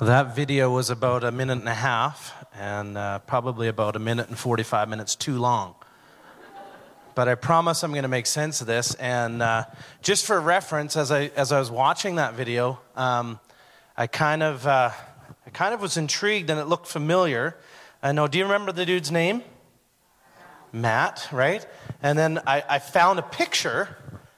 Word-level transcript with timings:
That 0.00 0.36
video 0.36 0.70
was 0.70 0.90
about 0.90 1.24
a 1.24 1.32
minute 1.32 1.58
and 1.58 1.68
a 1.68 1.74
half 1.74 2.32
and 2.54 2.96
uh, 2.96 3.18
probably 3.18 3.66
about 3.66 3.96
a 3.96 3.98
minute 3.98 4.28
and 4.28 4.38
45 4.38 4.88
minutes 4.88 5.16
too 5.16 5.38
long. 5.38 5.74
But 7.16 7.26
I 7.26 7.34
promise 7.34 7.82
I'm 7.82 7.90
going 7.90 8.02
to 8.04 8.08
make 8.08 8.26
sense 8.26 8.60
of 8.60 8.68
this. 8.68 8.94
And 8.94 9.42
uh, 9.42 9.64
just 10.00 10.24
for 10.24 10.40
reference, 10.40 10.96
as 10.96 11.10
I, 11.10 11.32
as 11.34 11.50
I 11.50 11.58
was 11.58 11.68
watching 11.68 12.14
that 12.14 12.34
video, 12.34 12.78
um, 12.94 13.40
I, 13.96 14.06
kind 14.06 14.44
of, 14.44 14.64
uh, 14.68 14.92
I 15.44 15.50
kind 15.50 15.74
of 15.74 15.80
was 15.80 15.96
intrigued 15.96 16.48
and 16.48 16.60
it 16.60 16.66
looked 16.66 16.86
familiar. 16.86 17.56
I 18.00 18.12
know, 18.12 18.28
do 18.28 18.38
you 18.38 18.44
remember 18.44 18.70
the 18.70 18.86
dude's 18.86 19.10
name? 19.10 19.42
Matt, 20.72 21.26
right? 21.32 21.66
And 22.04 22.16
then 22.16 22.38
I, 22.46 22.62
I 22.68 22.78
found 22.78 23.18
a 23.18 23.22
picture 23.22 23.96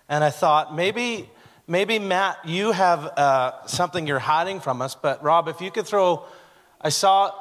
and 0.08 0.24
I 0.24 0.30
thought 0.30 0.74
maybe 0.74 1.29
maybe 1.71 2.00
Matt, 2.00 2.39
you 2.45 2.73
have 2.73 3.05
uh, 3.05 3.64
something 3.66 4.05
you're 4.05 4.18
hiding 4.18 4.59
from 4.59 4.82
us, 4.82 4.96
but 4.96 5.23
Rob, 5.23 5.46
if 5.46 5.61
you 5.61 5.71
could 5.71 5.86
throw, 5.86 6.25
I 6.81 6.89
saw, 6.89 7.32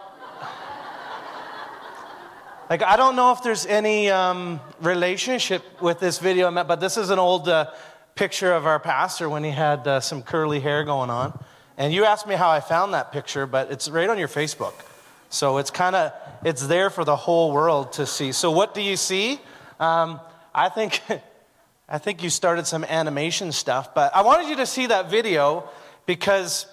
like, 2.70 2.84
I 2.84 2.95
don't 2.95 3.16
know 3.16 3.31
if 3.31 3.41
there's 3.41 3.66
any 3.66 4.12
um, 4.12 4.62
relationship 4.81 5.81
with 5.81 6.00
this 6.00 6.20
video, 6.20 6.52
but 6.63 6.80
this 6.80 6.95
is 6.95 7.09
an 7.09 7.17
old 7.17 7.50
uh, 7.50 7.72
picture 8.13 8.53
of 8.53 8.67
our 8.67 8.80
pastor 8.80 9.27
when 9.27 9.44
he 9.44 9.50
had 9.50 9.88
uh, 9.88 10.00
some 10.00 10.22
curly 10.22 10.59
hair 10.59 10.84
going 10.84 11.09
on. 11.09 11.38
And 11.80 11.91
you 11.91 12.05
asked 12.05 12.27
me 12.27 12.36
how 12.36 12.52
I 12.52 12.59
found 12.59 12.94
that 12.94 13.11
picture, 13.11 13.48
but 13.48 13.72
it's 13.72 13.89
right 13.89 14.09
on 14.09 14.20
your 14.20 14.27
Facebook. 14.27 14.73
So 15.31 15.58
it's 15.58 15.72
kind 15.72 15.95
of, 15.95 16.14
it's 16.45 16.67
there 16.67 16.91
for 16.91 17.03
the 17.03 17.16
whole 17.16 17.52
world 17.52 17.94
to 17.94 18.05
see. 18.05 18.31
So 18.31 18.52
what 18.52 18.75
do 18.75 18.81
you 18.81 18.95
see? 18.95 19.39
Um, 19.80 20.20
I 20.53 20.70
think 20.70 21.02
I 21.91 21.98
think 21.98 22.21
you 22.21 22.29
started 22.29 22.67
some 22.67 22.84
animation 22.84 23.52
stuff, 23.52 23.95
but 23.95 24.16
I 24.16 24.21
wanted 24.21 24.47
you 24.47 24.57
to 24.57 24.67
see 24.67 24.85
that 24.85 25.09
video 25.09 25.67
because 26.05 26.67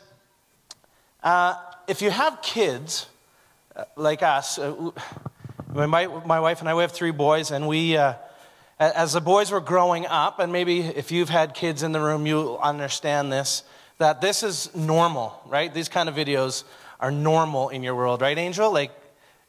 uh, 1.23 1.55
if 1.89 2.03
you 2.03 2.11
have 2.11 2.43
kids 2.43 3.07
uh, 3.75 3.85
like 3.97 4.23
us, 4.23 4.59
uh, 4.59 4.91
my, 5.73 6.07
my 6.07 6.39
wife 6.39 6.61
and 6.61 6.69
I, 6.69 6.75
we 6.75 6.83
have 6.83 6.93
three 6.93 7.13
boys, 7.13 7.51
and 7.51 7.67
we, 7.67 7.97
uh, 7.97 8.13
as 8.79 9.15
the 9.15 9.23
boys 9.23 9.51
were 9.51 9.63
growing 9.63 10.05
up, 10.05 10.39
and 10.39 10.53
maybe 10.53 10.81
if 10.81 11.11
you've 11.11 11.31
had 11.31 11.55
kids 11.55 11.83
in 11.83 11.93
the 11.93 12.01
room, 12.01 12.27
you'll 12.27 12.59
understand 12.59 13.33
this, 13.33 13.63
that 13.97 14.21
this 14.21 14.43
is 14.43 14.75
normal, 14.77 15.41
right? 15.47 15.73
These 15.73 15.89
kind 15.89 16.11
of 16.11 16.15
videos 16.15 16.65
are 17.01 17.11
normal 17.11 17.71
in 17.71 17.83
your 17.83 17.95
world, 17.95 18.21
right, 18.21 18.37
Angel? 18.37 18.71
Like, 18.71 18.91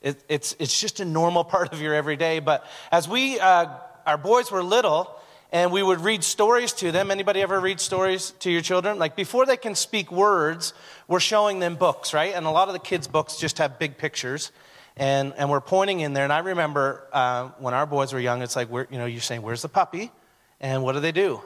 it, 0.02 0.23
it's, 0.30 0.55
it's 0.59 0.80
just 0.80 1.02
a 1.02 1.05
normal 1.05 1.44
part 1.53 1.73
of 1.73 1.81
your 1.81 1.94
everyday. 1.94 2.39
But 2.39 2.66
as 2.89 3.05
we, 3.09 3.38
uh, 3.38 3.67
our 4.05 4.17
boys 4.17 4.49
were 4.49 4.64
little, 4.64 5.14
and 5.52 5.72
we 5.72 5.81
would 5.81 6.02
read 6.02 6.23
stories 6.23 6.73
to 6.73 6.92
them. 6.92 7.12
Anybody 7.12 7.42
ever 7.42 7.59
read 7.59 7.80
stories 7.80 8.31
to 8.40 8.52
your 8.52 8.62
children? 8.62 9.00
Like 9.00 9.16
before 9.16 9.45
they 9.45 9.58
can 9.58 9.76
speak 9.76 10.12
words, 10.12 10.73
we're 11.08 11.20
showing 11.20 11.59
them 11.59 11.76
books, 11.76 12.14
right? 12.14 12.34
And 12.34 12.45
a 12.45 12.52
lot 12.52 12.67
of 12.67 12.73
the 12.73 12.80
kids' 12.80 13.08
books 13.08 13.38
just 13.38 13.58
have 13.59 13.80
big 13.80 13.98
pictures, 13.98 14.52
and 14.95 15.34
and 15.38 15.50
we're 15.50 15.62
pointing 15.62 16.02
in 16.02 16.14
there. 16.14 16.23
And 16.23 16.34
I 16.34 16.39
remember 16.39 17.08
uh, 17.14 17.50
when 17.59 17.73
our 17.73 17.86
boys 17.86 18.14
were 18.14 18.20
young, 18.20 18.42
it's 18.42 18.56
like 18.56 18.70
we're 18.70 18.88
you 18.89 18.98
know 18.98 19.06
you're 19.06 19.22
saying 19.22 19.42
where's 19.42 19.62
the 19.62 19.70
puppy, 19.70 20.12
and 20.59 20.84
what 20.84 20.94
do 20.94 21.00
they 21.00 21.12
do? 21.12 21.42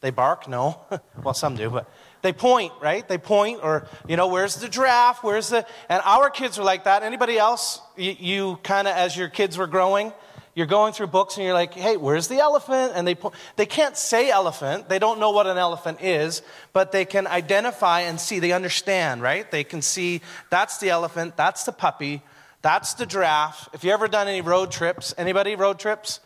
They 0.00 0.10
bark? 0.10 0.48
No. 0.48 0.80
well, 1.24 1.34
some 1.34 1.56
do, 1.56 1.70
but 1.70 1.90
they 2.22 2.32
point, 2.32 2.72
right? 2.80 3.06
They 3.06 3.18
point, 3.18 3.60
or, 3.62 3.86
you 4.06 4.16
know, 4.16 4.28
where's 4.28 4.56
the 4.56 4.68
giraffe? 4.68 5.22
Where's 5.22 5.48
the. 5.48 5.66
And 5.88 6.00
our 6.04 6.30
kids 6.30 6.58
were 6.58 6.64
like 6.64 6.84
that. 6.84 7.02
Anybody 7.02 7.38
else, 7.38 7.80
you, 7.96 8.14
you 8.18 8.58
kind 8.62 8.88
of, 8.88 8.96
as 8.96 9.16
your 9.16 9.28
kids 9.28 9.58
were 9.58 9.66
growing, 9.66 10.12
you're 10.58 10.66
going 10.66 10.92
through 10.92 11.06
books 11.06 11.36
and 11.36 11.44
you're 11.44 11.54
like, 11.54 11.72
hey, 11.72 11.96
where's 11.96 12.26
the 12.26 12.38
elephant? 12.38 12.90
And 12.96 13.06
they, 13.06 13.16
they 13.54 13.64
can't 13.64 13.96
say 13.96 14.28
elephant. 14.28 14.88
They 14.88 14.98
don't 14.98 15.20
know 15.20 15.30
what 15.30 15.46
an 15.46 15.56
elephant 15.56 16.02
is, 16.02 16.42
but 16.72 16.90
they 16.90 17.04
can 17.04 17.28
identify 17.28 18.00
and 18.00 18.20
see. 18.20 18.40
They 18.40 18.50
understand, 18.50 19.22
right? 19.22 19.48
They 19.48 19.62
can 19.62 19.82
see 19.82 20.20
that's 20.50 20.78
the 20.78 20.90
elephant, 20.90 21.36
that's 21.36 21.62
the 21.62 21.70
puppy, 21.70 22.22
that's 22.60 22.94
the 22.94 23.06
giraffe. 23.06 23.68
If 23.72 23.84
you 23.84 23.92
ever 23.92 24.08
done 24.08 24.26
any 24.26 24.40
road 24.40 24.72
trips, 24.72 25.14
anybody 25.16 25.54
road 25.54 25.78
trips? 25.78 26.18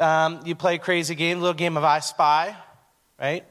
Um, 0.00 0.40
you 0.46 0.54
play 0.54 0.78
crazy 0.78 1.14
game, 1.14 1.40
little 1.40 1.52
game 1.52 1.76
of 1.76 1.84
I 1.84 1.98
Spy, 1.98 2.56
right? 3.20 3.44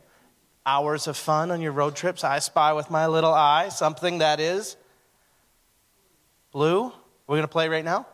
Hours 0.65 1.05
of 1.05 1.15
fun 1.15 1.51
on 1.51 1.61
your 1.61 1.73
road 1.73 1.95
trips. 1.95 2.23
I 2.23 2.39
spy 2.39 2.73
with 2.73 2.89
my 2.89 3.05
little 3.05 3.35
eye, 3.35 3.69
something 3.69 4.17
that 4.17 4.39
is 4.39 4.77
blue. 6.51 6.91
We're 7.27 7.35
going 7.35 7.41
to 7.43 7.47
play 7.47 7.69
right 7.69 7.85
now. 7.85 8.07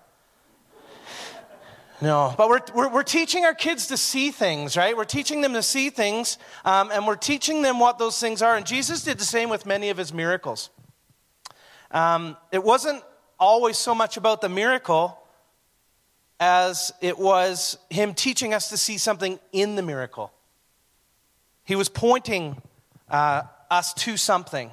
No, 2.04 2.36
but 2.38 2.50
we're, 2.50 2.60
we're, 2.76 2.90
we're, 2.90 3.04
teaching 3.04 3.46
our 3.46 3.54
kids 3.54 3.88
to 3.88 3.96
see 3.96 4.32
things, 4.32 4.76
right? 4.76 4.96
We're 4.96 5.06
teaching 5.06 5.40
them 5.40 5.54
to 5.54 5.64
see 5.64 5.90
things, 5.90 6.38
um, 6.66 6.92
and 6.92 7.08
we're 7.08 7.16
teaching 7.16 7.62
them 7.62 7.80
what 7.80 7.98
those 7.98 8.20
things 8.20 8.42
are. 8.42 8.58
And 8.58 8.66
Jesus 8.66 9.06
did 9.06 9.18
the 9.18 9.24
same 9.24 9.48
with 9.48 9.66
many 9.66 9.90
of 9.90 9.96
his 9.96 10.12
miracles. 10.12 10.70
Um, 11.92 12.36
it 12.52 12.62
wasn't 12.62 13.02
always 13.40 13.78
so 13.78 13.96
much 13.96 14.18
about 14.18 14.42
the 14.42 14.50
miracle 14.50 15.18
as 16.42 16.92
it 17.00 17.18
was 17.18 17.78
him 17.90 18.14
teaching 18.14 18.54
us 18.54 18.68
to 18.72 18.76
see 18.76 18.98
something 18.98 19.40
in 19.54 19.76
the 19.76 19.82
miracle. 19.82 20.34
He 21.64 21.78
was 21.78 21.88
pointing 21.88 22.62
uh, 23.10 23.44
us 23.72 23.94
to 23.94 24.18
something. 24.18 24.72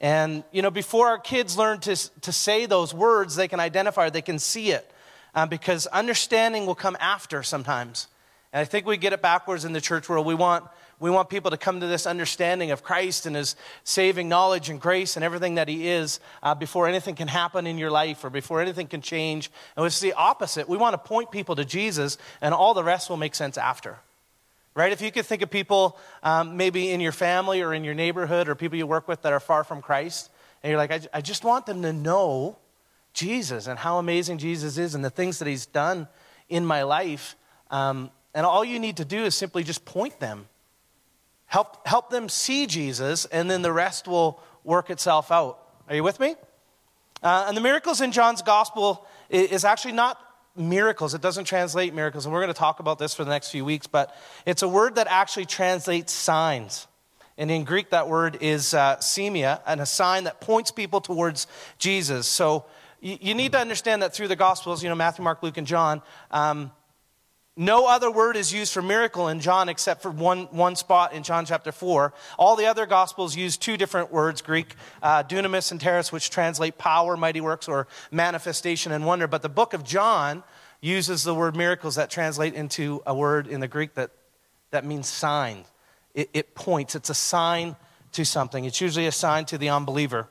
And, 0.00 0.42
you 0.50 0.60
know, 0.60 0.72
before 0.72 1.06
our 1.06 1.18
kids 1.18 1.56
learn 1.56 1.78
to, 1.82 1.94
to 2.22 2.32
say 2.32 2.66
those 2.66 2.92
words, 2.92 3.36
they 3.36 3.46
can 3.46 3.60
identify, 3.60 4.10
they 4.10 4.22
can 4.22 4.40
see 4.40 4.72
it 4.72 4.90
um, 5.34 5.48
because 5.48 5.86
understanding 5.88 6.66
will 6.66 6.74
come 6.74 6.96
after 7.00 7.42
sometimes. 7.42 8.08
And 8.52 8.60
I 8.60 8.64
think 8.64 8.86
we 8.86 8.96
get 8.96 9.12
it 9.12 9.20
backwards 9.20 9.64
in 9.64 9.72
the 9.72 9.80
church 9.80 10.08
world. 10.08 10.24
We 10.24 10.34
want, 10.34 10.64
we 11.00 11.10
want 11.10 11.28
people 11.28 11.50
to 11.50 11.56
come 11.56 11.80
to 11.80 11.88
this 11.88 12.06
understanding 12.06 12.70
of 12.70 12.84
Christ 12.84 13.26
and 13.26 13.34
his 13.34 13.56
saving 13.82 14.28
knowledge 14.28 14.70
and 14.70 14.80
grace 14.80 15.16
and 15.16 15.24
everything 15.24 15.56
that 15.56 15.66
he 15.66 15.88
is 15.88 16.20
uh, 16.40 16.54
before 16.54 16.86
anything 16.86 17.16
can 17.16 17.26
happen 17.26 17.66
in 17.66 17.78
your 17.78 17.90
life 17.90 18.24
or 18.24 18.30
before 18.30 18.60
anything 18.60 18.86
can 18.86 19.00
change. 19.00 19.50
And 19.76 19.84
it's 19.84 19.98
the 19.98 20.12
opposite. 20.12 20.68
We 20.68 20.76
want 20.76 20.94
to 20.94 20.98
point 20.98 21.32
people 21.32 21.56
to 21.56 21.64
Jesus, 21.64 22.16
and 22.40 22.54
all 22.54 22.74
the 22.74 22.84
rest 22.84 23.10
will 23.10 23.16
make 23.16 23.34
sense 23.34 23.58
after. 23.58 23.98
Right? 24.76 24.92
If 24.92 25.00
you 25.02 25.10
could 25.10 25.26
think 25.26 25.42
of 25.42 25.50
people 25.50 25.98
um, 26.22 26.56
maybe 26.56 26.90
in 26.90 27.00
your 27.00 27.12
family 27.12 27.60
or 27.60 27.74
in 27.74 27.84
your 27.84 27.94
neighborhood 27.94 28.48
or 28.48 28.54
people 28.54 28.78
you 28.78 28.86
work 28.86 29.08
with 29.08 29.22
that 29.22 29.32
are 29.32 29.40
far 29.40 29.64
from 29.64 29.82
Christ, 29.82 30.30
and 30.62 30.70
you're 30.70 30.78
like, 30.78 30.92
I, 30.92 31.00
I 31.12 31.20
just 31.20 31.44
want 31.44 31.66
them 31.66 31.82
to 31.82 31.92
know 31.92 32.56
Jesus 33.14 33.66
and 33.66 33.78
how 33.78 33.98
amazing 33.98 34.38
Jesus 34.38 34.76
is 34.76 34.94
and 34.94 35.04
the 35.04 35.10
things 35.10 35.38
that 35.38 35.48
he's 35.48 35.66
done 35.66 36.08
in 36.48 36.66
my 36.66 36.82
life. 36.82 37.36
Um, 37.70 38.10
and 38.34 38.44
all 38.44 38.64
you 38.64 38.78
need 38.78 38.98
to 38.98 39.04
do 39.04 39.24
is 39.24 39.34
simply 39.34 39.62
just 39.62 39.84
point 39.84 40.20
them. 40.20 40.48
Help, 41.46 41.86
help 41.86 42.10
them 42.10 42.28
see 42.28 42.66
Jesus, 42.66 43.26
and 43.26 43.48
then 43.48 43.62
the 43.62 43.72
rest 43.72 44.08
will 44.08 44.42
work 44.64 44.90
itself 44.90 45.30
out. 45.30 45.58
Are 45.88 45.94
you 45.94 46.02
with 46.02 46.18
me? 46.18 46.34
Uh, 47.22 47.44
and 47.48 47.56
the 47.56 47.60
miracles 47.60 48.00
in 48.00 48.12
John's 48.12 48.42
gospel 48.42 49.06
is 49.30 49.64
actually 49.64 49.92
not 49.92 50.18
miracles. 50.56 51.14
It 51.14 51.20
doesn't 51.20 51.44
translate 51.44 51.94
miracles. 51.94 52.26
And 52.26 52.32
we're 52.32 52.40
going 52.40 52.52
to 52.52 52.58
talk 52.58 52.80
about 52.80 52.98
this 52.98 53.14
for 53.14 53.24
the 53.24 53.30
next 53.30 53.50
few 53.50 53.64
weeks, 53.64 53.86
but 53.86 54.14
it's 54.46 54.62
a 54.62 54.68
word 54.68 54.96
that 54.96 55.06
actually 55.08 55.46
translates 55.46 56.12
signs. 56.12 56.86
And 57.36 57.50
in 57.50 57.64
Greek, 57.64 57.90
that 57.90 58.08
word 58.08 58.38
is 58.40 58.74
uh, 58.74 58.96
semeia, 58.96 59.60
and 59.66 59.80
a 59.80 59.86
sign 59.86 60.24
that 60.24 60.40
points 60.40 60.70
people 60.70 61.00
towards 61.00 61.46
Jesus. 61.78 62.26
So 62.26 62.66
you, 63.04 63.34
need 63.34 63.52
to 63.52 63.58
understand 63.58 64.02
that 64.02 64.14
through 64.14 64.28
the 64.28 64.36
Gospels, 64.36 64.82
you 64.82 64.88
know, 64.88 64.94
Matthew, 64.94 65.22
Mark, 65.22 65.42
Luke, 65.42 65.58
and 65.58 65.66
John, 65.66 66.00
um, 66.30 66.72
no 67.54 67.86
other 67.86 68.10
word 68.10 68.34
is 68.34 68.50
used 68.50 68.72
for 68.72 68.80
miracle 68.80 69.28
in 69.28 69.40
John 69.40 69.68
except 69.68 70.00
for 70.00 70.10
one, 70.10 70.44
one 70.46 70.74
spot 70.74 71.12
in 71.12 71.22
John 71.22 71.44
chapter 71.44 71.70
4. 71.70 72.14
All 72.38 72.56
the 72.56 72.64
other 72.64 72.86
Gospels 72.86 73.36
use 73.36 73.58
two 73.58 73.76
different 73.76 74.10
words 74.10 74.40
Greek, 74.40 74.74
uh, 75.02 75.22
dunamis 75.22 75.70
and 75.70 75.78
teres, 75.78 76.10
which 76.10 76.30
translate 76.30 76.78
power, 76.78 77.14
mighty 77.14 77.42
works, 77.42 77.68
or 77.68 77.86
manifestation 78.10 78.90
and 78.90 79.04
wonder. 79.04 79.28
But 79.28 79.42
the 79.42 79.50
book 79.50 79.74
of 79.74 79.84
John 79.84 80.42
uses 80.80 81.24
the 81.24 81.34
word 81.34 81.56
miracles 81.56 81.96
that 81.96 82.10
translate 82.10 82.54
into 82.54 83.02
a 83.06 83.14
word 83.14 83.46
in 83.46 83.60
the 83.60 83.68
Greek 83.68 83.94
that, 83.94 84.12
that 84.70 84.86
means 84.86 85.08
sign. 85.08 85.64
It, 86.14 86.30
it 86.32 86.54
points, 86.54 86.94
it's 86.94 87.10
a 87.10 87.14
sign 87.14 87.76
to 88.12 88.24
something. 88.24 88.64
It's 88.64 88.80
usually 88.80 89.06
a 89.06 89.12
sign 89.12 89.44
to 89.46 89.58
the 89.58 89.68
unbeliever. 89.68 90.28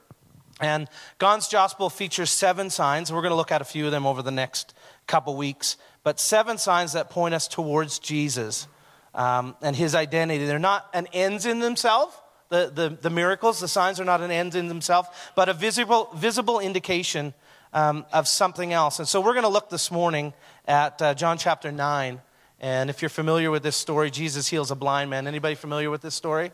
And 0.59 0.87
John's 1.19 1.47
Gospel 1.47 1.89
features 1.89 2.29
seven 2.29 2.69
signs. 2.69 3.11
We're 3.11 3.21
going 3.21 3.31
to 3.31 3.35
look 3.35 3.51
at 3.51 3.61
a 3.61 3.65
few 3.65 3.85
of 3.85 3.91
them 3.91 4.05
over 4.05 4.21
the 4.21 4.31
next 4.31 4.73
couple 5.07 5.35
weeks. 5.35 5.77
But 6.03 6.19
seven 6.19 6.57
signs 6.57 6.93
that 6.93 7.09
point 7.09 7.33
us 7.33 7.47
towards 7.47 7.99
Jesus 7.99 8.67
um, 9.15 9.55
and 9.61 9.75
his 9.75 9.95
identity. 9.95 10.45
They're 10.45 10.59
not 10.59 10.87
an 10.93 11.07
ends 11.13 11.45
in 11.45 11.59
themselves. 11.59 12.15
The, 12.49 12.71
the, 12.73 12.89
the, 12.89 13.09
miracles, 13.09 13.59
the 13.59 13.67
signs 13.67 13.99
are 13.99 14.05
not 14.05 14.21
an 14.21 14.29
end 14.29 14.53
in 14.53 14.67
themselves, 14.67 15.09
but 15.35 15.49
a 15.49 15.53
visible, 15.53 16.09
visible 16.15 16.59
indication 16.59 17.33
um, 17.73 18.05
of 18.13 18.27
something 18.27 18.73
else. 18.73 18.99
And 18.99 19.07
so 19.07 19.21
we're 19.21 19.33
going 19.33 19.43
to 19.43 19.49
look 19.49 19.69
this 19.69 19.89
morning 19.89 20.33
at 20.67 21.01
uh, 21.01 21.13
John 21.15 21.39
chapter 21.39 21.71
9. 21.71 22.21
And 22.59 22.89
if 22.89 23.01
you're 23.01 23.09
familiar 23.09 23.49
with 23.49 23.63
this 23.63 23.75
story, 23.75 24.11
Jesus 24.11 24.47
heals 24.47 24.69
a 24.69 24.75
blind 24.75 25.09
man. 25.09 25.25
Anybody 25.25 25.55
familiar 25.55 25.89
with 25.89 26.01
this 26.01 26.13
story? 26.13 26.51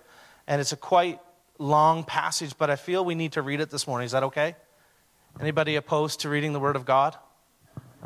And 0.48 0.62
it's 0.62 0.72
a 0.72 0.78
quite 0.78 1.20
long 1.60 2.04
passage, 2.06 2.58
but 2.58 2.70
I 2.70 2.76
feel 2.78 3.06
we 3.06 3.16
need 3.16 3.34
to 3.34 3.42
read 3.42 3.60
it 3.60 3.70
this 3.70 3.86
morning. 3.86 4.06
Is 4.06 4.14
that 4.14 4.24
okay? 4.24 4.56
Anybody 5.40 5.76
opposed 5.76 6.22
to 6.22 6.30
reading 6.30 6.54
the 6.54 6.60
Word 6.60 6.76
of 6.76 6.86
God? 6.86 7.16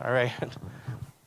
All 0.03 0.11
right. 0.11 0.33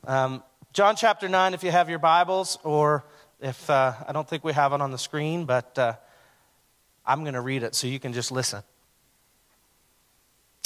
Um, 0.09 0.45
John 0.73 0.95
chapter 0.95 1.29
9, 1.29 1.53
if 1.53 1.65
you 1.65 1.73
have 1.73 1.91
your 1.91 1.99
Bibles, 1.99 2.59
or 2.63 3.05
if 3.41 3.69
uh, 3.69 3.93
I 4.07 4.13
don't 4.13 4.29
think 4.29 4.45
we 4.45 4.53
have 4.53 4.73
it 4.73 4.81
on 4.81 4.93
the 4.93 4.99
screen, 4.99 5.45
but 5.45 5.77
uh, 5.77 5.95
I'm 7.05 7.23
going 7.23 7.35
to 7.35 7.41
read 7.41 7.65
it 7.65 7.75
so 7.75 7.89
you 7.89 7.99
can 7.99 8.13
just 8.13 8.31
listen. 8.31 8.63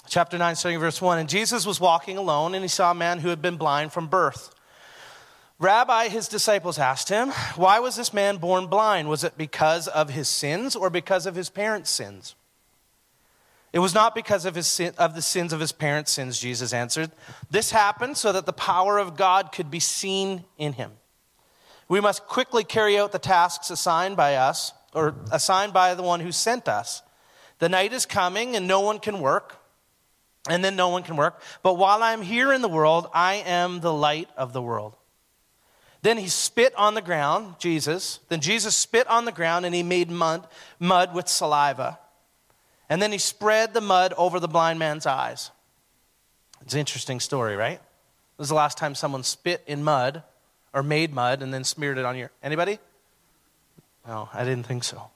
Chapter 0.08 0.36
9, 0.36 0.56
starting 0.56 0.78
verse 0.78 1.00
1. 1.00 1.20
And 1.20 1.26
Jesus 1.26 1.64
was 1.64 1.80
walking 1.80 2.18
alone, 2.18 2.54
and 2.54 2.62
he 2.62 2.68
saw 2.68 2.90
a 2.90 2.94
man 2.94 3.18
who 3.18 3.30
had 3.30 3.40
been 3.40 3.56
blind 3.56 3.94
from 3.94 4.08
birth. 4.08 4.54
Rabbi, 5.60 6.08
his 6.08 6.26
disciples 6.26 6.78
asked 6.78 7.10
him, 7.10 7.30
Why 7.54 7.80
was 7.80 7.94
this 7.94 8.14
man 8.14 8.38
born 8.38 8.66
blind? 8.66 9.10
Was 9.10 9.24
it 9.24 9.36
because 9.36 9.88
of 9.88 10.08
his 10.08 10.26
sins 10.26 10.74
or 10.74 10.88
because 10.88 11.26
of 11.26 11.34
his 11.34 11.50
parents' 11.50 11.90
sins? 11.90 12.34
It 13.70 13.78
was 13.78 13.94
not 13.94 14.14
because 14.14 14.46
of, 14.46 14.54
his 14.54 14.66
sin, 14.66 14.94
of 14.96 15.14
the 15.14 15.20
sins 15.20 15.52
of 15.52 15.60
his 15.60 15.70
parents' 15.70 16.12
sins, 16.12 16.40
Jesus 16.40 16.72
answered. 16.72 17.10
This 17.50 17.70
happened 17.72 18.16
so 18.16 18.32
that 18.32 18.46
the 18.46 18.54
power 18.54 18.98
of 18.98 19.18
God 19.18 19.52
could 19.52 19.70
be 19.70 19.80
seen 19.80 20.44
in 20.56 20.72
him. 20.72 20.92
We 21.88 22.00
must 22.00 22.26
quickly 22.26 22.64
carry 22.64 22.98
out 22.98 23.12
the 23.12 23.18
tasks 23.18 23.70
assigned 23.70 24.16
by 24.16 24.36
us, 24.36 24.72
or 24.94 25.14
assigned 25.30 25.74
by 25.74 25.94
the 25.94 26.02
one 26.02 26.20
who 26.20 26.32
sent 26.32 26.68
us. 26.68 27.02
The 27.58 27.68
night 27.68 27.92
is 27.92 28.06
coming 28.06 28.56
and 28.56 28.66
no 28.66 28.80
one 28.80 28.98
can 28.98 29.20
work, 29.20 29.58
and 30.48 30.64
then 30.64 30.74
no 30.74 30.88
one 30.88 31.02
can 31.02 31.16
work. 31.16 31.42
But 31.62 31.74
while 31.74 32.02
I'm 32.02 32.22
here 32.22 32.50
in 32.50 32.62
the 32.62 32.68
world, 32.68 33.10
I 33.12 33.34
am 33.34 33.80
the 33.80 33.92
light 33.92 34.30
of 34.38 34.54
the 34.54 34.62
world. 34.62 34.96
Then 36.02 36.16
he 36.16 36.28
spit 36.28 36.74
on 36.76 36.94
the 36.94 37.02
ground, 37.02 37.56
Jesus. 37.58 38.20
Then 38.28 38.40
Jesus 38.40 38.76
spit 38.76 39.06
on 39.06 39.26
the 39.26 39.32
ground 39.32 39.66
and 39.66 39.74
he 39.74 39.82
made 39.82 40.10
mud, 40.10 40.46
mud 40.78 41.14
with 41.14 41.28
saliva. 41.28 41.98
And 42.88 43.00
then 43.00 43.12
he 43.12 43.18
spread 43.18 43.74
the 43.74 43.80
mud 43.80 44.14
over 44.16 44.40
the 44.40 44.48
blind 44.48 44.78
man's 44.78 45.06
eyes. 45.06 45.50
It's 46.62 46.74
an 46.74 46.80
interesting 46.80 47.20
story, 47.20 47.54
right? 47.54 47.78
This 47.78 48.38
was 48.38 48.48
the 48.48 48.54
last 48.54 48.78
time 48.78 48.94
someone 48.94 49.22
spit 49.22 49.62
in 49.66 49.84
mud 49.84 50.22
or 50.72 50.82
made 50.82 51.12
mud 51.12 51.42
and 51.42 51.52
then 51.52 51.64
smeared 51.64 51.98
it 51.98 52.04
on 52.04 52.16
your. 52.16 52.30
Anybody? 52.42 52.78
No, 54.06 54.28
I 54.32 54.44
didn't 54.44 54.66
think 54.66 54.84
so. 54.84 55.10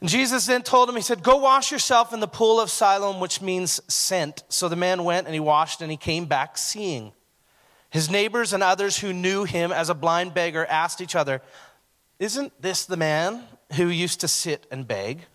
And 0.00 0.10
Jesus 0.10 0.46
then 0.46 0.62
told 0.62 0.88
him, 0.88 0.96
He 0.96 1.02
said, 1.02 1.22
Go 1.22 1.36
wash 1.36 1.70
yourself 1.70 2.12
in 2.12 2.20
the 2.20 2.28
pool 2.28 2.60
of 2.60 2.70
Siloam, 2.70 3.20
which 3.20 3.40
means 3.40 3.80
sent. 3.88 4.42
So 4.48 4.68
the 4.68 4.76
man 4.76 5.04
went 5.04 5.26
and 5.26 5.34
he 5.34 5.40
washed 5.40 5.80
and 5.80 5.90
he 5.90 5.96
came 5.96 6.26
back 6.26 6.58
seeing. 6.58 7.12
His 7.94 8.10
neighbors 8.10 8.52
and 8.52 8.60
others 8.60 8.98
who 8.98 9.12
knew 9.12 9.44
him 9.44 9.70
as 9.70 9.88
a 9.88 9.94
blind 9.94 10.34
beggar 10.34 10.66
asked 10.66 11.00
each 11.00 11.14
other, 11.14 11.40
Isn't 12.18 12.52
this 12.60 12.86
the 12.86 12.96
man 12.96 13.44
who 13.76 13.86
used 13.86 14.18
to 14.22 14.26
sit 14.26 14.66
and 14.68 14.84
beg? 14.84 15.26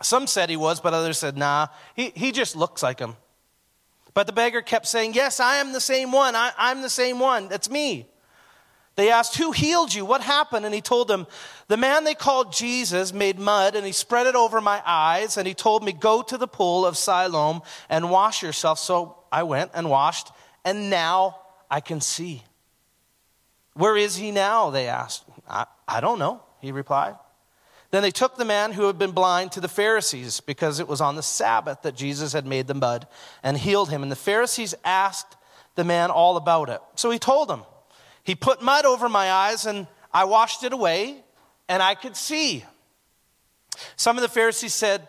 Some 0.00 0.26
said 0.26 0.48
he 0.48 0.56
was, 0.56 0.80
but 0.80 0.94
others 0.94 1.18
said, 1.18 1.36
Nah, 1.36 1.66
he, 1.94 2.10
he 2.16 2.32
just 2.32 2.56
looks 2.56 2.82
like 2.82 2.98
him. 2.98 3.16
But 4.14 4.26
the 4.26 4.32
beggar 4.32 4.62
kept 4.62 4.86
saying, 4.86 5.12
Yes, 5.12 5.40
I 5.40 5.56
am 5.56 5.74
the 5.74 5.80
same 5.82 6.10
one. 6.10 6.34
I, 6.34 6.52
I'm 6.56 6.80
the 6.80 6.88
same 6.88 7.18
one. 7.18 7.50
That's 7.50 7.68
me. 7.68 8.08
They 8.96 9.10
asked, 9.10 9.36
Who 9.36 9.52
healed 9.52 9.92
you? 9.92 10.06
What 10.06 10.22
happened? 10.22 10.64
And 10.64 10.74
he 10.74 10.80
told 10.80 11.06
them, 11.06 11.26
The 11.68 11.76
man 11.76 12.04
they 12.04 12.14
called 12.14 12.54
Jesus 12.54 13.12
made 13.12 13.38
mud 13.38 13.76
and 13.76 13.84
he 13.84 13.92
spread 13.92 14.26
it 14.26 14.36
over 14.36 14.62
my 14.62 14.82
eyes 14.86 15.36
and 15.36 15.46
he 15.46 15.52
told 15.52 15.84
me, 15.84 15.92
Go 15.92 16.22
to 16.22 16.38
the 16.38 16.48
pool 16.48 16.86
of 16.86 16.96
Siloam 16.96 17.60
and 17.90 18.08
wash 18.08 18.42
yourself. 18.42 18.78
So 18.78 19.18
I 19.30 19.42
went 19.42 19.72
and 19.74 19.90
washed, 19.90 20.30
and 20.64 20.88
now 20.88 21.40
I 21.72 21.80
can 21.80 22.02
see. 22.02 22.42
Where 23.72 23.96
is 23.96 24.16
he 24.16 24.30
now? 24.30 24.68
They 24.68 24.88
asked. 24.88 25.24
I, 25.48 25.64
I 25.88 26.02
don't 26.02 26.18
know, 26.18 26.42
he 26.60 26.70
replied. 26.70 27.14
Then 27.90 28.02
they 28.02 28.10
took 28.10 28.36
the 28.36 28.44
man 28.44 28.72
who 28.72 28.86
had 28.88 28.98
been 28.98 29.12
blind 29.12 29.52
to 29.52 29.60
the 29.60 29.68
Pharisees 29.68 30.40
because 30.40 30.80
it 30.80 30.88
was 30.88 31.00
on 31.00 31.16
the 31.16 31.22
Sabbath 31.22 31.80
that 31.82 31.96
Jesus 31.96 32.34
had 32.34 32.44
made 32.44 32.66
the 32.66 32.74
mud 32.74 33.06
and 33.42 33.56
healed 33.56 33.88
him. 33.88 34.02
And 34.02 34.12
the 34.12 34.16
Pharisees 34.16 34.74
asked 34.84 35.36
the 35.74 35.84
man 35.84 36.10
all 36.10 36.36
about 36.36 36.68
it. 36.68 36.82
So 36.94 37.10
he 37.10 37.18
told 37.18 37.48
them, 37.48 37.62
He 38.22 38.34
put 38.34 38.60
mud 38.60 38.84
over 38.84 39.08
my 39.08 39.32
eyes 39.32 39.64
and 39.64 39.86
I 40.12 40.24
washed 40.24 40.64
it 40.64 40.74
away 40.74 41.24
and 41.70 41.82
I 41.82 41.94
could 41.94 42.16
see. 42.16 42.64
Some 43.96 44.18
of 44.18 44.22
the 44.22 44.28
Pharisees 44.28 44.74
said, 44.74 45.08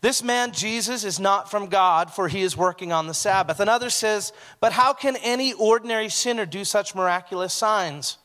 this 0.00 0.22
man, 0.22 0.52
Jesus, 0.52 1.04
is 1.04 1.20
not 1.20 1.50
from 1.50 1.66
God, 1.66 2.10
for 2.10 2.28
he 2.28 2.40
is 2.40 2.56
working 2.56 2.90
on 2.90 3.06
the 3.06 3.14
Sabbath. 3.14 3.60
Another 3.60 3.90
says, 3.90 4.32
But 4.58 4.72
how 4.72 4.94
can 4.94 5.16
any 5.16 5.52
ordinary 5.52 6.08
sinner 6.08 6.46
do 6.46 6.64
such 6.64 6.94
miraculous 6.94 7.52
signs? 7.52 8.16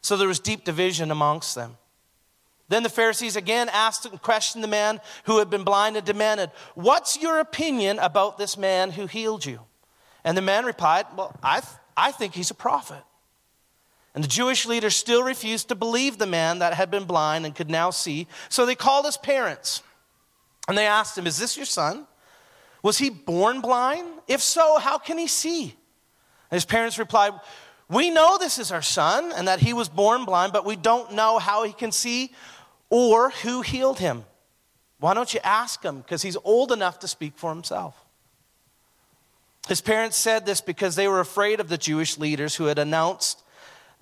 So 0.00 0.16
there 0.16 0.26
was 0.26 0.40
deep 0.40 0.64
division 0.64 1.10
amongst 1.10 1.54
them. 1.54 1.76
Then 2.68 2.82
the 2.82 2.88
Pharisees 2.88 3.36
again 3.36 3.68
asked 3.68 4.06
and 4.06 4.20
questioned 4.20 4.64
the 4.64 4.68
man 4.68 5.00
who 5.24 5.38
had 5.38 5.50
been 5.50 5.64
blind 5.64 5.96
and 5.96 6.04
demanded, 6.04 6.50
What's 6.74 7.20
your 7.20 7.38
opinion 7.38 8.00
about 8.00 8.36
this 8.36 8.56
man 8.56 8.90
who 8.90 9.06
healed 9.06 9.44
you? 9.44 9.60
And 10.24 10.36
the 10.36 10.42
man 10.42 10.64
replied, 10.64 11.06
Well, 11.16 11.34
I, 11.42 11.60
th- 11.60 11.72
I 11.96 12.10
think 12.10 12.34
he's 12.34 12.50
a 12.50 12.54
prophet. 12.54 13.02
And 14.16 14.24
the 14.24 14.28
Jewish 14.28 14.66
leaders 14.66 14.96
still 14.96 15.22
refused 15.22 15.68
to 15.68 15.76
believe 15.76 16.18
the 16.18 16.26
man 16.26 16.58
that 16.58 16.74
had 16.74 16.90
been 16.90 17.04
blind 17.04 17.46
and 17.46 17.54
could 17.54 17.70
now 17.70 17.90
see. 17.90 18.26
So 18.48 18.66
they 18.66 18.74
called 18.74 19.06
his 19.06 19.16
parents 19.16 19.84
and 20.70 20.78
they 20.78 20.86
asked 20.86 21.18
him, 21.18 21.26
Is 21.26 21.36
this 21.36 21.56
your 21.56 21.66
son? 21.66 22.06
Was 22.80 22.96
he 22.96 23.10
born 23.10 23.60
blind? 23.60 24.06
If 24.28 24.40
so, 24.40 24.78
how 24.78 24.98
can 24.98 25.18
he 25.18 25.26
see? 25.26 25.62
And 25.64 26.56
his 26.56 26.64
parents 26.64 26.96
replied, 26.96 27.32
We 27.88 28.08
know 28.08 28.38
this 28.38 28.56
is 28.56 28.70
our 28.70 28.80
son 28.80 29.32
and 29.32 29.48
that 29.48 29.58
he 29.58 29.72
was 29.72 29.88
born 29.88 30.24
blind, 30.24 30.52
but 30.52 30.64
we 30.64 30.76
don't 30.76 31.14
know 31.14 31.40
how 31.40 31.64
he 31.64 31.72
can 31.72 31.90
see 31.90 32.32
or 32.88 33.30
who 33.30 33.62
healed 33.62 33.98
him. 33.98 34.24
Why 35.00 35.12
don't 35.12 35.34
you 35.34 35.40
ask 35.42 35.82
him? 35.82 35.98
Because 35.98 36.22
he's 36.22 36.36
old 36.44 36.70
enough 36.70 37.00
to 37.00 37.08
speak 37.08 37.32
for 37.36 37.50
himself. 37.50 38.04
His 39.66 39.80
parents 39.80 40.16
said 40.16 40.46
this 40.46 40.60
because 40.60 40.94
they 40.94 41.08
were 41.08 41.18
afraid 41.18 41.58
of 41.58 41.68
the 41.68 41.78
Jewish 41.78 42.16
leaders 42.16 42.54
who 42.54 42.66
had 42.66 42.78
announced 42.78 43.42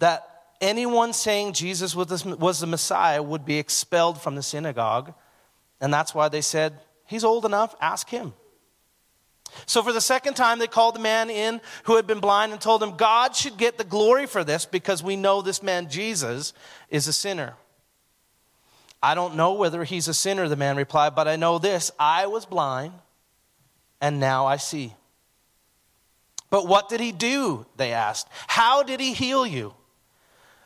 that 0.00 0.28
anyone 0.60 1.14
saying 1.14 1.54
Jesus 1.54 1.96
was 1.96 2.60
the 2.60 2.66
Messiah 2.66 3.22
would 3.22 3.46
be 3.46 3.58
expelled 3.58 4.20
from 4.20 4.34
the 4.34 4.42
synagogue 4.42 5.14
and 5.80 5.92
that's 5.92 6.14
why 6.14 6.28
they 6.28 6.40
said, 6.40 6.74
He's 7.06 7.24
old 7.24 7.46
enough, 7.46 7.74
ask 7.80 8.08
him. 8.10 8.34
So, 9.66 9.82
for 9.82 9.92
the 9.92 10.00
second 10.00 10.34
time, 10.34 10.58
they 10.58 10.66
called 10.66 10.94
the 10.94 11.00
man 11.00 11.30
in 11.30 11.60
who 11.84 11.96
had 11.96 12.06
been 12.06 12.20
blind 12.20 12.52
and 12.52 12.60
told 12.60 12.82
him, 12.82 12.96
God 12.96 13.34
should 13.34 13.56
get 13.56 13.78
the 13.78 13.84
glory 13.84 14.26
for 14.26 14.44
this 14.44 14.66
because 14.66 15.02
we 15.02 15.16
know 15.16 15.40
this 15.40 15.62
man, 15.62 15.88
Jesus, 15.88 16.52
is 16.90 17.08
a 17.08 17.12
sinner. 17.12 17.54
I 19.02 19.14
don't 19.14 19.36
know 19.36 19.54
whether 19.54 19.84
he's 19.84 20.08
a 20.08 20.14
sinner, 20.14 20.48
the 20.48 20.56
man 20.56 20.76
replied, 20.76 21.14
but 21.14 21.28
I 21.28 21.36
know 21.36 21.58
this 21.58 21.90
I 21.98 22.26
was 22.26 22.44
blind 22.44 22.92
and 24.00 24.20
now 24.20 24.46
I 24.46 24.56
see. 24.56 24.94
But 26.50 26.66
what 26.66 26.88
did 26.88 27.00
he 27.00 27.12
do? 27.12 27.66
They 27.76 27.92
asked. 27.92 28.28
How 28.46 28.82
did 28.82 29.00
he 29.00 29.12
heal 29.12 29.46
you? 29.46 29.74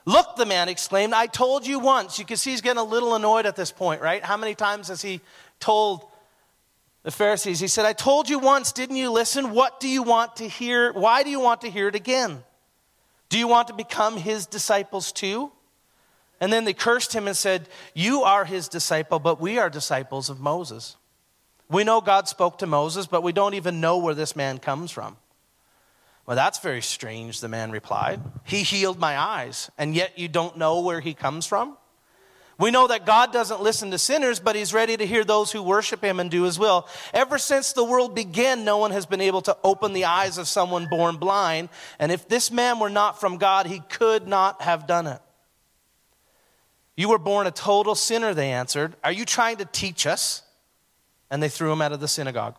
Look, 0.05 0.37
the 0.37 0.47
man 0.47 0.69
exclaimed, 0.69 1.13
I 1.13 1.27
told 1.27 1.67
you 1.67 1.79
once. 1.79 2.19
You 2.19 2.25
can 2.25 2.37
see 2.37 2.51
he's 2.51 2.61
getting 2.61 2.81
a 2.81 2.85
little 2.85 3.15
annoyed 3.15 3.47
at 3.47 3.57
this 3.57 3.71
point, 3.71 4.03
right? 4.03 4.23
How 4.23 4.37
many 4.37 4.55
times 4.55 4.89
has 4.89 5.01
he 5.03 5.21
told 5.61 6.05
the 7.05 7.11
Pharisees? 7.11 7.61
He 7.61 7.69
said, 7.69 7.85
I 7.85 7.93
told 7.93 8.29
you 8.29 8.39
once, 8.39 8.73
didn't 8.73 8.97
you 8.97 9.11
listen? 9.11 9.53
What 9.53 9.79
do 9.79 9.89
you 9.89 10.03
want 10.03 10.37
to 10.37 10.49
hear? 10.49 10.93
Why 10.93 11.23
do 11.23 11.31
you 11.31 11.41
want 11.41 11.61
to 11.61 11.71
hear 11.71 11.89
it 11.89 11.95
again? 11.95 12.43
Do 13.29 13.39
you 13.39 13.47
want 13.47 13.69
to 13.69 13.75
become 13.75 14.17
his 14.17 14.47
disciples 14.47 15.13
too? 15.13 15.53
And 16.41 16.53
then 16.53 16.65
they 16.65 16.75
cursed 16.75 17.13
him 17.13 17.29
and 17.29 17.37
said, 17.37 17.69
You 17.95 18.23
are 18.25 18.45
his 18.45 18.69
disciple, 18.69 19.21
but 19.21 19.41
we 19.41 19.59
are 19.59 19.71
disciples 19.71 20.29
of 20.29 20.41
Moses. 20.41 20.97
We 21.71 21.85
know 21.85 22.01
God 22.01 22.27
spoke 22.29 22.59
to 22.59 22.67
Moses, 22.67 23.07
but 23.07 23.23
we 23.23 23.33
don't 23.33 23.55
even 23.55 23.81
know 23.81 23.99
where 23.99 24.15
this 24.15 24.35
man 24.35 24.59
comes 24.59 24.91
from. 24.91 25.17
Well, 26.27 26.37
that's 26.37 26.61
very 26.61 26.83
strange, 26.83 27.41
the 27.41 27.49
man 27.49 27.73
replied. 27.73 28.21
He 28.45 28.63
healed 28.63 28.99
my 28.99 29.19
eyes, 29.19 29.71
and 29.77 29.95
yet 29.95 30.19
you 30.19 30.29
don't 30.29 30.57
know 30.57 30.81
where 30.81 31.01
he 31.01 31.15
comes 31.15 31.47
from? 31.47 31.77
We 32.59 32.71
know 32.71 32.87
that 32.87 33.07
God 33.07 33.33
doesn't 33.33 33.61
listen 33.61 33.91
to 33.91 33.99
sinners, 33.99 34.39
but 34.39 34.55
he's 34.55 34.73
ready 34.73 34.97
to 34.97 35.05
hear 35.05 35.25
those 35.25 35.51
who 35.51 35.63
worship 35.63 36.01
him 36.01 36.21
and 36.21 36.31
do 36.31 36.45
his 36.45 36.61
will. 36.61 36.87
Ever 37.13 37.39
since 37.39 37.73
the 37.73 37.83
world 37.83 38.15
began, 38.15 38.65
no 38.65 38.79
one 38.79 38.93
has 38.93 39.05
been 39.05 39.21
able 39.21 39.43
to 39.43 39.57
open 39.65 39.95
the 39.95 40.05
eyes 40.05 40.39
of 40.39 40.47
someone 40.47 40.87
born 40.87 41.17
blind. 41.17 41.71
And 41.99 42.13
if 42.13 42.29
this 42.29 42.53
man 42.53 42.79
were 42.79 42.91
not 42.91 43.19
from 43.19 43.39
God, 43.39 43.67
he 43.67 43.81
could 43.81 44.29
not 44.29 44.63
have 44.63 44.87
done 44.87 45.09
it. 45.09 45.21
You 46.97 47.09
were 47.09 47.19
born 47.19 47.49
a 47.49 47.51
total 47.51 47.97
sinner, 47.97 48.33
they 48.33 48.53
answered. 48.53 48.95
Are 49.03 49.11
you 49.11 49.25
trying 49.25 49.57
to 49.57 49.65
teach 49.65 50.07
us? 50.07 50.43
And 51.31 51.43
they 51.43 51.49
threw 51.49 51.73
him 51.73 51.83
out 51.83 51.93
of 51.93 51.99
the 51.99 52.07
synagogue. 52.07 52.55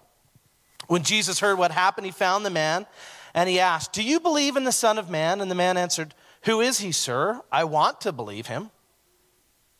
When 0.87 1.03
Jesus 1.03 1.39
heard 1.39 1.57
what 1.57 1.71
happened, 1.71 2.05
he 2.05 2.11
found 2.11 2.45
the 2.45 2.49
man 2.49 2.87
and 3.33 3.49
he 3.49 3.59
asked, 3.59 3.93
Do 3.93 4.03
you 4.03 4.19
believe 4.19 4.55
in 4.55 4.63
the 4.63 4.71
Son 4.71 4.97
of 4.97 5.09
Man? 5.09 5.41
And 5.41 5.49
the 5.49 5.55
man 5.55 5.77
answered, 5.77 6.13
Who 6.43 6.61
is 6.61 6.79
he, 6.79 6.91
sir? 6.91 7.41
I 7.51 7.63
want 7.63 8.01
to 8.01 8.11
believe 8.11 8.47
him. 8.47 8.69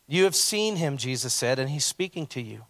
You 0.06 0.24
have 0.24 0.34
seen 0.34 0.76
him, 0.76 0.96
Jesus 0.96 1.32
said, 1.32 1.58
and 1.58 1.70
he's 1.70 1.84
speaking 1.84 2.26
to 2.28 2.40
you. 2.40 2.64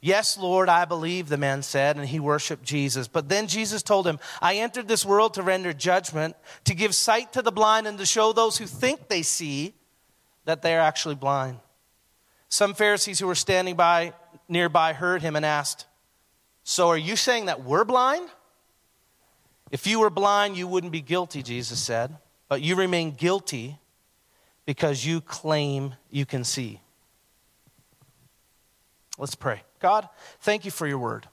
Yes, 0.00 0.36
Lord, 0.36 0.68
I 0.68 0.84
believe, 0.84 1.28
the 1.28 1.38
man 1.38 1.62
said, 1.62 1.96
and 1.96 2.06
he 2.06 2.20
worshiped 2.20 2.62
Jesus. 2.62 3.08
But 3.08 3.28
then 3.28 3.46
Jesus 3.46 3.82
told 3.82 4.06
him, 4.06 4.18
I 4.42 4.56
entered 4.56 4.88
this 4.88 5.06
world 5.06 5.34
to 5.34 5.42
render 5.42 5.72
judgment, 5.72 6.36
to 6.64 6.74
give 6.74 6.94
sight 6.94 7.32
to 7.32 7.42
the 7.42 7.50
blind, 7.50 7.86
and 7.86 7.98
to 7.98 8.06
show 8.06 8.32
those 8.32 8.58
who 8.58 8.66
think 8.66 9.08
they 9.08 9.22
see 9.22 9.74
that 10.44 10.62
they 10.62 10.76
are 10.76 10.80
actually 10.80 11.14
blind. 11.14 11.58
Some 12.48 12.74
Pharisees 12.74 13.18
who 13.18 13.26
were 13.26 13.34
standing 13.34 13.74
by 13.74 14.12
nearby 14.48 14.92
heard 14.92 15.22
him 15.22 15.34
and 15.34 15.44
asked, 15.44 15.86
So 16.62 16.88
are 16.88 16.96
you 16.96 17.16
saying 17.16 17.46
that 17.46 17.64
we're 17.64 17.84
blind? 17.84 18.28
If 19.70 19.86
you 19.86 20.00
were 20.00 20.10
blind, 20.10 20.56
you 20.56 20.68
wouldn't 20.68 20.92
be 20.92 21.00
guilty, 21.00 21.42
Jesus 21.42 21.80
said, 21.80 22.16
but 22.48 22.62
you 22.62 22.76
remain 22.76 23.12
guilty 23.12 23.78
because 24.64 25.04
you 25.04 25.20
claim 25.20 25.94
you 26.10 26.24
can 26.24 26.44
see. 26.44 26.80
Let's 29.18 29.34
pray. 29.34 29.62
God, 29.80 30.08
thank 30.40 30.64
you 30.64 30.70
for 30.70 30.86
your 30.86 30.98
word. 30.98 31.26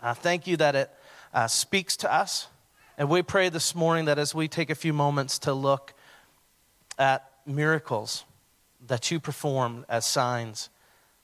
Uh, 0.00 0.14
thank 0.14 0.46
you 0.46 0.56
that 0.58 0.74
it 0.74 0.90
uh, 1.32 1.46
speaks 1.46 1.96
to 1.98 2.12
us. 2.12 2.46
And 2.96 3.08
we 3.08 3.22
pray 3.22 3.48
this 3.48 3.74
morning 3.74 4.04
that 4.04 4.18
as 4.18 4.34
we 4.34 4.46
take 4.46 4.70
a 4.70 4.74
few 4.74 4.92
moments 4.92 5.38
to 5.40 5.52
look 5.52 5.94
at 6.98 7.28
miracles 7.44 8.24
that 8.86 9.10
you 9.10 9.18
performed 9.18 9.84
as 9.88 10.06
signs 10.06 10.68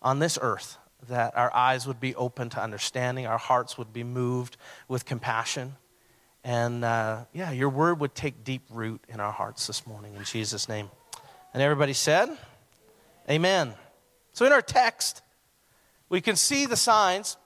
on 0.03 0.19
this 0.19 0.39
earth, 0.43 0.79
that 1.09 1.37
our 1.37 1.55
eyes 1.55 1.87
would 1.87 2.01
be 2.01 2.15
open 2.15 2.51
to 2.51 2.63
understanding, 2.63 3.27
our 3.27 3.39
hearts 3.39 3.79
would 3.79 3.93
be 3.93 4.05
moved 4.05 4.57
with 4.89 5.05
compassion. 5.05 5.77
And 6.45 6.85
uh, 6.85 7.25
yeah, 7.33 7.51
your 7.51 7.69
word 7.69 8.01
would 8.01 8.15
take 8.15 8.45
deep 8.45 8.63
root 8.71 9.03
in 9.09 9.21
our 9.21 9.33
hearts 9.33 9.67
this 9.67 9.87
morning 9.87 10.15
in 10.17 10.25
Jesus' 10.25 10.69
name. 10.69 10.91
And 11.53 11.63
everybody 11.63 11.93
said, 11.93 12.31
Amen. 13.29 13.75
So 14.33 14.47
in 14.47 14.53
our 14.53 14.63
text, 14.63 15.23
we 16.09 16.21
can 16.21 16.37
see 16.37 16.67
the 16.67 16.77
signs. 16.77 17.37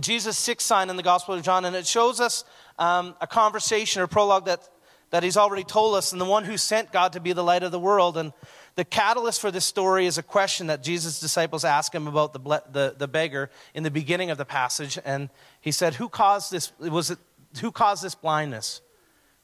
Jesus' 0.00 0.36
sixth 0.36 0.66
sign 0.66 0.90
in 0.90 0.96
the 0.96 1.02
Gospel 1.02 1.34
of 1.34 1.42
John, 1.42 1.64
and 1.64 1.74
it 1.74 1.86
shows 1.86 2.20
us 2.20 2.44
um, 2.78 3.14
a 3.20 3.26
conversation 3.26 4.02
or 4.02 4.06
prologue 4.06 4.44
that, 4.44 4.68
that 5.10 5.22
he's 5.22 5.36
already 5.36 5.64
told 5.64 5.94
us, 5.94 6.12
and 6.12 6.20
the 6.20 6.26
one 6.26 6.44
who 6.44 6.56
sent 6.56 6.92
God 6.92 7.14
to 7.14 7.20
be 7.20 7.32
the 7.32 7.44
light 7.44 7.62
of 7.62 7.72
the 7.72 7.80
world. 7.80 8.18
And 8.18 8.32
the 8.78 8.84
catalyst 8.84 9.40
for 9.40 9.50
this 9.50 9.64
story 9.64 10.06
is 10.06 10.18
a 10.18 10.22
question 10.22 10.68
that 10.68 10.84
Jesus' 10.84 11.18
disciples 11.18 11.64
ask 11.64 11.92
him 11.92 12.06
about 12.06 12.32
the, 12.32 12.62
the, 12.70 12.94
the 12.96 13.08
beggar 13.08 13.50
in 13.74 13.82
the 13.82 13.90
beginning 13.90 14.30
of 14.30 14.38
the 14.38 14.44
passage. 14.44 14.96
And 15.04 15.30
he 15.60 15.72
said, 15.72 15.94
Who 15.94 16.08
caused 16.08 16.52
this? 16.52 16.70
Was 16.78 17.10
it, 17.10 17.18
who 17.60 17.72
caused 17.72 18.04
this 18.04 18.14
blindness? 18.14 18.80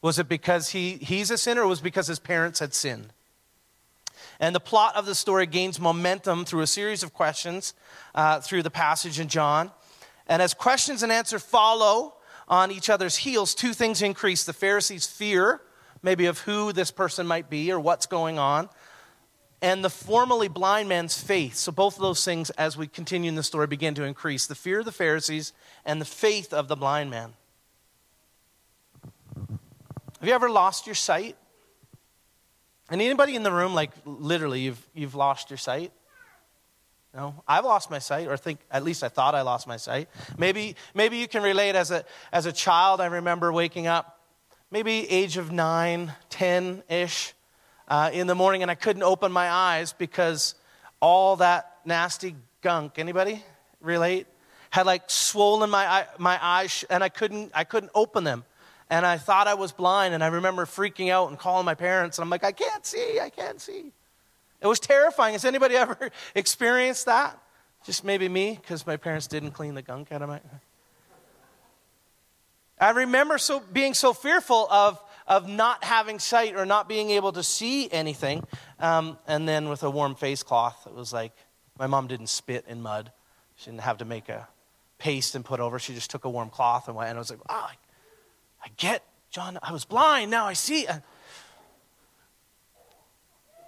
Was 0.03 0.21
it 0.21 0.29
because 0.29 0.69
he, 0.71 0.99
he's 0.99 1.33
a 1.33 1.37
sinner, 1.37 1.62
or 1.62 1.67
was 1.67 1.81
it 1.81 1.83
because 1.83 2.07
his 2.07 2.21
parents 2.21 2.61
had 2.61 2.75
sinned? 2.75 3.12
And 4.38 4.55
the 4.55 4.61
plot 4.61 4.95
of 4.95 5.05
the 5.05 5.17
story 5.17 5.47
gains 5.47 5.81
momentum 5.81 6.45
through 6.45 6.61
a 6.61 6.69
series 6.69 7.03
of 7.03 7.12
questions 7.12 7.75
uh, 8.14 8.38
through 8.38 8.62
the 8.62 8.71
passage 8.71 9.19
in 9.19 9.26
John. 9.26 9.73
And 10.29 10.43
as 10.43 10.55
questions 10.55 11.03
and 11.03 11.11
answers 11.11 11.43
follow 11.43 12.14
on 12.47 12.71
each 12.71 12.88
other's 12.88 13.17
heels, 13.17 13.57
two 13.57 13.73
things 13.73 14.00
increase 14.00 14.45
the 14.45 14.53
Pharisees' 14.53 15.09
fear, 15.09 15.61
maybe 16.05 16.26
of 16.26 16.38
who 16.38 16.73
this 16.73 16.93
person 16.93 17.26
might 17.26 17.50
be 17.50 17.73
or 17.73 17.81
what's 17.81 18.07
going 18.07 18.38
on, 18.38 18.69
and 19.64 19.83
the 19.83 19.88
formerly 19.88 20.47
blind 20.47 20.90
man's 20.90 21.18
faith. 21.18 21.54
So, 21.54 21.73
both 21.73 21.97
of 21.97 22.02
those 22.02 22.23
things, 22.23 22.50
as 22.50 22.76
we 22.76 22.87
continue 22.87 23.30
in 23.30 23.35
the 23.35 23.42
story, 23.42 23.66
begin 23.66 23.94
to 23.94 24.04
increase 24.04 24.47
the 24.47 24.54
fear 24.54 24.80
of 24.80 24.85
the 24.85 24.92
Pharisees 24.92 25.54
and 25.87 26.02
the 26.02 26.04
faith 26.04 26.52
of 26.52 26.68
the 26.68 26.76
blind 26.76 27.09
man. 27.09 27.33
Have 29.35 30.28
you 30.28 30.35
ever 30.35 30.50
lost 30.50 30.85
your 30.85 30.94
sight? 30.94 31.37
And 32.90 33.00
anybody 33.00 33.37
in 33.37 33.42
the 33.42 33.50
room, 33.50 33.75
like 33.75 33.90
literally, 34.04 34.61
you've, 34.61 34.87
you've 34.92 35.14
lost 35.14 35.49
your 35.49 35.56
sight? 35.56 35.92
No, 37.14 37.42
I've 37.49 37.64
lost 37.64 37.90
my 37.90 38.00
sight, 38.00 38.28
or 38.28 38.37
think 38.37 38.61
at 38.71 38.85
least 38.85 39.02
I 39.02 39.09
thought 39.09 39.35
I 39.35 39.40
lost 39.40 39.66
my 39.66 39.78
sight. 39.78 40.11
Maybe, 40.37 40.76
maybe 40.92 41.16
you 41.16 41.26
can 41.26 41.42
relate 41.42 41.75
as 41.75 41.90
a, 41.90 42.04
as 42.33 42.44
a 42.44 42.52
child. 42.52 43.00
I 43.00 43.06
remember 43.06 43.50
waking 43.50 43.87
up, 43.87 44.21
maybe 44.71 45.11
age 45.11 45.38
of 45.38 45.52
nine, 45.52 46.12
10 46.28 46.83
ish, 46.90 47.34
uh, 47.88 48.11
in 48.12 48.26
the 48.26 48.35
morning, 48.35 48.62
and 48.62 48.71
I 48.71 48.75
couldn't 48.75 49.03
open 49.03 49.33
my 49.33 49.50
eyes 49.50 49.93
because 49.93 50.55
all 51.00 51.37
that 51.37 51.79
nasty 51.85 52.37
gunk, 52.62 52.99
anybody 52.99 53.43
relate? 53.81 54.26
Had 54.71 54.87
like 54.87 55.05
swollen 55.09 55.71
my, 55.71 56.07
my 56.19 56.38
eyes, 56.43 56.85
and 56.91 57.05
I 57.05 57.09
couldn't, 57.09 57.53
I 57.55 57.64
couldn't 57.64 57.93
open 57.95 58.25
them 58.25 58.45
and 58.91 59.07
I 59.07 59.19
thought 59.19 59.49
I 59.49 59.55
was 59.55 59.73
blind, 59.73 60.14
and 60.14 60.23
I 60.23 60.29
remember 60.29 60.67
freaking 60.67 61.11
out 61.11 61.29
and 61.29 61.38
calling 61.38 61.64
my 61.64 61.75
parents, 61.75 62.19
and 62.19 62.23
I'm 62.23 62.31
like, 62.31 62.45
I 62.45 62.53
can't 62.53 62.85
see, 62.85 63.19
I 63.21 63.31
can't 63.31 63.61
see. 63.61 63.93
It 64.61 64.67
was 64.67 64.79
terrifying. 64.79 65.33
Has 65.33 65.45
anybody 65.45 65.75
ever 65.76 66.11
experienced 66.35 67.07
that? 67.07 67.38
Just 67.85 68.05
maybe 68.05 68.29
me, 68.29 68.59
because 68.61 68.87
my 68.87 68.97
parents 68.97 69.26
didn't 69.26 69.53
clean 69.53 69.75
the 69.75 69.83
gunk 69.83 70.12
out 70.12 70.23
of 70.23 70.29
my. 70.29 70.41
I 72.81 72.91
remember 72.91 73.38
so 73.38 73.61
being 73.73 73.95
so 73.95 74.12
fearful 74.12 74.69
of 74.71 75.00
of 75.26 75.49
not 75.49 75.83
having 75.85 76.19
sight 76.19 76.54
or 76.54 76.66
not 76.66 76.88
being 76.88 77.11
able 77.11 77.33
to 77.33 77.43
see 77.43 77.90
anything, 77.90 78.45
um, 78.78 79.19
and 79.26 79.49
then 79.49 79.69
with 79.69 79.83
a 79.83 79.90
warm 79.90 80.14
face 80.14 80.43
cloth, 80.43 80.87
it 80.87 80.95
was 80.95 81.12
like 81.12 81.33
my 81.78 81.87
mom 81.87 82.07
didn't 82.07 82.28
spit 82.28 82.64
in 82.69 82.83
mud. 82.83 83.11
She 83.57 83.71
didn't 83.71 83.83
have 83.83 83.99
to 83.99 84.04
make 84.04 84.28
a 84.28 84.49
paste 84.99 85.35
and 85.35 85.45
put 85.45 85.61
over. 85.61 85.78
She 85.78 85.95
just 85.95 86.11
took 86.11 86.25
a 86.25 86.31
warm 86.31 86.50
cloth 86.50 86.88
and 86.88 86.97
went, 86.97 87.11
and 87.11 87.19
I 87.19 87.21
was 87.21 87.31
like, 87.31 87.40
oh, 87.49 87.69
I 88.64 88.69
get, 88.76 89.02
John, 89.31 89.59
I 89.62 89.73
was 89.73 89.85
blind, 89.85 90.31
now 90.31 90.47
I 90.47 90.52
see. 90.52 90.87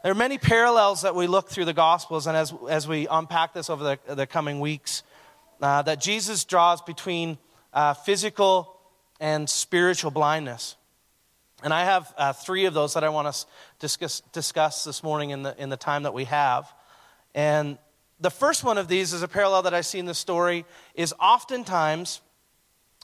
There 0.02 0.12
are 0.12 0.14
many 0.14 0.38
parallels 0.38 1.02
that 1.02 1.14
we 1.14 1.26
look 1.26 1.48
through 1.48 1.64
the 1.64 1.72
Gospels, 1.72 2.26
and 2.26 2.36
as, 2.36 2.54
as 2.68 2.86
we 2.86 3.08
unpack 3.08 3.54
this 3.54 3.68
over 3.68 3.82
the, 4.06 4.14
the 4.14 4.26
coming 4.26 4.60
weeks, 4.60 5.02
uh, 5.60 5.82
that 5.82 6.00
Jesus 6.00 6.44
draws 6.44 6.80
between 6.80 7.38
uh, 7.72 7.94
physical 7.94 8.78
and 9.18 9.50
spiritual 9.50 10.10
blindness. 10.10 10.76
And 11.62 11.72
I 11.72 11.84
have 11.84 12.14
uh, 12.16 12.32
three 12.32 12.66
of 12.66 12.74
those 12.74 12.94
that 12.94 13.04
I 13.04 13.08
want 13.08 13.32
to 13.32 13.46
discuss, 13.78 14.20
discuss 14.32 14.84
this 14.84 15.02
morning 15.02 15.30
in 15.30 15.42
the, 15.42 15.60
in 15.60 15.68
the 15.68 15.76
time 15.76 16.02
that 16.02 16.12
we 16.12 16.24
have. 16.24 16.70
And 17.34 17.78
the 18.20 18.30
first 18.30 18.62
one 18.64 18.78
of 18.78 18.88
these 18.88 19.12
is 19.12 19.22
a 19.22 19.28
parallel 19.28 19.62
that 19.62 19.74
I 19.74 19.80
see 19.80 19.98
in 19.98 20.06
the 20.06 20.14
story 20.14 20.64
is 20.94 21.14
oftentimes 21.20 22.20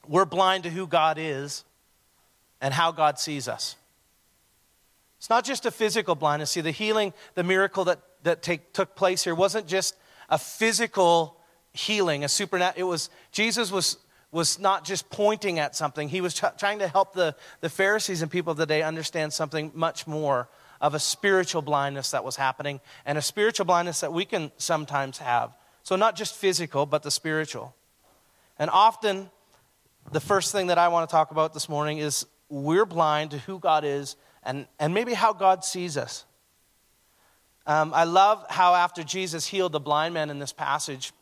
we're 0.07 0.25
blind 0.25 0.65
to 0.65 0.71
who 0.71 0.87
God 0.87 1.17
is 1.19 1.65
and 2.61 2.73
how 2.75 2.93
God 2.93 3.19
sees 3.19 3.49
us. 3.49 3.77
It's 5.19 5.31
not 5.31 5.45
just 5.45 5.67
a 5.67 5.71
physical 5.71 6.15
blindness. 6.15 6.51
See, 6.51 6.61
the 6.61 6.71
healing, 6.71 7.13
the 7.35 7.45
miracle 7.45 7.85
that, 7.85 8.01
that 8.25 8.43
take, 8.43 8.73
took 8.73 8.97
place 8.97 9.23
here 9.23 9.35
wasn't 9.35 9.67
just 9.67 9.97
a 10.29 10.39
physical 10.39 11.39
healing, 11.73 12.25
a 12.25 12.29
supernatural. 12.29 12.89
It 12.89 12.91
was, 12.91 13.09
Jesus 13.31 13.71
was, 13.71 13.99
was 14.33 14.59
not 14.59 14.85
just 14.85 15.11
pointing 15.11 15.59
at 15.59 15.77
something, 15.77 16.09
he 16.09 16.23
was 16.23 16.35
trying 16.59 16.79
to 16.79 16.89
help 16.89 17.13
the, 17.13 17.37
the 17.61 17.69
Pharisees 17.69 18.23
and 18.23 18.31
people 18.31 18.51
of 18.51 18.57
the 18.57 18.67
day 18.67 18.83
understand 18.83 19.33
something 19.33 19.71
much 19.75 20.07
more 20.07 20.49
of 20.81 20.95
a 20.95 20.99
spiritual 20.99 21.63
blindness 21.63 22.11
that 22.11 22.25
was 22.25 22.37
happening 22.37 22.81
and 23.05 23.17
a 23.19 23.23
spiritual 23.23 23.67
blindness 23.67 24.01
that 24.01 24.13
we 24.13 24.25
can 24.25 24.51
sometimes 24.57 25.19
have. 25.19 25.53
So, 25.85 25.97
not 25.97 26.17
just 26.17 26.35
physical, 26.35 26.87
but 26.87 27.03
the 27.03 27.11
spiritual. 27.11 27.75
And 28.59 28.71
often, 28.71 29.31
the 30.11 30.21
first 30.21 30.51
thing 30.51 30.69
that 30.69 30.79
I 30.79 30.89
want 30.89 31.09
to 31.09 31.13
talk 31.13 31.31
about 31.31 31.53
this 31.53 31.69
morning 31.69 31.99
is 31.99 32.27
we're 32.49 32.87
blind 32.87 33.33
to 33.33 33.39
who 33.39 33.59
God 33.59 33.85
is 33.85 34.17
and, 34.43 34.67
and 34.79 34.95
maybe 34.95 35.15
how 35.15 35.33
God 35.33 35.65
sees 35.65 35.97
us. 35.97 36.25
Um, 37.67 37.93
I 37.95 38.05
love 38.05 38.45
how 38.49 38.75
after 38.75 39.05
Jesus 39.05 39.47
healed 39.47 39.73
the 39.73 39.81
blind 39.81 40.15
man 40.15 40.31
in 40.31 40.39
this 40.39 40.53
passage, 40.53 41.13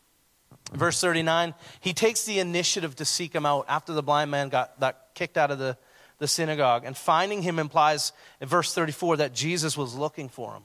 verse 0.73 0.99
39, 1.01 1.53
he 1.79 1.93
takes 1.93 2.25
the 2.25 2.39
initiative 2.39 2.95
to 2.97 3.05
seek 3.05 3.33
him 3.33 3.45
out 3.45 3.65
after 3.67 3.93
the 3.93 4.03
blind 4.03 4.31
man 4.31 4.49
got, 4.49 4.79
got 4.79 4.97
kicked 5.13 5.37
out 5.37 5.51
of 5.51 5.59
the, 5.59 5.77
the 6.19 6.27
synagogue. 6.27 6.83
And 6.85 6.95
finding 6.95 7.41
him 7.41 7.59
implies 7.59 8.13
in 8.39 8.47
verse 8.47 8.73
34 8.73 9.17
that 9.17 9.33
Jesus 9.33 9.77
was 9.77 9.95
looking 9.95 10.29
for 10.29 10.53
him. 10.53 10.63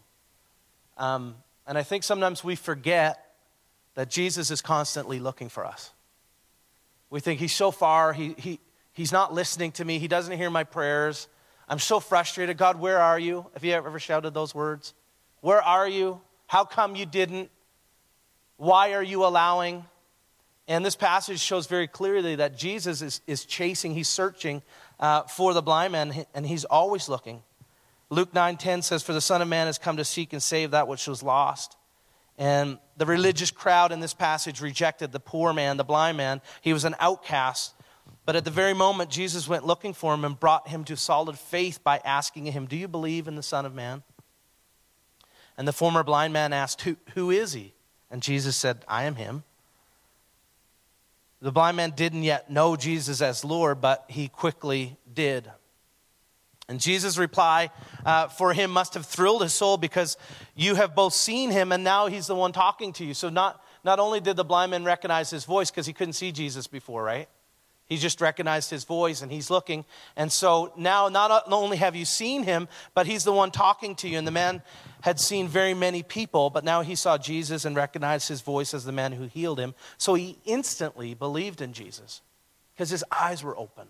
Um, 0.98 1.34
and 1.66 1.76
I 1.76 1.82
think 1.82 2.04
sometimes 2.04 2.42
we 2.42 2.56
forget 2.56 3.34
that 3.94 4.10
Jesus 4.10 4.50
is 4.50 4.60
constantly 4.62 5.18
looking 5.18 5.48
for 5.48 5.64
us. 5.64 5.92
We 7.10 7.20
think 7.20 7.40
he's 7.40 7.54
so 7.54 7.70
far, 7.70 8.12
he, 8.12 8.34
he, 8.38 8.60
He's 8.96 9.12
not 9.12 9.34
listening 9.34 9.72
to 9.72 9.84
me. 9.84 9.98
He 9.98 10.08
doesn't 10.08 10.38
hear 10.38 10.48
my 10.48 10.64
prayers. 10.64 11.28
I'm 11.68 11.78
so 11.78 12.00
frustrated. 12.00 12.56
God, 12.56 12.80
where 12.80 12.98
are 12.98 13.18
you? 13.18 13.44
Have 13.52 13.62
you 13.62 13.74
ever 13.74 13.98
shouted 13.98 14.32
those 14.32 14.54
words? 14.54 14.94
Where 15.42 15.60
are 15.60 15.86
you? 15.86 16.22
How 16.46 16.64
come 16.64 16.96
you 16.96 17.04
didn't? 17.04 17.50
Why 18.56 18.94
are 18.94 19.02
you 19.02 19.25
allowing? 19.25 19.84
And 20.68 20.84
this 20.84 20.96
passage 20.96 21.40
shows 21.40 21.66
very 21.66 21.86
clearly 21.86 22.36
that 22.36 22.56
Jesus 22.56 23.02
is, 23.02 23.20
is 23.26 23.44
chasing, 23.44 23.94
he's 23.94 24.08
searching 24.08 24.62
uh, 24.98 25.22
for 25.22 25.54
the 25.54 25.62
blind 25.62 25.92
man, 25.92 26.26
and 26.34 26.46
he's 26.46 26.64
always 26.64 27.08
looking. 27.08 27.42
Luke 28.10 28.32
9:10 28.32 28.82
says, 28.82 29.02
For 29.02 29.12
the 29.12 29.20
Son 29.20 29.42
of 29.42 29.48
Man 29.48 29.66
has 29.66 29.78
come 29.78 29.96
to 29.96 30.04
seek 30.04 30.32
and 30.32 30.42
save 30.42 30.72
that 30.72 30.88
which 30.88 31.06
was 31.06 31.22
lost. 31.22 31.76
And 32.38 32.78
the 32.96 33.06
religious 33.06 33.50
crowd 33.50 33.92
in 33.92 34.00
this 34.00 34.14
passage 34.14 34.60
rejected 34.60 35.12
the 35.12 35.20
poor 35.20 35.52
man, 35.52 35.76
the 35.76 35.84
blind 35.84 36.16
man. 36.16 36.42
He 36.60 36.72
was 36.72 36.84
an 36.84 36.94
outcast. 37.00 37.75
But 38.25 38.36
at 38.36 38.44
the 38.44 38.50
very 38.50 38.75
moment, 38.75 39.10
Jesus 39.10 39.48
went 39.48 39.64
looking 39.64 39.94
for 39.94 40.12
him 40.12 40.25
and 40.25 40.38
brought 40.38 40.68
him 40.68 40.84
to 40.84 40.96
solid 40.96 41.38
faith 41.38 41.82
by 41.82 42.00
asking 42.04 42.46
him, 42.46 42.66
Do 42.66 42.76
you 42.76 42.88
believe 42.88 43.28
in 43.28 43.36
the 43.36 43.42
Son 43.42 43.64
of 43.64 43.75
Man? 43.75 44.02
And 45.56 45.66
the 45.66 45.72
former 45.72 46.02
blind 46.02 46.32
man 46.32 46.52
asked, 46.52 46.82
Who, 46.82 46.96
who 47.14 47.30
is 47.30 47.52
he? 47.52 47.72
And 48.10 48.22
Jesus 48.22 48.56
said, 48.56 48.84
I 48.86 49.04
am 49.04 49.16
him. 49.16 49.44
The 51.42 51.52
blind 51.52 51.76
man 51.76 51.90
didn't 51.90 52.22
yet 52.22 52.50
know 52.50 52.76
Jesus 52.76 53.20
as 53.20 53.44
Lord, 53.44 53.80
but 53.80 54.04
he 54.08 54.28
quickly 54.28 54.96
did. 55.12 55.50
And 56.68 56.80
Jesus' 56.80 57.18
reply 57.18 57.70
uh, 58.04 58.28
for 58.28 58.52
him 58.52 58.70
must 58.70 58.94
have 58.94 59.06
thrilled 59.06 59.42
his 59.42 59.52
soul 59.52 59.76
because 59.76 60.16
you 60.54 60.75
have 60.75 60.94
both 60.94 61.12
seen 61.12 61.50
him 61.50 61.70
and 61.70 61.84
now 61.84 62.08
he's 62.08 62.26
the 62.26 62.34
one 62.34 62.52
talking 62.52 62.92
to 62.94 63.04
you. 63.04 63.14
So, 63.14 63.28
not, 63.28 63.62
not 63.84 64.00
only 64.00 64.18
did 64.18 64.36
the 64.36 64.44
blind 64.44 64.72
man 64.72 64.84
recognize 64.84 65.30
his 65.30 65.44
voice 65.44 65.70
because 65.70 65.86
he 65.86 65.92
couldn't 65.92 66.14
see 66.14 66.32
Jesus 66.32 66.66
before, 66.66 67.04
right? 67.04 67.28
He 67.86 67.98
just 67.98 68.20
recognized 68.20 68.68
his 68.68 68.82
voice 68.84 69.22
and 69.22 69.30
he's 69.30 69.48
looking. 69.48 69.84
And 70.16 70.30
so 70.32 70.72
now, 70.76 71.08
not 71.08 71.44
only 71.46 71.76
have 71.76 71.94
you 71.94 72.04
seen 72.04 72.42
him, 72.42 72.68
but 72.94 73.06
he's 73.06 73.22
the 73.22 73.32
one 73.32 73.50
talking 73.52 73.94
to 73.96 74.08
you. 74.08 74.18
And 74.18 74.26
the 74.26 74.32
man 74.32 74.62
had 75.02 75.20
seen 75.20 75.46
very 75.46 75.72
many 75.72 76.02
people, 76.02 76.50
but 76.50 76.64
now 76.64 76.82
he 76.82 76.96
saw 76.96 77.16
Jesus 77.16 77.64
and 77.64 77.76
recognized 77.76 78.28
his 78.28 78.40
voice 78.40 78.74
as 78.74 78.84
the 78.84 78.92
man 78.92 79.12
who 79.12 79.26
healed 79.26 79.60
him. 79.60 79.74
So 79.98 80.14
he 80.14 80.38
instantly 80.44 81.14
believed 81.14 81.60
in 81.60 81.72
Jesus 81.72 82.22
because 82.74 82.90
his 82.90 83.04
eyes 83.10 83.44
were 83.44 83.56
open. 83.56 83.86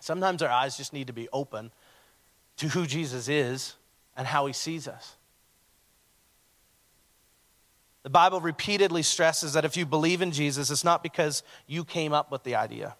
Sometimes 0.00 0.42
our 0.42 0.50
eyes 0.50 0.76
just 0.76 0.92
need 0.92 1.06
to 1.08 1.12
be 1.12 1.28
open 1.32 1.70
to 2.58 2.68
who 2.68 2.86
Jesus 2.86 3.28
is 3.28 3.74
and 4.16 4.26
how 4.26 4.46
he 4.46 4.52
sees 4.52 4.86
us. 4.86 5.17
The 8.02 8.10
Bible 8.10 8.40
repeatedly 8.40 9.02
stresses 9.02 9.54
that 9.54 9.64
if 9.64 9.76
you 9.76 9.84
believe 9.84 10.22
in 10.22 10.32
Jesus, 10.32 10.70
it's 10.70 10.84
not 10.84 11.02
because 11.02 11.42
you 11.66 11.84
came 11.84 12.12
up 12.12 12.30
with 12.30 12.44
the 12.44 12.54
idea. 12.54 12.96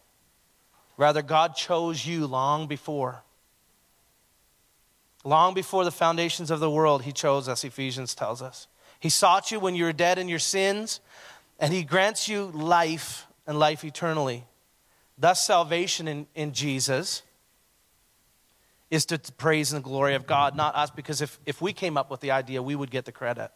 Rather, 0.96 1.22
God 1.22 1.54
chose 1.54 2.04
you 2.04 2.26
long 2.26 2.66
before. 2.66 3.22
Long 5.24 5.54
before 5.54 5.84
the 5.84 5.90
foundations 5.90 6.50
of 6.50 6.60
the 6.60 6.70
world, 6.70 7.02
He 7.02 7.12
chose 7.12 7.48
us, 7.48 7.64
Ephesians 7.64 8.14
tells 8.14 8.42
us. 8.42 8.66
He 9.00 9.08
sought 9.08 9.52
you 9.52 9.60
when 9.60 9.74
you 9.74 9.84
were 9.84 9.92
dead 9.92 10.18
in 10.18 10.28
your 10.28 10.38
sins, 10.38 11.00
and 11.60 11.72
He 11.72 11.84
grants 11.84 12.28
you 12.28 12.46
life 12.46 13.26
and 13.46 13.58
life 13.58 13.84
eternally. 13.84 14.44
Thus, 15.16 15.44
salvation 15.44 16.08
in, 16.08 16.26
in 16.34 16.52
Jesus 16.52 17.22
is 18.90 19.04
to 19.06 19.18
praise 19.36 19.72
and 19.72 19.84
glory 19.84 20.14
of 20.14 20.26
God, 20.26 20.56
not 20.56 20.74
us, 20.74 20.90
because 20.90 21.20
if, 21.20 21.38
if 21.46 21.60
we 21.60 21.72
came 21.72 21.96
up 21.96 22.10
with 22.10 22.20
the 22.20 22.30
idea, 22.30 22.62
we 22.62 22.74
would 22.74 22.90
get 22.90 23.04
the 23.04 23.12
credit. 23.12 23.50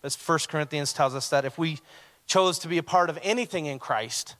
But 0.00 0.14
1 0.14 0.38
Corinthians 0.48 0.92
tells 0.92 1.14
us 1.14 1.28
that 1.30 1.44
if 1.44 1.58
we 1.58 1.78
chose 2.26 2.58
to 2.60 2.68
be 2.68 2.78
a 2.78 2.82
part 2.82 3.10
of 3.10 3.18
anything 3.22 3.66
in 3.66 3.78
Christ, 3.78 4.36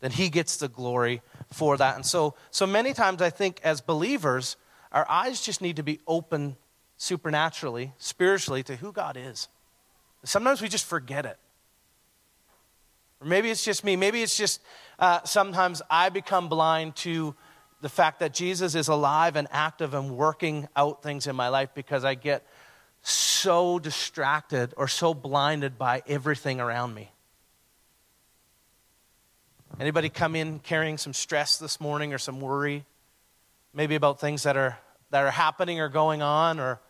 then 0.00 0.10
he 0.10 0.28
gets 0.28 0.56
the 0.56 0.68
glory 0.68 1.22
for 1.52 1.76
that. 1.76 1.96
And 1.96 2.04
so, 2.04 2.34
so 2.50 2.66
many 2.66 2.92
times 2.92 3.22
I 3.22 3.30
think 3.30 3.60
as 3.64 3.80
believers, 3.80 4.56
our 4.92 5.08
eyes 5.08 5.40
just 5.40 5.60
need 5.60 5.76
to 5.76 5.82
be 5.82 6.00
open 6.06 6.56
supernaturally, 6.96 7.92
spiritually, 7.98 8.62
to 8.64 8.76
who 8.76 8.92
God 8.92 9.16
is. 9.16 9.48
Sometimes 10.24 10.60
we 10.60 10.68
just 10.68 10.84
forget 10.84 11.24
it. 11.24 11.38
Or 13.20 13.26
maybe 13.26 13.50
it's 13.50 13.64
just 13.64 13.84
me. 13.84 13.96
Maybe 13.96 14.22
it's 14.22 14.36
just 14.36 14.60
uh, 14.98 15.20
sometimes 15.24 15.82
I 15.90 16.08
become 16.08 16.48
blind 16.48 16.96
to 16.96 17.34
the 17.80 17.88
fact 17.88 18.20
that 18.20 18.34
Jesus 18.34 18.74
is 18.74 18.88
alive 18.88 19.36
and 19.36 19.46
active 19.50 19.94
and 19.94 20.16
working 20.16 20.68
out 20.74 21.02
things 21.02 21.26
in 21.26 21.36
my 21.36 21.48
life 21.48 21.70
because 21.74 22.04
I 22.04 22.14
get 22.14 22.44
so 23.02 23.78
distracted 23.78 24.74
or 24.76 24.88
so 24.88 25.14
blinded 25.14 25.78
by 25.78 26.02
everything 26.06 26.60
around 26.60 26.94
me. 26.94 27.10
Anybody 29.80 30.08
come 30.08 30.34
in 30.34 30.58
carrying 30.58 30.98
some 30.98 31.12
stress 31.12 31.58
this 31.58 31.80
morning 31.80 32.12
or 32.12 32.18
some 32.18 32.40
worry? 32.40 32.84
Maybe 33.72 33.94
about 33.94 34.20
things 34.20 34.42
that 34.42 34.56
are 34.56 34.78
that 35.10 35.24
are 35.24 35.30
happening 35.30 35.80
or 35.80 35.88
going 35.88 36.20
on 36.20 36.58
or 36.58 36.80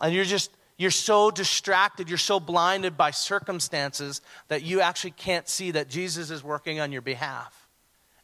and 0.00 0.14
you're 0.14 0.24
just 0.24 0.50
you're 0.76 0.90
so 0.90 1.30
distracted, 1.30 2.08
you're 2.08 2.18
so 2.18 2.40
blinded 2.40 2.96
by 2.96 3.12
circumstances 3.12 4.20
that 4.48 4.62
you 4.62 4.80
actually 4.80 5.12
can't 5.12 5.48
see 5.48 5.70
that 5.70 5.88
Jesus 5.88 6.30
is 6.30 6.42
working 6.42 6.80
on 6.80 6.92
your 6.92 7.02
behalf 7.02 7.63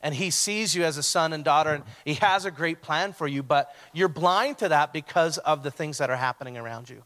and 0.01 0.15
he 0.15 0.31
sees 0.31 0.75
you 0.75 0.85
as 0.85 0.97
a 0.97 1.03
son 1.03 1.33
and 1.33 1.45
daughter 1.45 1.71
and 1.71 1.85
he 2.05 2.15
has 2.15 2.45
a 2.45 2.51
great 2.51 2.81
plan 2.81 3.13
for 3.13 3.29
you 3.29 3.43
but 3.43 3.75
you're 3.93 4.09
blind 4.09 4.59
to 4.59 4.69
that 4.69 4.93
because 4.93 5.39
of 5.39 5.63
the 5.63 5.71
things 5.71 5.99
that 5.99 6.11
are 6.11 6.17
happening 6.17 6.57
around 6.57 6.89
you. 6.89 7.03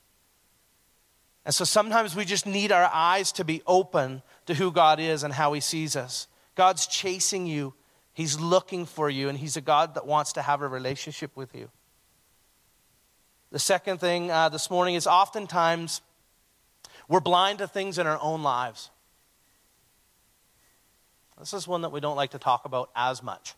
And 1.45 1.55
so 1.55 1.65
sometimes 1.65 2.17
we 2.17 2.25
just 2.25 2.47
need 2.47 2.73
our 2.73 2.89
eyes 2.93 3.33
to 3.33 3.45
be 3.45 3.63
open 3.67 4.23
to 4.47 4.55
who 4.55 4.73
god 4.73 5.01
is 5.01 5.23
and 5.23 5.33
how 5.33 5.53
he 5.53 5.61
sees 5.61 5.97
us. 5.97 6.27
God's 6.55 6.87
chasing 6.87 7.47
you. 7.47 7.75
He's 8.15 8.39
looking 8.39 8.87
for 8.87 9.11
you 9.11 9.29
and 9.29 9.37
he's 9.37 9.57
a 9.57 9.61
god 9.61 9.95
that 9.95 10.07
wants 10.07 10.33
to 10.35 10.43
have 10.43 10.63
a 10.63 10.69
relationship 10.69 11.37
with 11.37 11.55
you. 11.55 11.69
The 13.51 13.59
second 13.59 13.99
thing 13.99 14.31
uh, 14.31 14.49
this 14.49 14.71
morning 14.71 14.95
is 14.95 15.07
oftentimes 15.07 16.01
we're 17.09 17.21
blind 17.21 17.59
to 17.59 17.69
things 17.69 17.99
in 17.99 18.07
our 18.07 18.19
own 18.21 18.43
lives 18.43 18.91
this 21.39 21.53
is 21.53 21.67
one 21.67 21.83
that 21.83 21.93
we 21.93 22.01
don't 22.01 22.17
like 22.17 22.31
to 22.31 22.39
talk 22.39 22.65
about 22.65 22.91
as 22.95 23.23
much. 23.23 23.55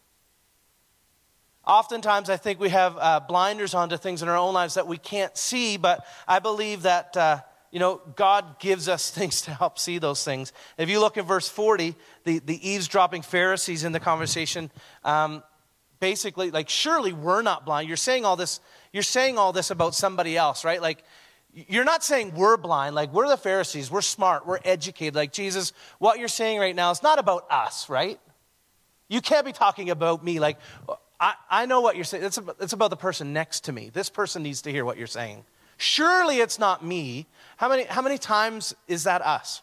Oftentimes, 1.67 2.31
I 2.31 2.37
think 2.37 2.61
we 2.61 2.69
have 2.69 2.97
uh, 2.97 3.21
blinders 3.21 3.75
onto 3.75 3.97
things 3.97 4.23
in 4.23 4.29
our 4.29 4.37
own 4.37 4.55
lives 4.55 4.75
that 4.75 4.87
we 4.87 4.99
can't 4.99 5.37
see, 5.37 5.77
but 5.77 6.07
I 6.29 6.39
believe 6.39 6.83
that, 6.83 7.17
uh, 7.17 7.41
you 7.73 7.81
know, 7.81 8.01
God 8.15 8.61
gives 8.61 8.89
us 8.89 9.11
things 9.19 9.43
to 9.43 9.51
help 9.51 9.79
see 9.79 9.99
those 9.99 10.25
things. 10.25 10.53
If 10.79 10.89
you 10.89 11.01
look 11.01 11.19
at 11.19 11.27
verse 11.27 11.49
40, 11.49 11.97
the, 12.25 12.39
the 12.39 12.71
eavesdropping 12.71 13.23
Pharisees 13.23 13.83
in 13.83 13.93
the 13.93 14.01
conversation, 14.01 14.71
um, 15.05 15.43
basically, 15.99 16.53
like, 16.53 16.69
surely 16.69 17.13
we're 17.13 17.43
not 17.43 17.67
blind. 17.67 17.89
You're 17.89 17.97
saying 17.97 18.25
all 18.25 18.37
this, 18.37 18.61
you're 18.93 19.03
saying 19.03 19.37
all 19.37 19.53
this 19.53 19.71
about 19.71 19.95
somebody 19.95 20.37
else, 20.37 20.65
right? 20.65 20.81
Like, 20.81 21.03
you're 21.57 21.85
not 21.85 22.05
saying 22.05 22.35
we're 22.35 22.59
blind, 22.59 22.95
like 22.95 23.13
we're 23.15 23.29
the 23.29 23.37
Pharisees, 23.39 23.91
we're 23.91 24.03
smart, 24.03 24.47
we're 24.47 24.61
educated. 24.63 25.15
Like 25.15 25.33
Jesus, 25.33 25.73
what 25.99 26.19
you're 26.19 26.29
saying 26.29 26.61
right 26.61 26.77
now 26.77 26.91
is 26.91 27.03
not 27.03 27.19
about 27.19 27.51
us, 27.51 27.89
right? 27.89 28.21
You 29.09 29.23
can't 29.23 29.47
be 29.47 29.53
talking 29.53 29.89
about 29.89 30.23
me. 30.23 30.39
Like, 30.39 30.59
I, 31.19 31.35
I 31.49 31.65
know 31.65 31.81
what 31.81 31.97
you're 31.97 32.05
saying. 32.05 32.25
It's 32.25 32.37
about, 32.37 32.57
it's 32.61 32.75
about 32.75 32.91
the 32.91 32.97
person 32.97 33.33
next 33.33 33.65
to 33.65 33.73
me. 33.73 33.91
This 33.91 34.11
person 34.11 34.43
needs 34.43 34.63
to 34.63 34.71
hear 34.71 34.85
what 34.85 34.99
you're 34.99 35.07
saying. 35.07 35.45
Surely 35.79 36.41
it's 36.41 36.59
not 36.59 36.85
me. 36.85 37.27
How 37.57 37.71
many, 37.71 37.85
how 37.85 38.03
many 38.03 38.19
times 38.19 38.75
is 38.87 39.05
that 39.05 39.23
us? 39.23 39.63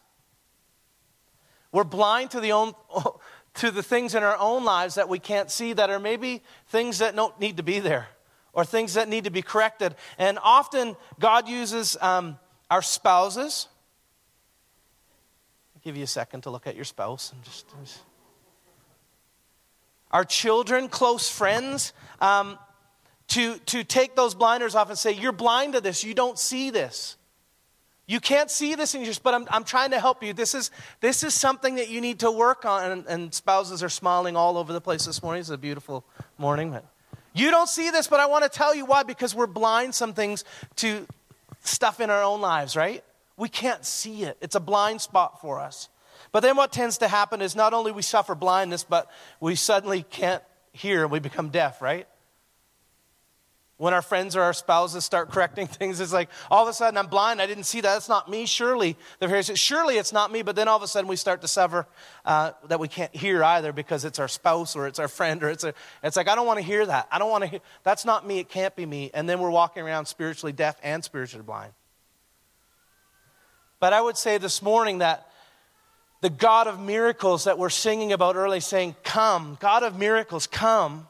We're 1.72 1.84
blind 1.84 2.32
to 2.32 2.40
the, 2.40 2.54
own, 2.54 2.74
to 3.56 3.70
the 3.70 3.84
things 3.84 4.16
in 4.16 4.24
our 4.24 4.38
own 4.40 4.64
lives 4.64 4.96
that 4.96 5.10
we 5.10 5.20
can't 5.20 5.52
see 5.52 5.74
that 5.74 5.92
are 5.92 6.00
maybe 6.00 6.42
things 6.70 7.00
that 7.00 7.16
don't 7.16 7.40
need 7.40 7.58
to 7.58 7.64
be 7.64 7.80
there 7.80 8.08
or 8.54 8.64
things 8.64 8.94
that 8.94 9.10
need 9.10 9.26
to 9.26 9.32
be 9.32 9.42
corrected. 9.42 9.96
And 10.18 10.40
often 10.42 10.96
God 11.20 11.50
uses 11.50 11.98
um, 12.02 12.38
our 12.70 12.82
spouses. 12.82 13.68
I'll 15.76 15.82
give 15.84 15.98
you 15.98 16.04
a 16.04 16.08
second 16.08 16.42
to 16.42 16.50
look 16.50 16.68
at 16.68 16.76
your 16.76 16.86
spouse 16.86 17.32
and 17.34 17.44
just. 17.44 17.66
just 17.82 18.00
our 20.14 20.24
children, 20.24 20.88
close 20.88 21.28
friends, 21.28 21.92
um, 22.22 22.60
to, 23.30 23.58
to 23.66 23.84
take 23.84 24.16
those 24.16 24.36
blinders 24.36 24.76
off 24.76 24.90
and 24.90 24.98
say, 24.98 25.12
You're 25.12 25.32
blind 25.32 25.74
to 25.74 25.82
this. 25.82 26.04
You 26.04 26.14
don't 26.14 26.38
see 26.38 26.70
this. 26.70 27.18
You 28.06 28.20
can't 28.20 28.52
see 28.52 28.76
this 28.76 28.96
in 28.96 29.02
your, 29.02 29.14
but 29.24 29.34
I'm, 29.34 29.48
I'm 29.50 29.64
trying 29.64 29.92
to 29.92 30.00
help 30.00 30.24
you. 30.24 30.34
This 30.34 30.54
is, 30.54 30.72
this 31.00 31.24
is 31.24 31.34
something 31.34 31.76
that 31.76 31.90
you 31.90 32.00
need 32.00 32.20
to 32.20 32.30
work 32.30 32.66
on. 32.66 32.92
And, 32.92 33.06
and 33.08 33.34
spouses 33.34 33.82
are 33.82 33.90
smiling 33.90 34.36
all 34.36 34.58
over 34.58 34.72
the 34.72 34.82
place 34.82 35.06
this 35.06 35.24
morning. 35.24 35.40
It's 35.40 35.50
a 35.50 35.58
beautiful 35.58 36.06
morning. 36.38 36.72
But 36.72 36.86
you 37.34 37.52
don't 37.52 37.70
see 37.70 37.90
this, 37.90 38.08
but 38.08 38.20
I 38.20 38.28
want 38.28 38.44
to 38.44 38.50
tell 38.50 38.76
you 38.76 38.86
why 38.86 39.04
because 39.04 39.34
we're 39.34 39.48
blind 39.48 39.96
some 39.96 40.14
things 40.14 40.44
to 40.78 41.08
stuff 41.62 42.00
in 42.00 42.10
our 42.10 42.24
own 42.24 42.42
lives, 42.42 42.76
right? 42.76 43.04
We 43.38 43.50
can't 43.50 43.84
see 43.86 44.24
it. 44.24 44.38
It's 44.42 44.56
a 44.56 44.60
blind 44.60 45.02
spot 45.02 45.42
for 45.42 45.60
us. 45.60 45.90
But 46.32 46.42
then 46.42 46.56
what 46.56 46.72
tends 46.72 47.00
to 47.00 47.08
happen 47.08 47.42
is 47.42 47.56
not 47.56 47.74
only 47.74 47.92
we 47.92 48.02
suffer 48.02 48.36
blindness, 48.36 48.84
but 48.84 49.10
we 49.40 49.56
suddenly 49.56 50.04
can't 50.04 50.44
hear 50.72 51.04
and 51.04 51.12
we 51.12 51.20
become 51.20 51.50
deaf, 51.50 51.82
right? 51.82 52.08
When 53.84 53.94
our 53.94 54.02
friends 54.02 54.38
or 54.38 54.42
our 54.44 54.54
spouses 54.54 55.04
start 55.04 55.30
correcting 55.30 55.68
things, 55.80 56.00
it's 56.00 56.14
like 56.14 56.30
all 56.50 56.64
of 56.64 56.70
a 56.70 56.74
sudden 56.74 56.98
I'm 56.98 57.08
blind. 57.08 57.42
I 57.42 57.46
didn't 57.46 57.66
see 57.66 57.82
that. 57.82 57.94
That's 57.94 58.08
not 58.08 58.30
me. 58.30 58.46
Surely 58.46 58.96
the 59.20 59.28
Pharisees, 59.28 59.60
surely 59.60 59.98
it's 59.98 60.14
not 60.14 60.32
me. 60.32 60.42
But 60.42 60.56
then 60.56 60.70
all 60.70 60.78
of 60.78 60.84
a 60.84 60.88
sudden 60.88 61.10
we 61.10 61.18
start 61.18 61.42
to 61.42 61.50
sever 61.50 61.86
uh, 62.24 62.52
that 62.70 62.80
we 62.80 62.88
can't 62.88 63.14
hear 63.14 63.44
either 63.44 63.74
because 63.74 64.06
it's 64.06 64.20
our 64.20 64.30
spouse 64.30 64.78
or 64.78 64.88
it's 64.88 65.00
our 65.00 65.10
friend 65.10 65.44
or 65.44 65.50
it's 65.50 65.66
a, 65.66 65.74
it's 66.02 66.16
like 66.16 66.30
I 66.30 66.36
don't 66.36 66.48
want 66.48 66.60
to 66.60 66.66
hear 66.66 66.86
that. 66.86 67.10
I 67.12 67.20
don't 67.20 67.30
want 67.30 67.44
to 67.44 67.50
hear. 67.50 67.60
That's 67.84 68.06
not 68.06 68.26
me. 68.26 68.40
It 68.40 68.48
can't 68.48 68.74
be 68.74 68.86
me. 68.86 69.12
And 69.14 69.28
then 69.28 69.42
we're 69.42 69.50
walking 69.50 69.84
around 69.84 70.06
spiritually 70.06 70.54
deaf 70.54 70.78
and 70.82 71.04
spiritually 71.04 71.44
blind. 71.44 71.74
But 73.82 73.92
I 73.92 74.00
would 74.00 74.16
say 74.16 74.38
this 74.38 74.62
morning 74.62 75.00
that 75.00 75.28
the 76.22 76.30
God 76.30 76.68
of 76.68 76.80
miracles 76.80 77.44
that 77.44 77.60
we're 77.60 77.68
singing 77.68 78.14
about 78.14 78.38
early, 78.38 78.62
saying, 78.62 78.96
"Come, 79.04 79.58
God 79.60 79.84
of 79.84 79.98
miracles, 80.00 80.48
come." 80.48 81.10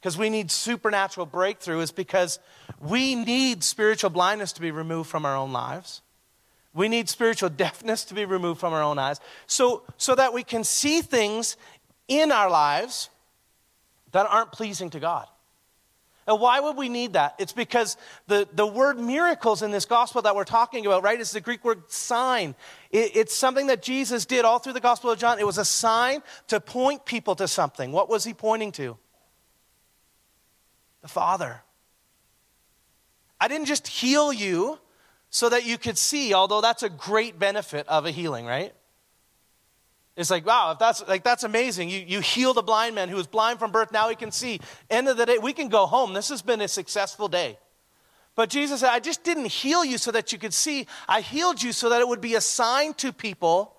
Because 0.00 0.16
we 0.16 0.30
need 0.30 0.50
supernatural 0.50 1.26
breakthrough 1.26 1.80
is 1.80 1.90
because 1.90 2.38
we 2.80 3.14
need 3.14 3.64
spiritual 3.64 4.10
blindness 4.10 4.52
to 4.52 4.60
be 4.60 4.70
removed 4.70 5.08
from 5.08 5.24
our 5.24 5.36
own 5.36 5.52
lives. 5.52 6.02
We 6.74 6.88
need 6.88 7.08
spiritual 7.08 7.48
deafness 7.56 8.04
to 8.06 8.14
be 8.14 8.24
removed 8.24 8.60
from 8.60 8.72
our 8.72 8.82
own 8.82 8.98
eyes 8.98 9.20
so, 9.46 9.82
so 9.96 10.14
that 10.14 10.32
we 10.32 10.44
can 10.44 10.64
see 10.64 11.00
things 11.00 11.56
in 12.08 12.30
our 12.30 12.50
lives 12.50 13.10
that 14.12 14.26
aren't 14.26 14.52
pleasing 14.52 14.90
to 14.90 15.00
God. 15.00 15.26
And 16.28 16.40
why 16.40 16.58
would 16.58 16.76
we 16.76 16.88
need 16.88 17.12
that? 17.12 17.36
It's 17.38 17.52
because 17.52 17.96
the, 18.26 18.48
the 18.52 18.66
word 18.66 18.98
miracles 18.98 19.62
in 19.62 19.70
this 19.70 19.84
gospel 19.84 20.22
that 20.22 20.34
we're 20.34 20.44
talking 20.44 20.84
about, 20.84 21.04
right, 21.04 21.20
is 21.20 21.30
the 21.30 21.40
Greek 21.40 21.64
word 21.64 21.90
sign. 21.90 22.56
It, 22.90 23.14
it's 23.14 23.34
something 23.34 23.68
that 23.68 23.80
Jesus 23.80 24.26
did 24.26 24.44
all 24.44 24.58
through 24.58 24.72
the 24.72 24.80
Gospel 24.80 25.10
of 25.10 25.20
John. 25.20 25.38
It 25.38 25.46
was 25.46 25.58
a 25.58 25.64
sign 25.64 26.22
to 26.48 26.58
point 26.58 27.04
people 27.04 27.36
to 27.36 27.46
something. 27.46 27.92
What 27.92 28.08
was 28.08 28.24
he 28.24 28.34
pointing 28.34 28.72
to? 28.72 28.96
The 31.06 31.12
Father. 31.12 31.62
I 33.40 33.48
didn't 33.48 33.66
just 33.66 33.86
heal 33.86 34.32
you 34.32 34.78
so 35.30 35.48
that 35.48 35.64
you 35.64 35.78
could 35.78 35.98
see, 35.98 36.34
although 36.34 36.60
that's 36.60 36.82
a 36.82 36.88
great 36.88 37.38
benefit 37.38 37.86
of 37.88 38.06
a 38.06 38.10
healing, 38.10 38.46
right? 38.46 38.72
It's 40.16 40.30
like, 40.30 40.46
wow, 40.46 40.72
if 40.72 40.78
that's 40.78 41.06
like 41.06 41.22
that's 41.22 41.44
amazing. 41.44 41.90
You 41.90 42.00
you 42.00 42.20
healed 42.20 42.56
a 42.56 42.62
blind 42.62 42.94
man 42.94 43.08
who 43.08 43.16
was 43.16 43.26
blind 43.26 43.58
from 43.58 43.70
birth, 43.70 43.92
now 43.92 44.08
he 44.08 44.16
can 44.16 44.32
see. 44.32 44.60
End 44.88 45.08
of 45.08 45.16
the 45.16 45.26
day, 45.26 45.38
we 45.38 45.52
can 45.52 45.68
go 45.68 45.86
home. 45.86 46.14
This 46.14 46.30
has 46.30 46.42
been 46.42 46.60
a 46.62 46.68
successful 46.68 47.28
day. 47.28 47.58
But 48.34 48.50
Jesus 48.50 48.80
said, 48.80 48.90
I 48.90 49.00
just 49.00 49.24
didn't 49.24 49.46
heal 49.46 49.84
you 49.84 49.98
so 49.98 50.10
that 50.10 50.32
you 50.32 50.38
could 50.38 50.54
see. 50.54 50.86
I 51.08 51.20
healed 51.20 51.62
you 51.62 51.72
so 51.72 51.90
that 51.90 52.00
it 52.00 52.08
would 52.08 52.20
be 52.20 52.34
a 52.34 52.40
sign 52.40 52.94
to 52.94 53.12
people 53.12 53.76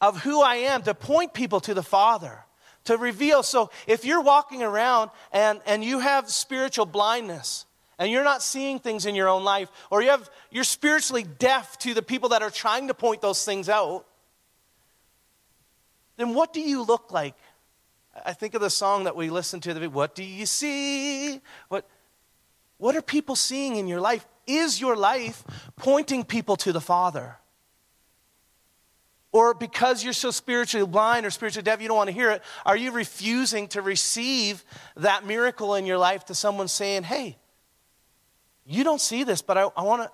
of 0.00 0.22
who 0.22 0.40
I 0.40 0.56
am, 0.56 0.82
to 0.82 0.94
point 0.94 1.34
people 1.34 1.60
to 1.60 1.74
the 1.74 1.82
Father, 1.82 2.44
to 2.84 2.96
reveal. 2.96 3.42
So 3.42 3.70
if 3.86 4.04
you're 4.04 4.22
walking 4.22 4.62
around 4.62 5.10
and, 5.32 5.60
and 5.66 5.84
you 5.84 6.00
have 6.00 6.30
spiritual 6.30 6.86
blindness, 6.86 7.66
and 7.98 8.10
you're 8.10 8.24
not 8.24 8.42
seeing 8.42 8.78
things 8.78 9.04
in 9.04 9.14
your 9.14 9.28
own 9.28 9.44
life, 9.44 9.70
or 9.90 10.02
you 10.02 10.08
have, 10.08 10.30
you're 10.50 10.64
spiritually 10.64 11.22
deaf 11.22 11.78
to 11.80 11.92
the 11.92 12.02
people 12.02 12.30
that 12.30 12.42
are 12.42 12.50
trying 12.50 12.88
to 12.88 12.94
point 12.94 13.20
those 13.20 13.44
things 13.44 13.68
out, 13.68 14.06
then 16.16 16.34
what 16.34 16.52
do 16.52 16.60
you 16.60 16.82
look 16.82 17.12
like? 17.12 17.34
I 18.24 18.32
think 18.32 18.54
of 18.54 18.60
the 18.60 18.70
song 18.70 19.04
that 19.04 19.16
we 19.16 19.30
listened 19.30 19.62
to. 19.64 19.88
What 19.88 20.14
do 20.14 20.24
you 20.24 20.46
see? 20.46 21.40
What, 21.68 21.88
what 22.78 22.96
are 22.96 23.02
people 23.02 23.36
seeing 23.36 23.76
in 23.76 23.86
your 23.86 24.00
life? 24.00 24.26
Is 24.46 24.80
your 24.80 24.96
life 24.96 25.44
pointing 25.76 26.24
people 26.24 26.56
to 26.56 26.72
the 26.72 26.80
Father? 26.80 27.36
Or 29.32 29.54
because 29.54 30.02
you're 30.02 30.12
so 30.12 30.30
spiritually 30.30 30.86
blind 30.86 31.24
or 31.24 31.30
spiritually 31.30 31.62
deaf, 31.62 31.80
you 31.80 31.88
don't 31.88 31.96
want 31.96 32.08
to 32.08 32.14
hear 32.14 32.30
it, 32.30 32.42
are 32.66 32.76
you 32.76 32.90
refusing 32.90 33.68
to 33.68 33.82
receive 33.82 34.64
that 34.96 35.24
miracle 35.24 35.76
in 35.76 35.86
your 35.86 35.98
life 35.98 36.24
to 36.26 36.34
someone 36.34 36.66
saying, 36.66 37.04
hey, 37.04 37.36
you 38.66 38.82
don't 38.82 39.00
see 39.00 39.24
this, 39.24 39.40
but 39.42 39.56
I, 39.56 39.68
I 39.76 39.82
want 39.82 40.02
to 40.02 40.10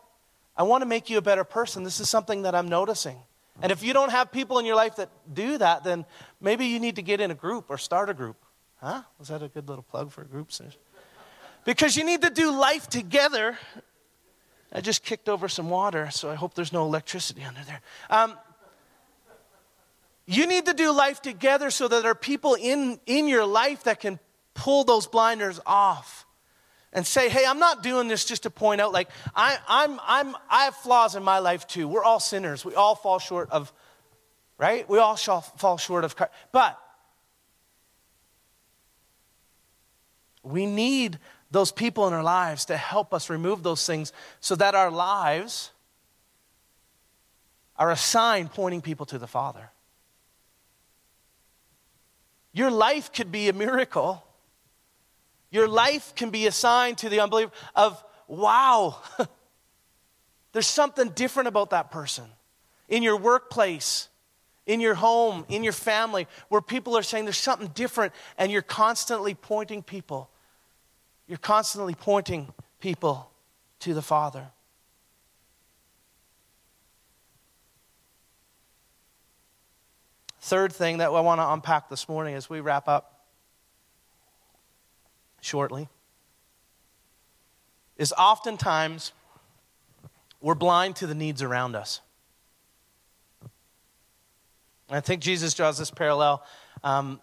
I 0.57 0.63
want 0.63 0.83
to 0.83 0.87
make 0.87 1.11
you 1.11 1.19
a 1.19 1.23
better 1.23 1.45
person. 1.45 1.85
This 1.85 2.01
is 2.01 2.09
something 2.09 2.43
that 2.43 2.55
I'm 2.55 2.69
noticing. 2.69 3.19
And 3.63 3.71
if 3.71 3.83
you 3.83 3.93
don't 3.93 4.11
have 4.11 4.33
people 4.33 4.59
in 4.59 4.65
your 4.65 4.77
life 4.77 4.97
that 4.97 5.11
do 5.33 5.59
that, 5.59 5.85
then 5.85 6.05
maybe 6.41 6.67
you 6.67 6.81
need 6.81 6.97
to 6.97 7.03
get 7.03 7.21
in 7.21 7.31
a 7.31 7.35
group 7.35 7.67
or 7.69 7.79
start 7.79 8.09
a 8.09 8.15
group. 8.15 8.37
Huh? 8.81 9.03
Was 9.19 9.29
that 9.29 9.43
a 9.43 9.49
good 9.49 9.69
little 9.69 9.83
plug 9.83 10.13
for 10.13 10.25
groups? 10.25 10.61
Because 11.65 11.97
you 11.97 12.05
need 12.05 12.23
to 12.23 12.31
do 12.31 12.51
life 12.59 12.89
together. 12.89 13.59
I 14.73 14.81
just 14.81 15.05
kicked 15.05 15.29
over 15.29 15.49
some 15.49 15.71
water, 15.71 16.11
so 16.11 16.31
I 16.31 16.35
hope 16.35 16.55
there's 16.55 16.73
no 16.73 16.85
electricity 16.85 17.43
under 17.45 17.61
there. 17.65 17.81
Um, 18.11 18.35
you 20.27 20.47
need 20.47 20.67
to 20.67 20.75
do 20.75 20.93
life 20.93 21.23
together 21.23 21.71
so 21.71 21.87
that 21.87 22.03
there 22.03 22.11
are 22.11 22.17
people 22.17 22.55
in, 22.55 22.99
in 23.07 23.29
your 23.29 23.47
life 23.47 23.85
that 23.85 24.01
can 24.01 24.19
pull 24.55 24.85
those 24.85 25.07
blinders 25.07 25.61
off 25.65 26.27
and 26.93 27.07
say, 27.07 27.29
hey, 27.29 27.45
I'm 27.47 27.59
not 27.59 27.83
doing 27.83 28.09
this 28.09 28.25
just 28.25 28.45
to 28.45 28.51
point 28.51 28.81
out, 28.81 28.93
like, 28.93 29.09
I, 29.35 29.59
I'm, 29.69 30.01
I'm, 30.05 30.37
I 30.51 30.65
have 30.65 30.75
flaws 30.77 31.15
in 31.15 31.23
my 31.23 31.39
life 31.39 31.67
too. 31.67 31.87
We're 31.87 32.03
all 32.03 32.21
sinners. 32.21 32.65
We 32.65 32.75
all 32.75 32.95
fall 32.95 33.19
short 33.19 33.51
of, 33.51 33.73
right? 34.59 34.89
We 34.89 34.99
all 34.99 35.17
shall 35.17 35.43
fall 35.43 35.77
short 35.77 36.05
of 36.05 36.17
Christ. 36.17 36.33
But 36.53 36.81
we 40.43 40.67
need 40.67 41.19
those 41.51 41.71
people 41.71 42.09
in 42.09 42.15
our 42.15 42.23
lives 42.23 42.65
to 42.67 42.77
help 42.77 43.15
us 43.15 43.31
remove 43.31 43.63
those 43.63 43.87
things 43.87 44.13
so 44.41 44.57
that 44.57 44.75
our 44.75 44.91
lives 44.91 45.71
are 47.77 47.91
a 47.91 47.97
sign 47.97 48.49
pointing 48.49 48.81
people 48.81 49.07
to 49.07 49.19
the 49.19 49.27
Father. 49.27 49.71
Your 52.57 52.71
life 52.71 53.13
could 53.13 53.31
be 53.31 53.49
a 53.49 53.53
miracle 53.53 54.27
your 55.51 55.69
life 55.69 56.15
can 56.15 56.31
be 56.31 56.47
a 56.47 56.53
sign 56.53 56.97
to 56.97 57.09
the 57.09 57.21
unbeliever 57.21 57.53
of, 57.75 58.03
wow, 58.27 58.99
there's 60.53 60.67
something 60.67 61.11
different 61.11 61.49
about 61.49 61.71
that 61.71 61.91
person. 61.91 62.25
In 62.89 63.03
your 63.03 63.17
workplace, 63.17 64.09
in 64.67 64.81
your 64.81 64.95
home, 64.95 65.45
in 65.49 65.65
your 65.65 65.73
family, 65.73 66.27
where 66.49 66.61
people 66.61 66.97
are 66.97 67.03
saying 67.03 67.25
there's 67.25 67.39
something 67.39 67.69
different, 67.69 68.13
and 68.39 68.51
you're 68.51 68.63
constantly 68.63 69.35
pointing 69.35 69.83
people. 69.83 70.29
You're 71.27 71.39
constantly 71.39 71.95
pointing 71.95 72.53
people 72.81 73.31
to 73.81 73.95
the 73.95 74.03
Father. 74.03 74.49
Third 80.47 80.73
thing 80.73 80.99
that 80.99 81.11
I 81.11 81.21
want 81.23 81.41
to 81.41 81.53
unpack 81.53 81.89
this 81.89 82.09
morning 82.09 82.37
as 82.37 82.49
we 82.49 82.61
wrap 82.61 82.87
up 82.87 83.19
shortly 85.41 85.89
is 87.97 88.13
oftentimes 88.13 89.11
we're 90.41 90.55
blind 90.55 90.95
to 90.97 91.09
the 91.09 91.17
needs 91.17 91.43
around 91.43 91.75
us. 91.75 92.01
I 94.89 95.01
think 95.01 95.21
Jesus 95.21 95.53
draws 95.53 95.79
this 95.79 95.91
parallel 95.91 96.45
um, 96.85 97.21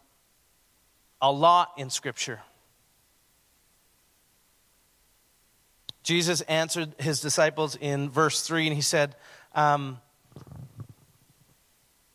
a 1.22 1.32
lot 1.32 1.72
in 1.78 1.90
Scripture. 1.90 2.42
Jesus 6.04 6.42
answered 6.42 6.94
his 7.00 7.22
disciples 7.22 7.78
in 7.78 8.10
verse 8.10 8.42
3, 8.42 8.68
and 8.68 8.76
he 8.76 8.82
said, 8.82 9.16
um, 9.56 10.02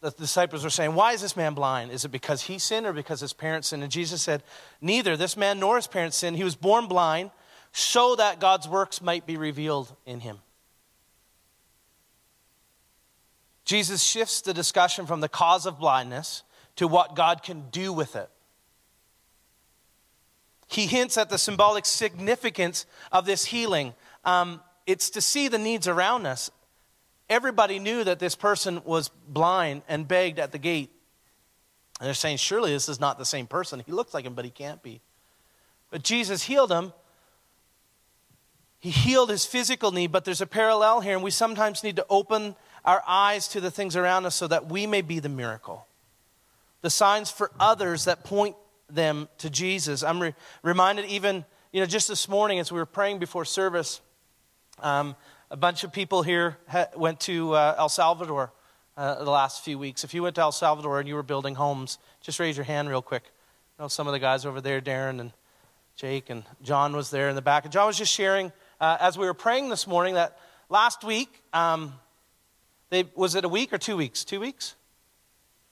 the 0.01 0.11
disciples 0.11 0.63
were 0.63 0.71
saying, 0.71 0.95
Why 0.95 1.13
is 1.13 1.21
this 1.21 1.37
man 1.37 1.55
blind? 1.55 1.91
Is 1.91 2.05
it 2.05 2.11
because 2.11 2.43
he 2.43 2.59
sinned 2.59 2.87
or 2.87 2.93
because 2.93 3.21
his 3.21 3.33
parents 3.33 3.69
sinned? 3.69 3.83
And 3.83 3.91
Jesus 3.91 4.23
said, 4.23 4.43
Neither. 4.81 5.17
This 5.17 5.37
man 5.37 5.59
nor 5.59 5.77
his 5.77 5.87
parents 5.87 6.17
sinned. 6.17 6.37
He 6.37 6.45
was 6.45 6.55
born 6.55 6.87
blind 6.87 7.31
so 7.73 8.17
that 8.17 8.41
God's 8.41 8.69
works 8.69 9.03
might 9.03 9.27
be 9.27 9.37
revealed 9.37 9.95
in 10.07 10.21
him. 10.21 10.39
Jesus 13.65 14.03
shifts 14.03 14.41
the 14.41 14.55
discussion 14.55 15.05
from 15.05 15.21
the 15.21 15.29
cause 15.29 15.67
of 15.67 15.79
blindness 15.79 16.43
to 16.77 16.89
what 16.89 17.15
God 17.15 17.43
can 17.43 17.65
do 17.71 17.93
with 17.93 18.17
it. 18.17 18.31
He 20.69 20.87
hints 20.87 21.19
at 21.19 21.29
the 21.29 21.39
symbolic 21.39 21.85
significance 21.85 22.87
of 23.11 23.27
this 23.27 23.47
healing. 23.47 23.95
Um, 24.25 24.61
it's 24.87 25.11
to 25.11 25.21
see 25.21 25.49
the 25.49 25.59
needs 25.59 25.89
around 25.89 26.25
us. 26.25 26.51
Everybody 27.31 27.79
knew 27.79 28.05
that 28.05 28.19
this 28.19 28.35
person 28.35 28.81
was 28.85 29.09
blind 29.09 29.83
and 29.89 30.09
begged 30.09 30.39
at 30.39 30.53
the 30.53 30.59
gate. 30.59 30.91
And 32.01 32.07
they're 32.07 32.15
saying, 32.15 32.39
surely 32.39 32.73
this 32.73 32.89
is 32.89 33.01
not 33.01 33.19
the 33.19 33.25
same 33.25 33.47
person. 33.47 33.83
He 33.85 33.93
looks 33.93 34.15
like 34.15 34.25
him, 34.25 34.35
but 34.35 34.45
he 34.45 34.51
can't 34.51 34.83
be. 34.83 35.01
But 35.91 36.03
Jesus 36.03 36.45
healed 36.45 36.71
him. 36.71 36.93
He 38.81 38.91
healed 38.91 39.31
his 39.31 39.45
physical 39.45 39.91
need, 39.91 40.13
but 40.13 40.25
there's 40.25 40.41
a 40.41 40.47
parallel 40.47 41.01
here, 41.01 41.15
and 41.15 41.23
we 41.23 41.33
sometimes 41.33 41.83
need 41.83 41.97
to 41.97 42.07
open 42.09 42.55
our 42.85 43.03
eyes 43.07 43.49
to 43.49 43.61
the 43.61 43.71
things 43.71 43.97
around 43.97 44.25
us 44.25 44.37
so 44.37 44.47
that 44.47 44.67
we 44.67 44.87
may 44.87 45.03
be 45.03 45.19
the 45.19 45.29
miracle. 45.29 45.87
The 46.83 46.91
signs 46.91 47.31
for 47.31 47.51
others 47.59 48.05
that 48.05 48.23
point 48.23 48.55
them 48.89 49.29
to 49.39 49.51
Jesus. 49.51 50.05
I'm 50.05 50.21
re- 50.21 50.35
reminded 50.63 51.07
even, 51.07 51.45
you 51.73 51.81
know, 51.81 51.87
just 51.87 52.07
this 52.07 52.29
morning 52.29 52.61
as 52.61 52.71
we 52.71 52.79
were 52.79 52.87
praying 52.87 53.19
before 53.19 53.45
service, 53.45 54.01
um, 54.81 55.17
a 55.51 55.57
bunch 55.57 55.83
of 55.83 55.93
people 55.93 56.23
here 56.23 56.59
went 56.95 57.21
to 57.21 57.55
uh, 57.55 57.75
El 57.79 57.89
Salvador 57.89 58.53
uh, 58.97 59.25
the 59.25 59.31
last 59.31 59.65
few 59.65 59.79
weeks. 59.79 60.05
If 60.05 60.13
you 60.13 60.23
went 60.23 60.35
to 60.35 60.43
El 60.43 60.53
Salvador 60.53 60.99
and 60.99 61.09
you 61.09 61.15
were 61.15 61.23
building 61.23 61.55
homes, 61.55 61.99
just 62.21 62.39
raise 62.39 62.57
your 62.57 62.65
hand 62.65 62.89
real 62.91 63.01
quick. 63.01 63.23
I 63.79 63.83
know 63.83 63.89
some 63.89 64.07
of 64.07 64.13
the 64.13 64.19
guys 64.19 64.45
over 64.45 64.61
there, 64.61 64.81
Darren 64.81 65.21
and 65.21 65.33
Jake 65.97 66.29
and 66.29 66.45
John 66.63 66.95
was 66.95 67.11
there 67.11 67.31
in 67.31 67.35
the 67.35 67.43
back. 67.43 67.65
And 67.65 67.73
John 67.73 67.87
was 67.87 67.97
just 67.97 68.13
sharing 68.13 68.53
uh, 68.81 68.99
as 69.01 69.17
we 69.17 69.25
were 69.25 69.35
praying 69.35 69.71
this 69.71 69.87
morning 69.87 70.15
that 70.15 70.39
last 70.69 71.03
week, 71.03 71.43
um, 71.55 71.95
they, 72.91 73.05
was 73.15 73.35
it 73.35 73.45
a 73.45 73.49
week 73.49 73.73
or 73.73 73.79
two 73.79 73.97
weeks? 73.97 74.25
Two 74.25 74.41
weeks? 74.41 74.75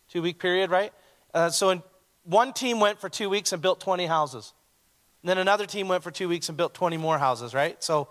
Two 0.08 0.22
week 0.22 0.38
period, 0.38 0.70
right? 0.70 0.92
Uh, 1.34 1.50
so 1.50 1.70
in, 1.70 1.82
one 2.24 2.54
team 2.54 2.80
went 2.80 2.98
for 2.98 3.10
two 3.10 3.28
weeks 3.28 3.52
and 3.52 3.60
built 3.60 3.80
20 3.80 4.06
houses. 4.06 4.54
And 5.22 5.28
then 5.28 5.38
another 5.38 5.66
team 5.66 5.88
went 5.88 6.02
for 6.02 6.10
two 6.10 6.28
weeks 6.28 6.48
and 6.48 6.56
built 6.56 6.72
20 6.72 6.96
more 6.96 7.18
houses, 7.18 7.52
right? 7.52 7.82
So 7.84 8.08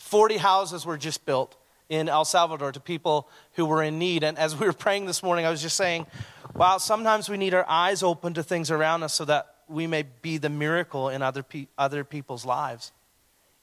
40 0.00 0.38
houses 0.38 0.86
were 0.86 0.96
just 0.96 1.26
built 1.26 1.56
in 1.90 2.08
El 2.08 2.24
Salvador 2.24 2.72
to 2.72 2.80
people 2.80 3.28
who 3.52 3.66
were 3.66 3.82
in 3.82 3.98
need. 3.98 4.24
And 4.24 4.38
as 4.38 4.58
we 4.58 4.66
were 4.66 4.72
praying 4.72 5.06
this 5.06 5.22
morning, 5.22 5.44
I 5.44 5.50
was 5.50 5.60
just 5.60 5.76
saying, 5.76 6.06
wow, 6.54 6.78
sometimes 6.78 7.28
we 7.28 7.36
need 7.36 7.52
our 7.52 7.68
eyes 7.68 8.02
open 8.02 8.34
to 8.34 8.42
things 8.42 8.70
around 8.70 9.02
us 9.02 9.12
so 9.12 9.26
that 9.26 9.54
we 9.68 9.86
may 9.86 10.04
be 10.22 10.38
the 10.38 10.48
miracle 10.48 11.10
in 11.10 11.20
other, 11.20 11.42
pe- 11.42 11.66
other 11.76 12.02
people's 12.02 12.46
lives. 12.46 12.92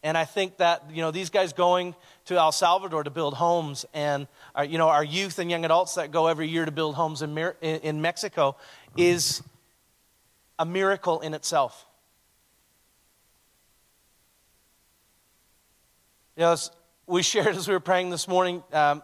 And 0.04 0.15
I 0.15 0.26
think 0.26 0.58
that, 0.58 0.84
you 0.93 1.02
know, 1.02 1.10
these 1.10 1.32
guys 1.32 1.54
going 1.54 1.95
to 2.26 2.38
El 2.38 2.52
Salvador 2.52 3.04
to 3.04 3.10
build 3.10 3.34
homes 3.34 3.86
and, 3.93 4.28
our, 4.54 4.63
you 4.63 4.78
know, 4.78 4.89
our 4.89 5.04
youth 5.04 5.39
and 5.39 5.50
young 5.50 5.65
adults 5.65 5.95
that 5.95 6.12
go 6.12 6.28
every 6.28 6.47
year 6.47 6.65
to 6.65 6.71
build 6.71 6.95
homes 6.95 7.23
in, 7.23 7.36
in 7.62 8.00
Mexico 8.00 8.56
is 8.95 9.41
a 10.60 10.65
miracle 10.65 11.19
in 11.21 11.34
itself. 11.34 11.88
You 16.38 16.43
know, 16.43 16.56
we 17.08 17.23
shared 17.23 17.56
as 17.56 17.67
we 17.67 17.73
were 17.73 17.80
praying 17.80 18.12
this 18.12 18.28
morning, 18.28 18.63
um, 18.71 19.02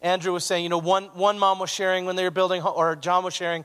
Andrew 0.00 0.32
was 0.32 0.44
saying, 0.44 0.64
you 0.64 0.70
know, 0.70 0.78
one, 0.78 1.04
one 1.14 1.38
mom 1.38 1.58
was 1.58 1.70
sharing 1.70 2.06
when 2.06 2.16
they 2.16 2.24
were 2.24 2.30
building, 2.30 2.62
or 2.62 2.96
John 2.96 3.24
was 3.24 3.34
sharing, 3.34 3.64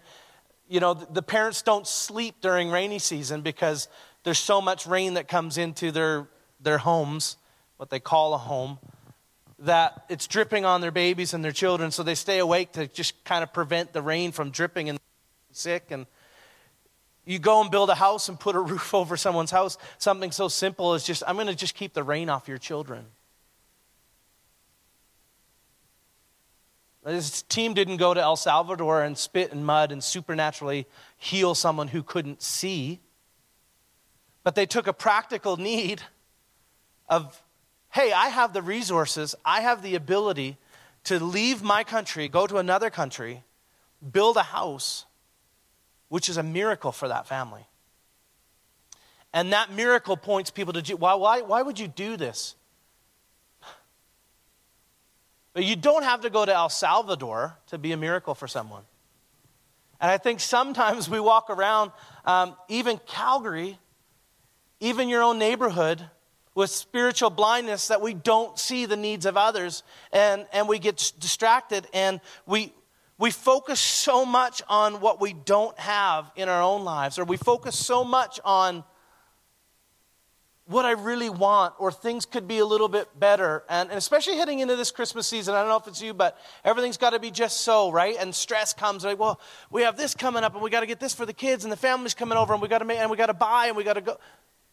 you 0.67 0.79
know, 0.79 0.93
the, 0.93 1.07
the 1.09 1.21
parents 1.21 1.61
don't 1.61 1.87
sleep 1.87 2.35
during 2.41 2.69
rainy 2.69 2.99
season 2.99 3.41
because 3.41 3.87
there's 4.23 4.39
so 4.39 4.61
much 4.61 4.85
rain 4.85 5.13
that 5.13 5.27
comes 5.27 5.57
into 5.57 5.91
their, 5.91 6.27
their 6.59 6.77
homes, 6.77 7.37
what 7.77 7.89
they 7.89 7.99
call 7.99 8.33
a 8.33 8.37
home. 8.37 8.77
that 9.59 10.05
it's 10.09 10.27
dripping 10.27 10.65
on 10.65 10.81
their 10.81 10.91
babies 10.91 11.33
and 11.33 11.45
their 11.45 11.51
children, 11.51 11.91
so 11.91 12.03
they 12.03 12.15
stay 12.15 12.39
awake 12.39 12.73
to 12.73 12.87
just 12.87 13.23
kind 13.23 13.43
of 13.43 13.53
prevent 13.53 13.93
the 13.93 14.01
rain 14.01 14.31
from 14.31 14.49
dripping 14.49 14.89
and 14.89 14.99
sick. 15.51 15.91
And 15.91 16.07
you 17.25 17.39
go 17.39 17.61
and 17.61 17.69
build 17.69 17.89
a 17.89 17.95
house 17.95 18.29
and 18.29 18.39
put 18.39 18.55
a 18.55 18.59
roof 18.61 18.93
over 18.93 19.17
someone's 19.17 19.51
house. 19.51 19.77
Something 19.97 20.31
so 20.31 20.47
simple 20.47 20.93
as 20.93 21.03
just, 21.03 21.23
I'm 21.27 21.35
going 21.35 21.47
to 21.47 21.55
just 21.55 21.75
keep 21.75 21.93
the 21.93 22.03
rain 22.03 22.29
off 22.29 22.47
your 22.47 22.57
children. 22.57 23.05
This 27.03 27.41
team 27.43 27.73
didn't 27.73 27.97
go 27.97 28.13
to 28.13 28.21
El 28.21 28.35
Salvador 28.35 29.01
and 29.01 29.17
spit 29.17 29.51
in 29.51 29.63
mud 29.63 29.91
and 29.91 30.03
supernaturally 30.03 30.85
heal 31.17 31.55
someone 31.55 31.87
who 31.87 32.03
couldn't 32.03 32.43
see. 32.43 32.99
But 34.43 34.53
they 34.53 34.67
took 34.67 34.85
a 34.85 34.93
practical 34.93 35.57
need 35.57 36.03
of, 37.09 37.41
hey, 37.89 38.11
I 38.11 38.27
have 38.27 38.53
the 38.53 38.61
resources, 38.61 39.33
I 39.43 39.61
have 39.61 39.81
the 39.81 39.95
ability 39.95 40.57
to 41.05 41.23
leave 41.23 41.63
my 41.63 41.83
country, 41.83 42.27
go 42.27 42.45
to 42.45 42.57
another 42.57 42.91
country, 42.91 43.43
build 44.11 44.37
a 44.37 44.43
house, 44.43 45.05
which 46.11 46.27
is 46.27 46.35
a 46.35 46.43
miracle 46.43 46.91
for 46.91 47.07
that 47.07 47.25
family. 47.25 47.65
And 49.31 49.53
that 49.53 49.71
miracle 49.71 50.17
points 50.17 50.51
people 50.51 50.73
to 50.73 50.93
why, 50.97 51.13
why, 51.13 51.39
why 51.39 51.61
would 51.61 51.79
you 51.79 51.87
do 51.87 52.17
this? 52.17 52.55
But 55.53 55.63
you 55.63 55.77
don't 55.77 56.03
have 56.03 56.19
to 56.21 56.29
go 56.29 56.43
to 56.43 56.53
El 56.53 56.67
Salvador 56.67 57.55
to 57.67 57.77
be 57.77 57.93
a 57.93 57.97
miracle 57.97 58.35
for 58.35 58.45
someone. 58.45 58.83
And 60.01 60.11
I 60.11 60.17
think 60.17 60.41
sometimes 60.41 61.09
we 61.09 61.21
walk 61.21 61.49
around, 61.49 61.93
um, 62.25 62.57
even 62.67 62.99
Calgary, 63.07 63.79
even 64.81 65.07
your 65.07 65.23
own 65.23 65.39
neighborhood, 65.39 66.05
with 66.55 66.71
spiritual 66.71 67.29
blindness 67.29 67.87
that 67.87 68.01
we 68.01 68.13
don't 68.13 68.59
see 68.59 68.85
the 68.85 68.97
needs 68.97 69.25
of 69.25 69.37
others 69.37 69.83
and, 70.11 70.45
and 70.51 70.67
we 70.67 70.77
get 70.77 71.13
distracted 71.19 71.87
and 71.93 72.19
we, 72.45 72.73
we 73.21 73.29
focus 73.29 73.79
so 73.79 74.25
much 74.25 74.63
on 74.67 74.99
what 74.99 75.21
we 75.21 75.31
don't 75.31 75.77
have 75.77 76.31
in 76.35 76.49
our 76.49 76.63
own 76.63 76.83
lives, 76.83 77.19
or 77.19 77.23
we 77.23 77.37
focus 77.37 77.77
so 77.77 78.03
much 78.03 78.39
on 78.43 78.83
what 80.65 80.85
I 80.85 80.93
really 80.93 81.29
want, 81.29 81.75
or 81.77 81.91
things 81.91 82.25
could 82.25 82.47
be 82.47 82.57
a 82.57 82.65
little 82.65 82.87
bit 82.87 83.07
better. 83.19 83.63
And, 83.69 83.89
and, 83.89 83.97
especially 83.99 84.37
heading 84.37 84.57
into 84.57 84.75
this 84.75 84.89
Christmas 84.89 85.27
season, 85.27 85.53
I 85.53 85.59
don't 85.59 85.69
know 85.69 85.77
if 85.77 85.85
it's 85.87 86.01
you, 86.01 86.15
but 86.15 86.35
everything's 86.65 86.97
got 86.97 87.11
to 87.11 87.19
be 87.19 87.29
just 87.29 87.61
so, 87.61 87.91
right? 87.91 88.15
And 88.19 88.33
stress 88.33 88.73
comes 88.73 89.05
like, 89.05 89.19
well, 89.19 89.39
we 89.69 89.83
have 89.83 89.97
this 89.97 90.15
coming 90.15 90.43
up, 90.43 90.55
and 90.55 90.63
we 90.63 90.71
got 90.71 90.79
to 90.79 90.87
get 90.87 90.99
this 90.99 91.13
for 91.13 91.27
the 91.27 91.33
kids, 91.33 91.63
and 91.63 91.71
the 91.71 91.77
family's 91.77 92.15
coming 92.15 92.39
over, 92.39 92.53
and 92.53 92.61
we 92.61 92.67
got 92.69 92.79
to 92.79 92.85
make, 92.85 92.97
and 92.97 93.11
we 93.11 93.17
got 93.17 93.27
to 93.27 93.35
buy, 93.35 93.67
and 93.67 93.77
we 93.77 93.83
got 93.83 93.93
to 93.93 94.01
go. 94.01 94.17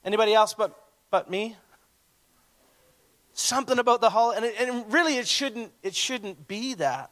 Anybody 0.06 0.32
else 0.32 0.54
but 0.54 0.74
but 1.10 1.30
me? 1.30 1.54
Something 3.34 3.78
about 3.78 4.00
the 4.00 4.08
holiday, 4.08 4.54
and, 4.58 4.70
and 4.70 4.90
really, 4.90 5.18
it 5.18 5.28
shouldn't 5.28 5.70
it 5.82 5.94
shouldn't 5.94 6.48
be 6.48 6.72
that. 6.74 7.10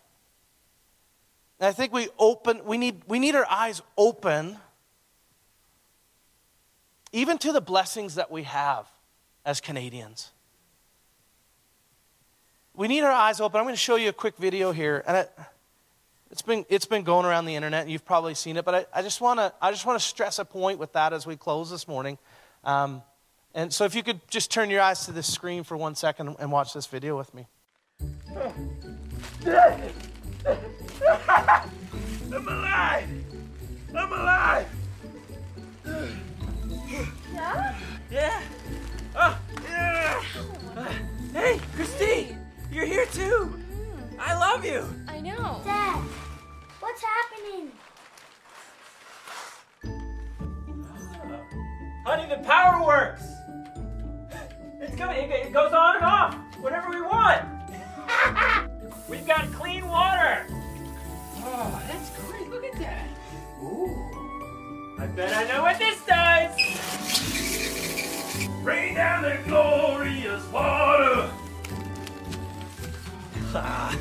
And 1.59 1.69
I 1.69 1.73
think 1.73 1.93
we 1.93 2.09
open 2.19 2.65
we 2.65 2.77
need 2.79 3.03
we 3.07 3.19
need 3.19 3.35
our 3.35 3.47
eyes 3.49 3.81
open 3.97 4.59
even 7.13 7.39
to 7.39 7.53
the 7.53 7.61
blessings 7.61 8.17
that 8.17 8.31
we 8.31 8.43
have 8.43 8.87
as 9.45 9.61
Canadians. 9.61 10.33
We 12.75 12.89
need 12.89 13.01
our 13.03 13.13
eyes 13.13 13.41
open. 13.41 13.59
I'm 13.59 13.65
going 13.65 13.75
to 13.75 13.81
show 13.81 13.97
you 13.97 14.11
a 14.11 14.13
quick 14.13 14.37
video 14.37 14.71
here, 14.71 15.03
and 15.07 15.17
it, 15.17 15.33
has 16.29 16.43
been 16.43 16.67
it's 16.69 16.85
been 16.85 17.05
going 17.05 17.25
around 17.25 17.47
the 17.47 17.55
internet, 17.55 17.83
and 17.83 17.91
you've 17.91 18.05
probably 18.05 18.35
seen 18.35 18.59
it. 18.59 18.67
But 18.67 18.75
I, 18.75 18.99
I 18.99 19.03
just 19.03 19.23
want 19.23 19.41
to 19.41 19.51
I 19.63 19.71
just 19.71 19.87
want 19.87 19.99
to 19.99 20.07
stress 20.07 20.39
a 20.39 20.45
point 20.45 20.79
with 20.79 20.93
that 20.93 21.15
as 21.15 21.27
we 21.27 21.37
close 21.37 21.71
this 21.71 21.89
morning. 21.89 22.19
Um, 22.65 23.03
and 23.55 23.73
so, 23.73 23.87
if 23.87 23.95
you 23.95 24.03
could 24.03 24.21
just 24.29 24.51
turn 24.51 24.69
your 24.69 24.83
eyes 24.83 25.07
to 25.07 25.13
this 25.13 25.33
screen 25.33 25.65
for 25.65 25.79
one 25.79 25.95
second 25.95 26.37
and 26.39 26.53
watch 26.53 26.75
this 26.75 26.87
video 26.87 27.17
with 27.17 27.33
me. 27.33 27.47
I'm 31.07 32.49
alive! 32.49 33.09
I'm 33.95 34.13
alive! 34.13 34.67
Yeah? 37.33 37.75
Yeah. 38.11 38.43
Oh, 39.15 39.39
yeah. 39.65 40.23
Uh, 40.77 40.93
hey, 41.33 41.61
Christine, 41.75 42.39
you're 42.71 42.87
here 42.87 43.07
too. 43.07 43.59
Mm. 43.59 44.19
I 44.19 44.39
love 44.39 44.65
you. 44.65 44.87
I 45.09 45.21
know. 45.21 45.61
Dad, 45.65 46.03
what's 46.81 47.03
happening? 47.03 47.73
Honey, 52.05 52.29
the 52.29 52.43
power 52.43 52.85
works. 52.85 53.25
It's 54.81 54.95
coming. 54.97 55.31
It 55.31 55.53
goes 55.53 55.73
on 55.73 55.97
and 55.97 56.05
off 56.05 56.35
whenever 56.61 56.91
we 56.91 57.03
want. 57.03 57.43
We've 59.09 59.27
got 59.27 59.53
clean 59.53 59.87
water. 59.87 60.47
Oh, 61.49 61.81
that's 61.87 62.11
great. 62.19 62.51
Look 62.51 62.65
at 62.65 62.77
that. 62.81 63.07
Ooh. 63.63 63.95
I 64.99 65.07
bet 65.07 65.33
I 65.33 65.45
know 65.45 65.63
what 65.63 65.79
this 65.79 66.05
does. 66.05 66.57
Rain 68.65 68.95
down 68.95 69.23
the 69.23 69.39
glorious 69.47 70.45
water. 70.49 71.31
Ah, 73.59 73.97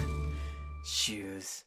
shoes. 0.84 1.64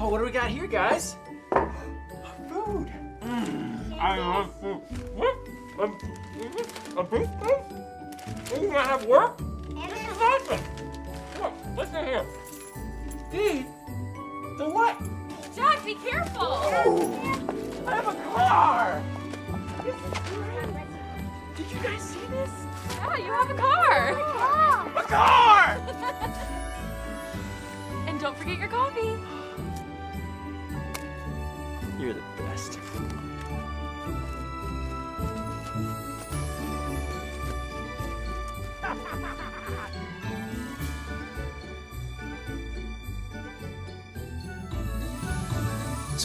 Oh, 0.00 0.08
what 0.08 0.18
do 0.18 0.24
we 0.24 0.32
got 0.32 0.50
here, 0.50 0.66
guys? 0.66 1.14
Food. 2.48 2.90
Mm, 3.20 3.96
I 4.00 4.18
love 4.18 4.50
food. 4.60 4.80
What? 5.14 5.36
A, 5.78 5.84
a 6.98 7.04
beef 7.04 7.28
steak? 7.38 8.60
You 8.60 8.68
gonna 8.68 8.82
have 8.82 9.06
work? 9.06 9.38
This 9.68 10.00
is 10.00 10.18
awesome. 10.20 10.60
Look, 11.40 11.52
listen 11.76 12.04
here. 12.06 12.26
Steve, 13.36 13.66
the 14.56 14.66
what? 14.66 14.96
Jack, 15.54 15.84
be 15.84 15.94
careful! 15.96 16.40
Oh, 16.40 17.84
I 17.86 17.96
have 17.96 18.08
a 18.08 18.14
car! 18.32 19.02
Did 21.54 21.70
you 21.70 21.78
guys 21.82 22.00
see 22.00 22.26
this? 22.30 22.50
Yeah, 22.94 23.16
you 23.18 23.30
have 23.30 23.50
a 23.50 23.54
car! 23.54 24.12
A 24.96 25.02
car! 25.02 25.76
and 28.06 28.18
don't 28.18 28.38
forget 28.38 28.58
your 28.58 28.68
coffee. 28.68 29.18
You're 32.00 32.14
the 32.14 32.22
best. 32.38 32.78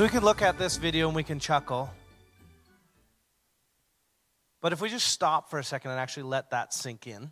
So 0.02 0.06
we 0.06 0.10
can 0.10 0.24
look 0.24 0.42
at 0.42 0.58
this 0.58 0.78
video 0.78 1.06
and 1.06 1.16
we 1.16 1.22
can 1.22 1.40
chuckle. 1.40 1.88
But 4.60 4.74
if 4.74 4.82
we 4.82 4.90
just 4.90 5.10
stop 5.10 5.52
for 5.52 5.60
a 5.60 5.64
second 5.64 5.92
and 5.92 6.00
actually 6.00 6.24
let 6.24 6.50
that 6.50 6.74
sink 6.74 7.06
in, 7.06 7.32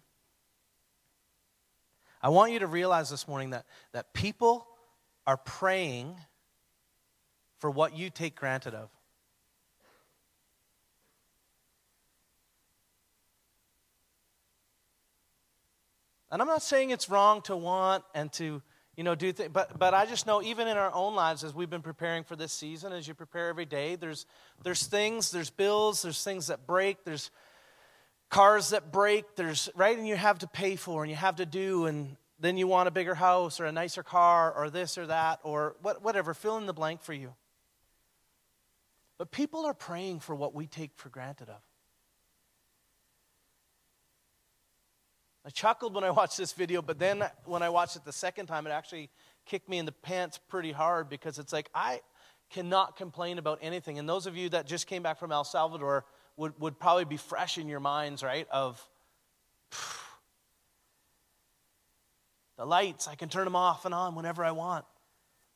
I 2.21 2.29
want 2.29 2.51
you 2.51 2.59
to 2.59 2.67
realize 2.67 3.09
this 3.09 3.27
morning 3.27 3.49
that, 3.49 3.65
that 3.93 4.13
people 4.13 4.67
are 5.25 5.35
praying 5.35 6.15
for 7.57 7.71
what 7.71 7.97
you 7.97 8.11
take 8.11 8.35
granted 8.35 8.75
of. 8.75 8.91
And 16.29 16.39
I'm 16.39 16.47
not 16.47 16.61
saying 16.61 16.91
it's 16.91 17.09
wrong 17.09 17.41
to 17.45 17.57
want 17.57 18.03
and 18.13 18.31
to 18.33 18.61
you 18.99 19.03
know, 19.05 19.15
do 19.15 19.31
th- 19.31 19.53
but 19.53 19.79
but 19.79 19.93
I 19.93 20.05
just 20.05 20.27
know 20.27 20.43
even 20.43 20.67
in 20.67 20.75
our 20.75 20.93
own 20.93 21.15
lives 21.15 21.45
as 21.45 21.55
we've 21.55 21.69
been 21.69 21.81
preparing 21.81 22.25
for 22.25 22.35
this 22.35 22.51
season, 22.51 22.91
as 22.91 23.07
you 23.07 23.13
prepare 23.13 23.47
every 23.47 23.63
day, 23.63 23.95
there's 23.95 24.25
there's 24.61 24.87
things, 24.87 25.31
there's 25.31 25.49
bills, 25.49 26.01
there's 26.01 26.21
things 26.21 26.47
that 26.47 26.67
break, 26.67 27.05
there's 27.05 27.31
cars 28.29 28.71
that 28.71 28.91
break, 28.91 29.37
there's 29.37 29.69
right, 29.73 29.97
and 29.97 30.05
you 30.05 30.17
have 30.17 30.39
to 30.39 30.47
pay 30.47 30.75
for 30.75 31.01
and 31.01 31.09
you 31.09 31.15
have 31.15 31.37
to 31.37 31.45
do, 31.45 31.85
and 31.85 32.17
then 32.41 32.57
you 32.57 32.67
want 32.67 32.89
a 32.89 32.91
bigger 32.91 33.15
house 33.15 33.61
or 33.61 33.67
a 33.67 33.71
nicer 33.71 34.03
car 34.03 34.51
or 34.51 34.69
this 34.69 34.97
or 34.97 35.07
that 35.07 35.39
or 35.43 35.77
what, 35.81 36.03
whatever, 36.03 36.33
fill 36.33 36.57
in 36.57 36.65
the 36.65 36.73
blank 36.73 37.01
for 37.01 37.13
you. 37.13 37.33
But 39.17 39.31
people 39.31 39.65
are 39.65 39.73
praying 39.73 40.19
for 40.19 40.35
what 40.35 40.53
we 40.53 40.67
take 40.67 40.91
for 40.97 41.07
granted 41.07 41.47
of. 41.47 41.61
I 45.49 45.51
chuckled 45.51 45.95
when 45.95 46.03
I 46.03 46.11
watched 46.19 46.37
this 46.37 46.53
video, 46.53 46.79
but 46.83 46.99
then 46.99 47.23
when 47.45 47.63
I 47.63 47.69
watched 47.69 47.95
it 47.95 48.05
the 48.05 48.13
second 48.13 48.45
time, 48.45 48.67
it 48.67 48.69
actually 48.69 49.09
kicked 49.47 49.67
me 49.67 49.79
in 49.79 49.87
the 49.87 49.91
pants 49.91 50.39
pretty 50.47 50.71
hard 50.71 51.09
because 51.09 51.39
it's 51.39 51.51
like 51.51 51.71
I 51.73 52.01
cannot 52.51 52.95
complain 52.95 53.39
about 53.39 53.57
anything. 53.63 53.97
And 53.97 54.07
those 54.07 54.27
of 54.27 54.37
you 54.37 54.49
that 54.49 54.67
just 54.67 54.85
came 54.85 55.01
back 55.01 55.17
from 55.17 55.31
El 55.31 55.43
Salvador 55.43 56.05
would, 56.37 56.53
would 56.59 56.79
probably 56.79 57.05
be 57.05 57.17
fresh 57.17 57.57
in 57.57 57.67
your 57.67 57.79
minds, 57.79 58.21
right? 58.21 58.47
Of 58.51 58.79
the 62.55 62.65
lights, 62.65 63.07
I 63.07 63.15
can 63.15 63.27
turn 63.27 63.45
them 63.45 63.55
off 63.55 63.85
and 63.85 63.93
on 63.93 64.13
whenever 64.13 64.45
I 64.45 64.51
want. 64.51 64.85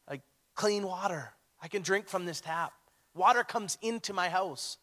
Like 0.10 0.21
clean 0.56 0.88
water, 0.88 1.34
I 1.62 1.67
can 1.67 1.84
drink 1.84 2.08
from 2.08 2.25
this 2.25 2.41
tap. 2.41 2.73
Water 3.13 3.43
comes 3.43 3.77
into 3.84 4.12
my 4.12 4.29
house, 4.29 4.77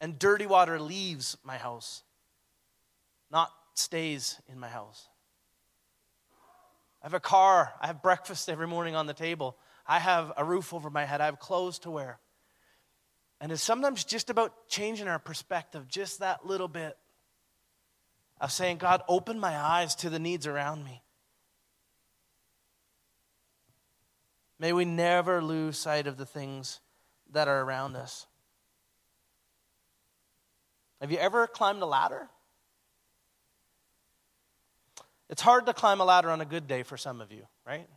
and 0.00 0.18
dirty 0.18 0.46
water 0.46 0.80
leaves 0.80 1.36
my 1.44 1.58
house. 1.58 2.02
Not 3.30 3.52
stays 3.78 4.40
in 4.50 4.58
my 4.58 4.68
house. 4.68 5.08
I 7.02 7.06
have 7.06 7.14
a 7.14 7.20
car. 7.20 7.72
I 7.80 7.86
have 7.86 8.02
breakfast 8.02 8.48
every 8.48 8.66
morning 8.66 8.96
on 8.96 9.06
the 9.06 9.14
table. 9.14 9.56
I 9.86 9.98
have 9.98 10.32
a 10.36 10.44
roof 10.44 10.74
over 10.74 10.90
my 10.90 11.04
head. 11.04 11.20
I 11.20 11.26
have 11.26 11.38
clothes 11.38 11.78
to 11.80 11.90
wear. 11.90 12.18
And 13.40 13.52
it's 13.52 13.62
sometimes 13.62 14.04
just 14.04 14.30
about 14.30 14.68
changing 14.68 15.08
our 15.08 15.18
perspective 15.18 15.88
just 15.88 16.20
that 16.20 16.46
little 16.46 16.68
bit 16.68 16.96
of 18.40 18.50
saying, 18.50 18.78
God, 18.78 19.02
open 19.08 19.38
my 19.38 19.56
eyes 19.56 19.94
to 19.96 20.10
the 20.10 20.18
needs 20.18 20.46
around 20.46 20.84
me. 20.84 21.02
May 24.58 24.72
we 24.72 24.84
never 24.84 25.42
lose 25.42 25.78
sight 25.78 26.06
of 26.06 26.16
the 26.16 26.26
things 26.26 26.80
that 27.32 27.46
are 27.46 27.60
around 27.60 27.94
us. 27.94 28.26
Have 31.00 31.12
you 31.12 31.18
ever 31.18 31.46
climbed 31.46 31.82
a 31.82 31.86
ladder? 31.86 32.28
It's 35.28 35.42
hard 35.42 35.66
to 35.66 35.72
climb 35.72 36.00
a 36.00 36.04
ladder 36.04 36.30
on 36.30 36.40
a 36.40 36.44
good 36.44 36.68
day 36.68 36.82
for 36.82 36.96
some 36.96 37.20
of 37.20 37.32
you, 37.32 37.46
right? 37.66 37.88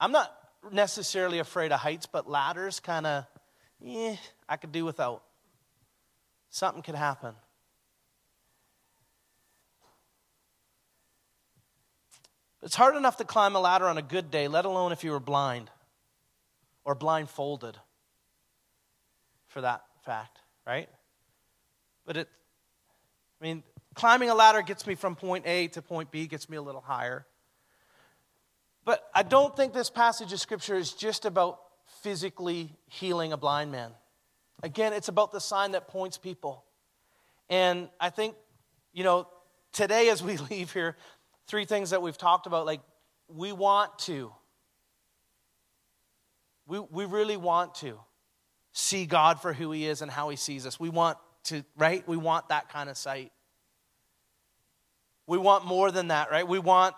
I'm 0.00 0.12
not 0.12 0.32
necessarily 0.70 1.38
afraid 1.40 1.72
of 1.72 1.80
heights, 1.80 2.06
but 2.06 2.28
ladders 2.28 2.80
kind 2.80 3.06
of, 3.06 3.24
yeah, 3.80 4.16
I 4.48 4.56
could 4.56 4.72
do 4.72 4.84
without. 4.84 5.22
Something 6.50 6.82
could 6.82 6.94
happen. 6.94 7.34
It's 12.62 12.74
hard 12.74 12.96
enough 12.96 13.16
to 13.18 13.24
climb 13.24 13.54
a 13.54 13.60
ladder 13.60 13.86
on 13.86 13.98
a 13.98 14.02
good 14.02 14.30
day, 14.30 14.48
let 14.48 14.64
alone 14.64 14.92
if 14.92 15.04
you 15.04 15.12
were 15.12 15.20
blind 15.20 15.70
or 16.84 16.94
blindfolded 16.94 17.76
for 19.46 19.60
that 19.60 19.82
fact, 20.04 20.38
right? 20.66 20.88
But 22.04 22.16
it, 22.16 22.28
I 23.40 23.44
mean, 23.44 23.62
climbing 23.98 24.30
a 24.30 24.34
ladder 24.34 24.62
gets 24.62 24.86
me 24.86 24.94
from 24.94 25.16
point 25.16 25.44
A 25.44 25.66
to 25.68 25.82
point 25.82 26.12
B, 26.12 26.28
gets 26.28 26.48
me 26.48 26.56
a 26.56 26.62
little 26.62 26.80
higher. 26.80 27.26
But 28.84 29.02
I 29.12 29.24
don't 29.24 29.56
think 29.56 29.72
this 29.72 29.90
passage 29.90 30.32
of 30.32 30.38
Scripture 30.38 30.76
is 30.76 30.92
just 30.92 31.24
about 31.24 31.58
physically 32.00 32.76
healing 32.86 33.32
a 33.32 33.36
blind 33.36 33.72
man. 33.72 33.90
Again, 34.62 34.92
it's 34.92 35.08
about 35.08 35.32
the 35.32 35.40
sign 35.40 35.72
that 35.72 35.88
points 35.88 36.16
people. 36.16 36.64
And 37.50 37.88
I 37.98 38.10
think, 38.10 38.36
you 38.92 39.02
know, 39.02 39.26
today 39.72 40.10
as 40.10 40.22
we 40.22 40.36
leave 40.50 40.72
here, 40.72 40.96
three 41.48 41.64
things 41.64 41.90
that 41.90 42.00
we've 42.00 42.16
talked 42.16 42.46
about 42.46 42.66
like, 42.66 42.80
we 43.26 43.50
want 43.50 43.98
to. 44.00 44.32
We, 46.68 46.78
we 46.78 47.04
really 47.04 47.36
want 47.36 47.74
to 47.76 47.98
see 48.72 49.06
God 49.06 49.40
for 49.40 49.52
who 49.52 49.72
He 49.72 49.88
is 49.88 50.02
and 50.02 50.10
how 50.10 50.28
He 50.28 50.36
sees 50.36 50.66
us. 50.66 50.78
We 50.78 50.88
want 50.88 51.18
to, 51.44 51.64
right? 51.76 52.06
We 52.06 52.16
want 52.16 52.50
that 52.50 52.68
kind 52.68 52.88
of 52.88 52.96
sight. 52.96 53.32
We 55.28 55.38
want 55.38 55.66
more 55.66 55.92
than 55.92 56.08
that, 56.08 56.30
right? 56.30 56.48
We 56.48 56.58
want 56.58 56.96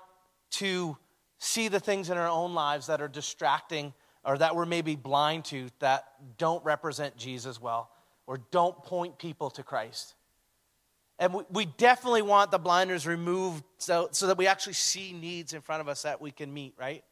to 0.52 0.96
see 1.38 1.68
the 1.68 1.80
things 1.80 2.10
in 2.10 2.16
our 2.16 2.28
own 2.28 2.54
lives 2.54 2.86
that 2.86 3.02
are 3.02 3.08
distracting 3.08 3.92
or 4.24 4.38
that 4.38 4.54
we're 4.54 4.66
maybe 4.66 4.94
blind 4.94 5.44
to 5.46 5.68
that 5.80 6.04
don't 6.38 6.64
represent 6.64 7.16
Jesus 7.16 7.60
well 7.60 7.90
or 8.26 8.38
don't 8.52 8.80
point 8.84 9.18
people 9.18 9.50
to 9.50 9.64
Christ. 9.64 10.14
And 11.18 11.34
we, 11.34 11.42
we 11.50 11.64
definitely 11.64 12.22
want 12.22 12.52
the 12.52 12.58
blinders 12.58 13.06
removed 13.06 13.64
so, 13.78 14.08
so 14.12 14.28
that 14.28 14.38
we 14.38 14.46
actually 14.46 14.74
see 14.74 15.12
needs 15.12 15.52
in 15.52 15.60
front 15.60 15.80
of 15.80 15.88
us 15.88 16.02
that 16.02 16.20
we 16.20 16.30
can 16.30 16.54
meet, 16.54 16.74
right? 16.78 17.02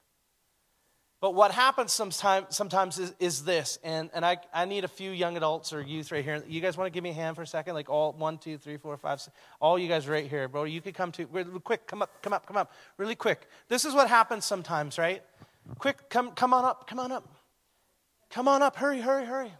But 1.20 1.34
what 1.34 1.50
happens 1.50 1.92
sometimes, 1.92 2.54
sometimes 2.56 2.96
is, 2.98 3.12
is 3.18 3.44
this, 3.44 3.80
and, 3.82 4.08
and 4.14 4.24
I, 4.24 4.36
I 4.54 4.66
need 4.66 4.84
a 4.84 4.88
few 4.88 5.10
young 5.10 5.36
adults 5.36 5.72
or 5.72 5.82
youth 5.82 6.12
right 6.12 6.24
here. 6.24 6.44
You 6.46 6.60
guys 6.60 6.76
want 6.76 6.86
to 6.86 6.92
give 6.92 7.02
me 7.02 7.10
a 7.10 7.14
hand 7.14 7.34
for 7.34 7.42
a 7.42 7.46
second? 7.46 7.74
Like 7.74 7.90
all 7.90 8.12
one, 8.12 8.38
two, 8.38 8.56
three, 8.56 8.76
four, 8.76 8.96
five, 8.96 9.20
six, 9.20 9.36
all 9.58 9.80
you 9.80 9.88
guys 9.88 10.06
right 10.06 10.28
here, 10.28 10.46
bro. 10.46 10.62
You 10.62 10.80
could 10.80 10.94
come 10.94 11.10
to, 11.12 11.26
quick, 11.64 11.88
come 11.88 12.02
up, 12.02 12.22
come 12.22 12.32
up, 12.32 12.46
come 12.46 12.56
up, 12.56 12.72
really 12.98 13.16
quick. 13.16 13.48
This 13.68 13.84
is 13.84 13.94
what 13.94 14.08
happens 14.08 14.44
sometimes, 14.44 14.96
right? 14.96 15.22
Quick, 15.78 16.08
come, 16.08 16.30
come 16.30 16.54
on 16.54 16.64
up, 16.64 16.86
come 16.86 17.00
on 17.00 17.10
up. 17.10 17.28
Come 18.30 18.46
on 18.46 18.62
up, 18.62 18.76
hurry, 18.76 19.00
hurry, 19.00 19.24
hurry. 19.24 19.52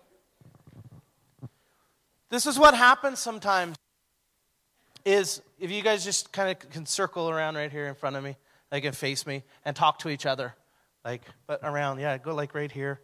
This 2.31 2.47
is 2.47 2.57
what 2.57 2.75
happens 2.75 3.19
sometimes 3.19 3.77
is 5.05 5.41
if 5.59 5.71
you 5.71 5.83
guys 5.83 6.05
just 6.05 6.33
kind 6.33 6.51
of 6.51 6.71
can 6.71 6.87
circle 6.87 7.31
around 7.31 7.57
right 7.57 7.73
here 7.73 7.87
in 7.87 7.95
front 7.95 8.15
of 8.15 8.23
me, 8.23 8.37
like 8.71 8.85
and 8.85 8.97
face 8.97 9.27
me 9.27 9.43
and 9.65 9.75
talk 9.75 9.99
to 10.01 10.09
each 10.09 10.27
other. 10.27 10.55
Like, 11.09 11.23
but 11.47 11.61
around, 11.63 12.01
yeah, 12.01 12.19
go 12.19 12.35
like 12.35 12.55
right 12.55 12.71
here. 12.71 13.01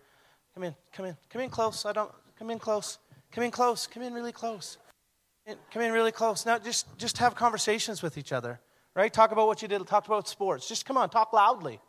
Come 0.52 0.64
in, 0.64 0.74
come 0.92 1.06
in, 1.06 1.16
come 1.30 1.40
in 1.40 1.48
close. 1.48 1.86
I 1.86 1.92
don't, 1.92 2.12
come 2.38 2.50
in 2.50 2.58
close. 2.58 2.98
Come 3.32 3.44
in 3.44 3.50
close. 3.50 3.86
Come 3.86 4.02
in 4.02 4.12
really 4.12 4.30
close. 4.30 4.76
Come 5.72 5.80
in 5.80 5.90
really 5.90 6.12
close. 6.12 6.44
Now, 6.44 6.58
just 6.58 6.86
just 6.98 7.16
have 7.16 7.34
conversations 7.34 8.02
with 8.02 8.18
each 8.18 8.30
other, 8.30 8.60
right? 8.94 9.10
Talk 9.10 9.32
about 9.32 9.46
what 9.46 9.62
you 9.62 9.68
did. 9.68 9.86
Talk 9.86 10.06
about 10.06 10.28
sports. 10.28 10.68
Just 10.68 10.84
come 10.84 10.98
on, 10.98 11.08
talk 11.08 11.32
loudly, 11.32 11.80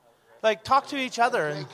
like 0.42 0.64
talk 0.64 0.88
to 0.88 0.98
each 0.98 1.20
other. 1.20 1.50
And, 1.50 1.68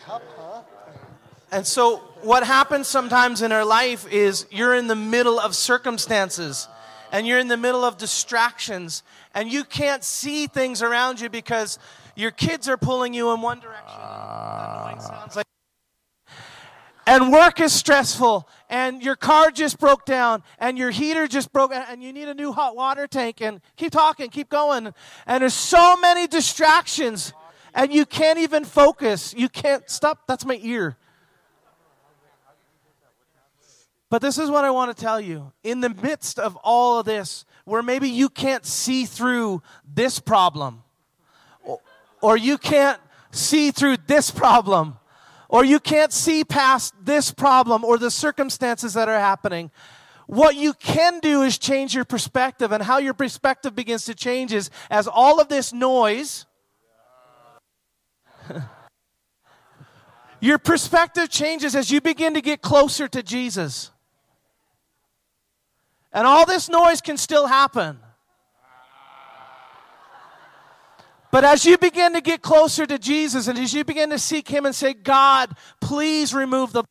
and 1.52 1.68
so, 1.68 1.98
what 2.24 2.44
happens 2.44 2.88
sometimes 2.88 3.44
in 3.44 3.52
our 3.52 3.64
life 3.64 4.12
is 4.12 4.48
you're 4.50 4.74
in 4.74 4.88
the 4.88 4.96
middle 4.96 5.40
of 5.40 5.56
circumstances, 5.56 6.68
and 7.12 7.28
you're 7.28 7.38
in 7.38 7.48
the 7.48 7.58
middle 7.58 7.84
of 7.84 8.00
distractions, 8.00 9.04
and 9.36 9.52
you 9.52 9.64
can't 9.64 10.04
see 10.04 10.48
things 10.48 10.82
around 10.82 11.22
you 11.22 11.30
because 11.30 11.78
your 12.16 12.32
kids 12.32 12.68
are 12.68 12.78
pulling 12.78 13.14
you 13.14 13.32
in 13.32 13.42
one 13.42 13.60
direction. 13.60 13.86
Ah. 13.88 15.28
like 15.36 15.46
and 17.08 17.32
work 17.32 17.60
is 17.60 17.74
stressful 17.74 18.48
and 18.70 19.02
your 19.02 19.16
car 19.16 19.52
just 19.52 19.80
broke 19.80 20.06
down 20.06 20.44
and 20.60 20.78
your 20.78 20.92
heater 20.92 21.28
just 21.28 21.52
broke 21.52 21.74
and 21.74 22.04
you 22.04 22.14
need 22.14 22.30
a 22.30 22.34
new 22.34 22.52
hot 22.52 22.76
water 22.76 23.08
tank 23.08 23.42
and 23.42 23.60
keep 23.76 23.92
talking 23.92 24.30
keep 24.30 24.50
going. 24.50 24.94
And 25.26 25.42
there's 25.42 25.54
so 25.54 25.98
many 25.98 26.28
distractions 26.28 27.34
and 27.74 27.94
you 27.94 28.06
can't 28.06 28.40
even 28.40 28.66
focus. 28.66 29.34
You 29.36 29.50
can't 29.50 29.90
stop. 29.90 30.28
That's 30.28 30.46
my 30.46 30.60
ear. 30.62 30.98
But 34.10 34.22
this 34.22 34.38
is 34.38 34.50
what 34.50 34.66
i 34.66 34.72
want 34.72 34.96
to 34.96 35.02
tell 35.02 35.22
you. 35.22 35.54
In 35.64 35.80
the 35.80 35.90
midst 35.90 36.38
of 36.38 36.58
all 36.58 37.00
of 37.00 37.06
this 37.06 37.46
where 37.66 37.82
maybe 37.82 38.10
you 38.10 38.30
can't 38.30 38.66
see 38.66 39.06
through 39.06 39.64
this 39.86 40.20
problem 40.20 40.84
or 42.22 42.38
you 42.38 42.58
can't 42.58 43.00
see 43.32 43.72
through 43.72 43.98
this 44.08 44.32
problem, 44.32 44.98
or 45.50 45.66
you 45.66 45.80
can't 45.80 46.14
see 46.14 46.44
past 46.44 46.94
this 47.04 47.32
problem 47.32 47.84
or 47.84 47.98
the 47.98 48.12
circumstances 48.12 48.94
that 48.94 49.10
are 49.10 49.20
happening. 49.20 49.72
What 50.28 50.56
you 50.56 50.74
can 50.74 51.20
do 51.20 51.42
is 51.42 51.58
change 51.58 51.94
your 51.94 52.06
perspective, 52.06 52.72
and 52.72 52.82
how 52.84 53.00
your 53.00 53.14
perspective 53.14 53.76
begins 53.76 54.06
to 54.06 54.16
change 54.16 54.54
is 54.54 54.70
as 54.90 55.08
all 55.08 55.42
of 55.42 55.50
this 55.50 55.74
noise, 55.74 56.46
your 60.40 60.58
perspective 60.58 61.30
changes 61.30 61.76
as 61.76 61.92
you 61.92 62.00
begin 62.00 62.34
to 62.36 62.42
get 62.42 62.62
closer 62.62 63.08
to 63.10 63.22
Jesus. 63.22 63.92
And 66.14 66.28
all 66.28 66.46
this 66.46 66.70
noise 66.70 67.02
can 67.02 67.18
still 67.18 67.48
happen. 67.48 68.00
But 71.32 71.46
as 71.46 71.66
you 71.66 71.78
begin 71.78 72.14
to 72.14 72.22
get 72.22 72.42
closer 72.42 72.86
to 72.86 73.00
Jesus 73.00 73.48
and 73.48 73.58
as 73.58 73.74
you 73.74 73.84
begin 73.84 74.10
to 74.10 74.20
seek 74.20 74.48
Him 74.50 74.66
and 74.66 74.76
say, 74.76 74.94
God, 74.94 75.56
please 75.80 76.34
remove 76.34 76.74
the 76.74 76.84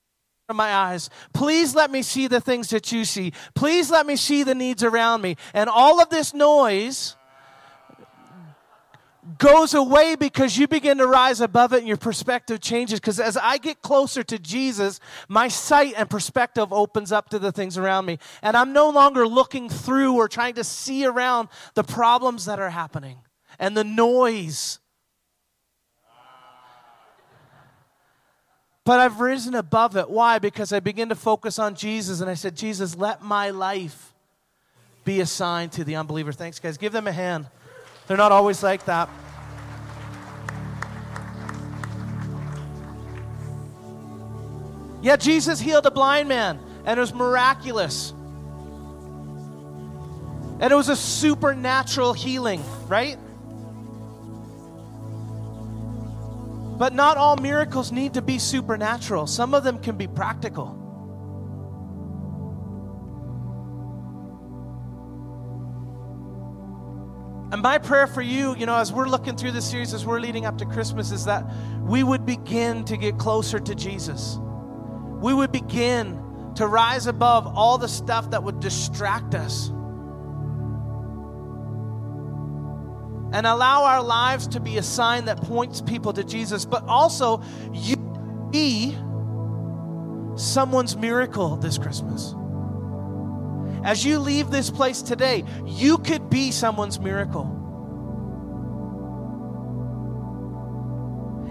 from 0.51 0.57
my 0.57 0.75
eyes. 0.75 1.11
Please 1.33 1.77
let 1.77 1.93
me 1.93 2.03
see 2.03 2.27
the 2.27 2.41
things 2.41 2.71
that 2.71 2.91
you 2.91 3.05
see. 3.05 3.33
Please 3.55 3.89
let 3.89 4.05
me 4.05 4.17
see 4.17 4.43
the 4.43 4.53
needs 4.53 4.83
around 4.83 5.23
me. 5.23 5.37
And 5.55 5.71
all 5.71 6.03
of 6.03 6.11
this 6.11 6.35
noise 6.35 7.15
goes 9.39 9.75
away 9.75 10.17
because 10.17 10.59
you 10.59 10.67
begin 10.67 10.99
to 10.99 11.07
rise 11.07 11.41
above 11.41 11.73
it 11.73 11.79
and 11.79 11.87
your 11.87 11.97
perspective 11.97 12.61
changes. 12.61 12.99
Because 12.99 13.21
as 13.21 13.37
I 13.37 13.59
get 13.59 13.81
closer 13.81 14.25
to 14.25 14.41
Jesus, 14.41 14.99
my 15.29 15.47
sight 15.47 15.95
and 15.97 16.11
perspective 16.11 16.73
opens 16.73 17.13
up 17.13 17.29
to 17.29 17.39
the 17.39 17.53
things 17.53 17.79
around 17.79 18.07
me. 18.07 18.19
And 18.43 18.57
I'm 18.57 18.73
no 18.73 18.91
longer 18.91 19.29
looking 19.29 19.69
through 19.69 20.15
or 20.17 20.27
trying 20.27 20.55
to 20.55 20.65
see 20.65 21.07
around 21.07 21.49
the 21.75 21.85
problems 21.85 22.47
that 22.47 22.59
are 22.59 22.71
happening 22.71 23.19
and 23.61 23.77
the 23.77 23.85
noise. 23.85 24.81
But 28.85 28.99
I've 28.99 29.21
risen 29.21 29.55
above 29.55 29.97
it. 29.97 30.11
Why? 30.11 30.41
Because 30.41 30.73
I 30.73 30.81
begin 30.81 31.11
to 31.11 31.15
focus 31.15 31.61
on 31.61 31.77
Jesus 31.77 32.21
and 32.21 32.29
I 32.29 32.35
said, 32.35 32.57
Jesus, 32.57 32.97
let 32.97 33.23
my 33.23 33.51
life 33.51 34.13
be 35.05 35.21
a 35.21 35.27
sign 35.27 35.69
to 35.71 35.85
the 35.85 35.95
unbeliever. 35.97 36.33
Thanks, 36.33 36.59
guys. 36.59 36.79
Give 36.79 36.91
them 36.91 37.07
a 37.07 37.13
hand. 37.13 37.47
They're 38.09 38.17
not 38.17 38.33
always 38.33 38.63
like 38.63 38.87
that. 38.87 39.09
Yeah, 45.03 45.17
Jesus 45.17 45.61
healed 45.61 45.87
a 45.87 45.91
blind 45.91 46.29
man, 46.29 46.59
and 46.85 46.99
it 46.99 47.01
was 47.01 47.15
miraculous. 47.15 48.13
And 50.61 50.71
it 50.71 50.75
was 50.75 50.91
a 50.91 50.97
supernatural 50.97 52.13
healing, 52.13 52.63
right? 52.87 53.19
But 56.81 56.95
not 56.95 57.19
all 57.19 57.37
miracles 57.37 57.93
need 57.93 58.15
to 58.15 58.23
be 58.23 58.39
supernatural, 58.39 59.27
some 59.27 59.53
of 59.53 59.65
them 59.65 59.81
can 59.81 59.99
be 59.99 60.07
practical. 60.07 60.69
And 67.53 67.61
my 67.61 67.77
prayer 67.77 68.07
for 68.07 68.23
you, 68.23 68.57
you 68.57 68.65
know, 68.65 68.77
as 68.77 68.95
we're 68.95 69.09
looking 69.09 69.37
through 69.37 69.53
this 69.53 69.71
series, 69.71 69.93
as 69.93 70.07
we're 70.07 70.21
leading 70.21 70.47
up 70.47 70.57
to 70.57 70.65
Christmas, 70.65 71.11
is 71.11 71.27
that 71.27 71.45
we 71.83 72.03
would 72.03 72.25
begin 72.25 72.87
to 72.87 72.97
get 72.97 73.19
closer 73.19 73.61
to 73.61 73.75
Jesus. 73.75 74.39
We 75.21 75.35
would 75.35 75.53
begin 75.53 76.19
to 76.55 76.67
rise 76.67 77.07
above 77.07 77.47
all 77.47 77.77
the 77.77 77.89
stuff 77.89 78.31
that 78.31 78.43
would 78.43 78.59
distract 78.59 79.35
us. 79.35 79.71
And 83.33 83.47
allow 83.47 83.85
our 83.85 84.03
lives 84.03 84.49
to 84.49 84.61
be 84.61 84.79
a 84.79 84.83
sign 84.83 85.27
that 85.27 85.41
points 85.41 85.81
people 85.81 86.13
to 86.15 86.25
Jesus, 86.25 86.65
but 86.65 86.85
also 86.85 87.43
you 87.73 87.97
be 88.51 88.97
someone's 90.37 90.97
miracle 90.97 91.57
this 91.57 91.79
Christmas. 91.79 92.35
As 93.85 94.05
you 94.05 94.19
leave 94.19 94.51
this 94.51 94.71
place 94.71 95.01
today, 95.01 95.45
you 95.65 95.99
could 95.99 96.29
be 96.29 96.51
someone's 96.51 96.99
miracle. 96.99 97.60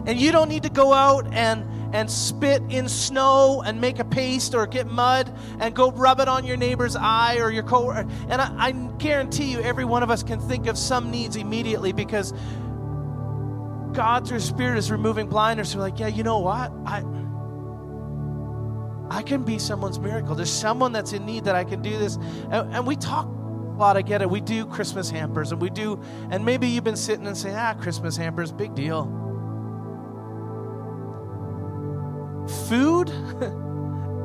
And 0.06 0.20
you 0.20 0.32
don't 0.32 0.50
need 0.50 0.64
to 0.64 0.70
go 0.70 0.94
out 0.94 1.28
and, 1.34 1.66
and 1.94 2.10
spit 2.10 2.62
in 2.70 2.88
snow 2.90 3.62
and 3.66 3.82
make 3.82 4.00
a 4.00 4.06
paste 4.06 4.54
or 4.56 4.66
get 4.68 4.88
mud 4.88 5.34
and 5.60 5.76
go 5.76 5.92
rub 5.92 6.20
it 6.20 6.28
on 6.28 6.46
your 6.46 6.58
neighbor's 6.58 6.96
eye 6.96 7.38
or 7.40 7.52
your 7.52 7.64
co 7.64 7.92
And 7.92 8.42
I, 8.42 8.54
I 8.58 8.72
guarantee 8.72 9.52
you, 9.52 9.62
every 9.62 9.86
one 9.86 10.04
of 10.04 10.12
us 10.12 10.24
can 10.24 10.40
think 10.40 10.68
of 10.68 10.78
some 10.78 11.12
needs 11.12 11.36
immediately 11.36 11.92
because 11.92 12.34
God, 13.94 14.28
through 14.28 14.40
Spirit, 14.40 14.78
is 14.78 14.92
removing 14.92 15.28
blinders. 15.28 15.76
We're 15.76 15.82
like, 15.82 16.00
yeah, 16.00 16.08
you 16.08 16.24
know 16.24 16.40
what? 16.40 16.72
I 16.86 17.04
I 19.10 19.24
can 19.24 19.44
be 19.44 19.58
someone's 19.58 20.00
miracle. 20.00 20.36
There's 20.36 20.52
someone 20.52 20.92
that's 20.92 21.14
in 21.14 21.26
need 21.26 21.46
that 21.46 21.56
I 21.56 21.64
can 21.64 21.82
do 21.82 21.98
this. 21.98 22.18
And, 22.52 22.76
and, 22.76 22.88
we 22.88 22.96
talk 22.96 23.26
a 23.26 23.76
lot, 23.80 23.98
I 23.98 24.04
get 24.04 24.22
it. 24.22 24.30
We 24.30 24.40
do 24.40 24.66
Christmas 24.68 25.10
hampers 25.10 25.52
and 25.52 25.60
we 25.60 25.70
do, 25.70 26.00
and 26.30 26.46
maybe 26.46 26.68
you've 26.68 26.84
been 26.84 26.96
sitting 26.96 27.26
and 27.26 27.36
saying, 27.36 27.56
ah, 27.56 27.74
Christmas 27.74 28.16
hampers, 28.16 28.52
big 28.52 28.76
deal. 28.76 29.29
Food 32.70 33.10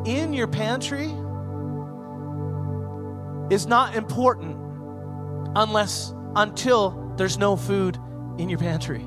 in 0.06 0.34
your 0.34 0.46
pantry 0.46 1.06
is 3.50 3.66
not 3.66 3.94
important 3.96 4.58
unless, 5.56 6.12
until 6.36 7.14
there's 7.16 7.38
no 7.38 7.56
food 7.56 7.98
in 8.36 8.50
your 8.50 8.58
pantry. 8.58 9.00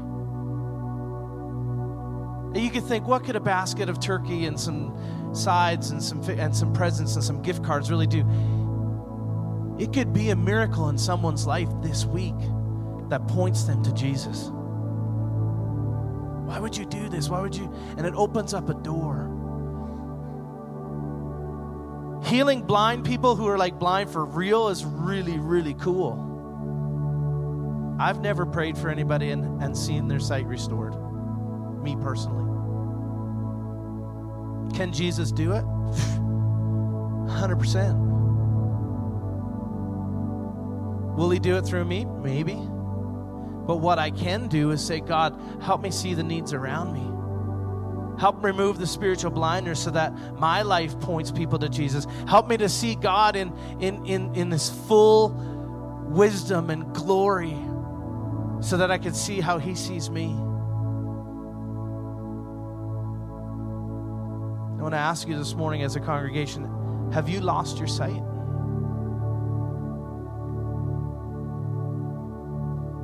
You 2.59 2.71
could 2.71 2.85
think, 2.85 3.07
what 3.07 3.25
could 3.25 3.35
a 3.35 3.39
basket 3.39 3.89
of 3.89 3.99
turkey 3.99 4.45
and 4.45 4.59
some 4.59 4.97
sides 5.35 5.91
and 5.91 6.01
some 6.01 6.23
and 6.23 6.55
some 6.55 6.73
presents 6.73 7.13
and 7.13 7.23
some 7.23 7.43
gift 7.43 7.63
cards 7.63 7.91
really 7.91 8.07
do? 8.07 8.25
It 9.77 9.93
could 9.93 10.13
be 10.13 10.31
a 10.31 10.35
miracle 10.35 10.89
in 10.89 10.97
someone's 10.97 11.45
life 11.45 11.69
this 11.83 12.05
week 12.05 12.39
that 13.09 13.27
points 13.27 13.65
them 13.65 13.83
to 13.83 13.93
Jesus. 13.93 14.49
Why 16.47 16.59
would 16.59 16.77
you 16.77 16.85
do 16.85 17.09
this? 17.09 17.27
Why 17.27 17.41
would 17.41 17.53
you? 17.53 17.69
And 17.97 18.07
it 18.07 18.13
opens 18.15 18.53
up 18.53 18.69
a 18.69 18.73
door. 18.73 19.33
Healing 22.23 22.61
blind 22.61 23.05
people 23.05 23.35
who 23.35 23.45
are 23.47 23.57
like 23.57 23.77
blind 23.77 24.09
for 24.09 24.23
real 24.23 24.69
is 24.69 24.85
really, 24.85 25.39
really 25.39 25.73
cool. 25.73 26.23
I've 27.99 28.21
never 28.21 28.45
prayed 28.45 28.77
for 28.77 28.89
anybody 28.89 29.31
and, 29.31 29.61
and 29.61 29.77
seen 29.77 30.07
their 30.07 30.21
sight 30.21 30.45
restored, 30.45 30.93
me 31.83 31.97
personally. 31.97 32.45
Can 34.73 34.93
Jesus 34.93 35.33
do 35.33 35.51
it? 35.51 35.65
100%. 37.27 38.07
Will 41.17 41.29
he 41.29 41.39
do 41.39 41.57
it 41.57 41.65
through 41.65 41.83
me? 41.83 42.05
Maybe. 42.05 42.57
But 43.67 43.77
what 43.77 43.99
I 43.99 44.09
can 44.09 44.47
do 44.47 44.71
is 44.71 44.83
say, 44.83 45.01
God, 45.01 45.37
help 45.61 45.81
me 45.81 45.91
see 45.91 46.13
the 46.13 46.23
needs 46.23 46.53
around 46.53 46.93
me. 46.93 47.03
Help 48.19 48.43
remove 48.43 48.79
the 48.79 48.87
spiritual 48.87 49.29
blinders 49.29 49.77
so 49.77 49.91
that 49.91 50.11
my 50.39 50.63
life 50.63 50.99
points 51.01 51.29
people 51.29 51.59
to 51.59 51.69
Jesus. 51.69 52.07
Help 52.27 52.47
me 52.47 52.57
to 52.57 52.69
see 52.69 52.95
God 52.95 53.35
in, 53.35 53.53
in, 53.79 54.05
in, 54.05 54.33
in 54.35 54.49
this 54.49 54.69
full 54.87 55.29
wisdom 56.07 56.69
and 56.69 56.95
glory 56.95 57.55
so 58.61 58.77
that 58.77 58.89
I 58.89 58.97
can 58.97 59.13
see 59.13 59.39
how 59.39 59.59
he 59.59 59.75
sees 59.75 60.09
me. 60.09 60.33
I 64.77 64.81
want 64.81 64.93
to 64.93 64.99
ask 64.99 65.27
you 65.27 65.37
this 65.37 65.53
morning 65.53 65.83
as 65.83 65.95
a 65.95 65.99
congregation 65.99 66.73
have 67.13 67.29
you 67.29 67.39
lost 67.39 67.77
your 67.77 67.87
sight? 67.87 68.21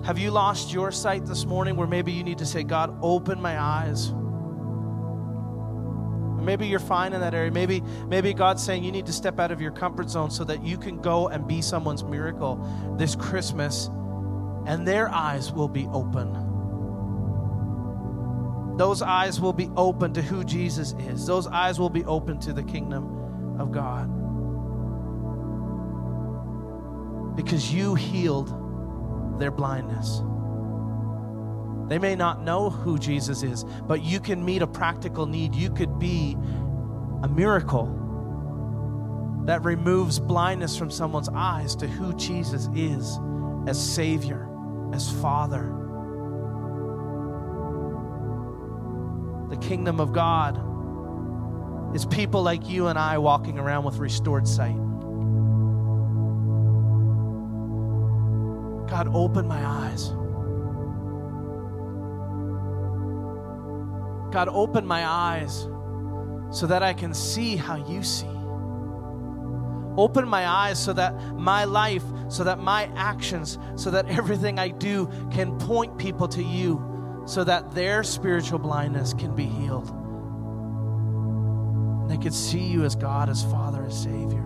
Have 0.04 0.20
you 0.20 0.32
lost 0.32 0.74
your 0.74 0.92
sight 0.92 1.26
this 1.26 1.46
morning 1.46 1.78
where 1.78 1.88
maybe 1.88 2.12
you 2.12 2.26
need 2.26 2.40
to 2.40 2.46
say, 2.46 2.64
God, 2.64 2.98
open 3.02 3.42
my 3.42 3.58
eyes? 3.58 4.12
Maybe 6.44 6.68
you're 6.68 6.80
fine 6.80 7.14
in 7.14 7.22
that 7.22 7.34
area. 7.34 7.52
Maybe, 7.52 7.82
maybe 8.08 8.34
God's 8.34 8.62
saying 8.62 8.84
you 8.84 8.92
need 8.92 9.06
to 9.06 9.14
step 9.14 9.40
out 9.40 9.50
of 9.50 9.62
your 9.62 9.72
comfort 9.72 10.10
zone 10.10 10.30
so 10.30 10.44
that 10.44 10.62
you 10.62 10.78
can 10.78 11.02
go 11.02 11.30
and 11.30 11.48
be 11.48 11.62
someone's 11.62 12.04
miracle 12.04 12.96
this 12.98 13.16
Christmas 13.16 13.90
and 14.66 14.86
their 14.86 15.08
eyes 15.08 15.54
will 15.54 15.70
be 15.70 15.88
open. 15.94 16.34
Those 18.76 19.02
eyes 19.02 19.40
will 19.40 19.54
be 19.54 19.70
open 19.78 20.14
to 20.16 20.22
who 20.22 20.44
Jesus 20.44 20.96
is. 21.00 21.26
Those 21.26 21.48
eyes 21.48 21.80
will 21.80 21.90
be 21.90 22.04
open 22.04 22.42
to 22.42 22.52
the 22.52 22.64
kingdom 22.64 23.58
of 23.58 23.72
God. 23.72 24.10
Because 27.38 27.74
you 27.74 27.96
healed 27.96 28.63
their 29.40 29.52
blindness. 29.52 30.22
They 31.90 32.00
may 32.00 32.16
not 32.16 32.44
know 32.44 32.70
who 32.70 32.98
Jesus 32.98 33.44
is, 33.44 33.66
but 33.88 34.02
you 34.04 34.20
can 34.20 34.44
meet 34.44 34.62
a 34.62 34.68
practical 34.68 35.26
need. 35.26 35.54
You 35.54 35.70
could 35.70 36.00
be 36.00 36.38
a 37.24 37.28
miracle 37.28 38.00
that 39.46 39.64
removes 39.64 40.20
blindness 40.20 40.78
from 40.78 40.90
someone's 40.90 41.30
eyes 41.30 41.76
to 41.76 41.88
who 41.88 42.14
Jesus 42.16 42.70
is 42.74 43.20
as 43.68 43.80
Savior, 43.82 44.48
as 44.94 45.12
Father. 45.22 45.64
The 49.50 49.58
kingdom 49.58 50.00
of 50.00 50.14
God 50.14 50.58
is 51.96 52.06
people 52.06 52.42
like 52.42 52.68
you 52.70 52.88
and 52.88 52.98
I 52.98 53.18
walking 53.18 53.60
around 53.60 53.84
with 53.84 53.98
restored 53.98 54.48
sight. 54.48 54.78
God, 58.94 59.10
open 59.16 59.48
my 59.48 59.66
eyes. 59.66 60.10
God, 64.32 64.50
open 64.50 64.86
my 64.86 65.04
eyes 65.04 65.68
so 66.52 66.68
that 66.68 66.84
I 66.84 66.94
can 66.94 67.12
see 67.12 67.56
how 67.56 67.76
you 67.76 68.04
see. 68.04 68.28
Open 69.98 70.28
my 70.28 70.48
eyes 70.48 70.78
so 70.78 70.94
that 70.94 71.20
my 71.34 71.64
life, 71.64 72.04
so 72.30 72.44
that 72.44 72.60
my 72.60 72.88
actions, 72.96 73.58
so 73.78 73.90
that 73.90 74.08
everything 74.10 74.60
I 74.60 74.68
do 74.68 75.10
can 75.32 75.58
point 75.58 75.98
people 75.98 76.28
to 76.28 76.44
you, 76.44 77.24
so 77.26 77.44
that 77.46 77.74
their 77.74 78.04
spiritual 78.04 78.60
blindness 78.60 79.12
can 79.16 79.34
be 79.34 79.46
healed. 79.46 79.90
And 82.02 82.12
they 82.12 82.18
can 82.18 82.32
see 82.32 82.62
you 82.62 82.84
as 82.84 82.96
God, 82.96 83.28
as 83.28 83.42
Father, 83.42 83.84
as 83.86 84.00
Savior. 84.04 84.46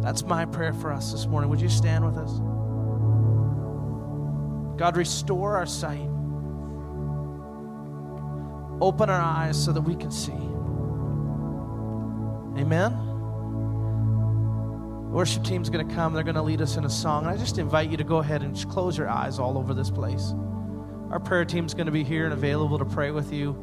That's 0.00 0.22
my 0.22 0.46
prayer 0.46 0.72
for 0.72 0.90
us 0.90 1.12
this 1.12 1.26
morning. 1.26 1.50
Would 1.50 1.60
you 1.60 1.68
stand 1.68 2.06
with 2.06 2.16
us? 2.16 2.40
God, 4.76 4.96
restore 4.96 5.56
our 5.56 5.66
sight. 5.66 6.08
Open 8.80 9.08
our 9.08 9.20
eyes 9.20 9.62
so 9.62 9.72
that 9.72 9.82
we 9.82 9.94
can 9.94 10.10
see. 10.10 10.32
Amen. 12.60 12.92
The 15.10 15.16
worship 15.16 15.44
team's 15.44 15.70
going 15.70 15.88
to 15.88 15.94
come. 15.94 16.12
They're 16.12 16.24
going 16.24 16.34
to 16.34 16.42
lead 16.42 16.60
us 16.60 16.76
in 16.76 16.84
a 16.84 16.90
song. 16.90 17.24
And 17.24 17.32
I 17.32 17.36
just 17.36 17.58
invite 17.58 17.90
you 17.90 17.96
to 17.96 18.04
go 18.04 18.16
ahead 18.18 18.42
and 18.42 18.54
just 18.54 18.68
close 18.68 18.98
your 18.98 19.08
eyes 19.08 19.38
all 19.38 19.56
over 19.56 19.74
this 19.74 19.90
place. 19.90 20.34
Our 21.10 21.20
prayer 21.20 21.44
team's 21.44 21.72
going 21.74 21.86
to 21.86 21.92
be 21.92 22.02
here 22.02 22.24
and 22.24 22.32
available 22.32 22.78
to 22.78 22.84
pray 22.84 23.12
with 23.12 23.32
you 23.32 23.56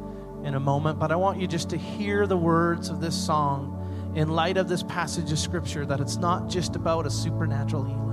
in 0.44 0.54
a 0.54 0.60
moment. 0.60 0.98
But 0.98 1.12
I 1.12 1.16
want 1.16 1.40
you 1.40 1.46
just 1.46 1.68
to 1.70 1.76
hear 1.76 2.26
the 2.26 2.36
words 2.36 2.88
of 2.88 3.00
this 3.00 3.14
song 3.14 4.12
in 4.16 4.28
light 4.28 4.56
of 4.56 4.68
this 4.68 4.82
passage 4.82 5.30
of 5.32 5.38
Scripture 5.38 5.84
that 5.86 6.00
it's 6.00 6.16
not 6.16 6.48
just 6.48 6.76
about 6.76 7.06
a 7.06 7.10
supernatural 7.10 7.84
healing. 7.84 8.11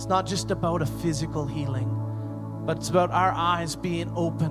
It's 0.00 0.08
not 0.08 0.24
just 0.24 0.50
about 0.50 0.80
a 0.80 0.86
physical 0.86 1.44
healing, 1.44 1.86
but 2.64 2.78
it's 2.78 2.88
about 2.88 3.10
our 3.10 3.32
eyes 3.32 3.76
being 3.76 4.10
open. 4.16 4.50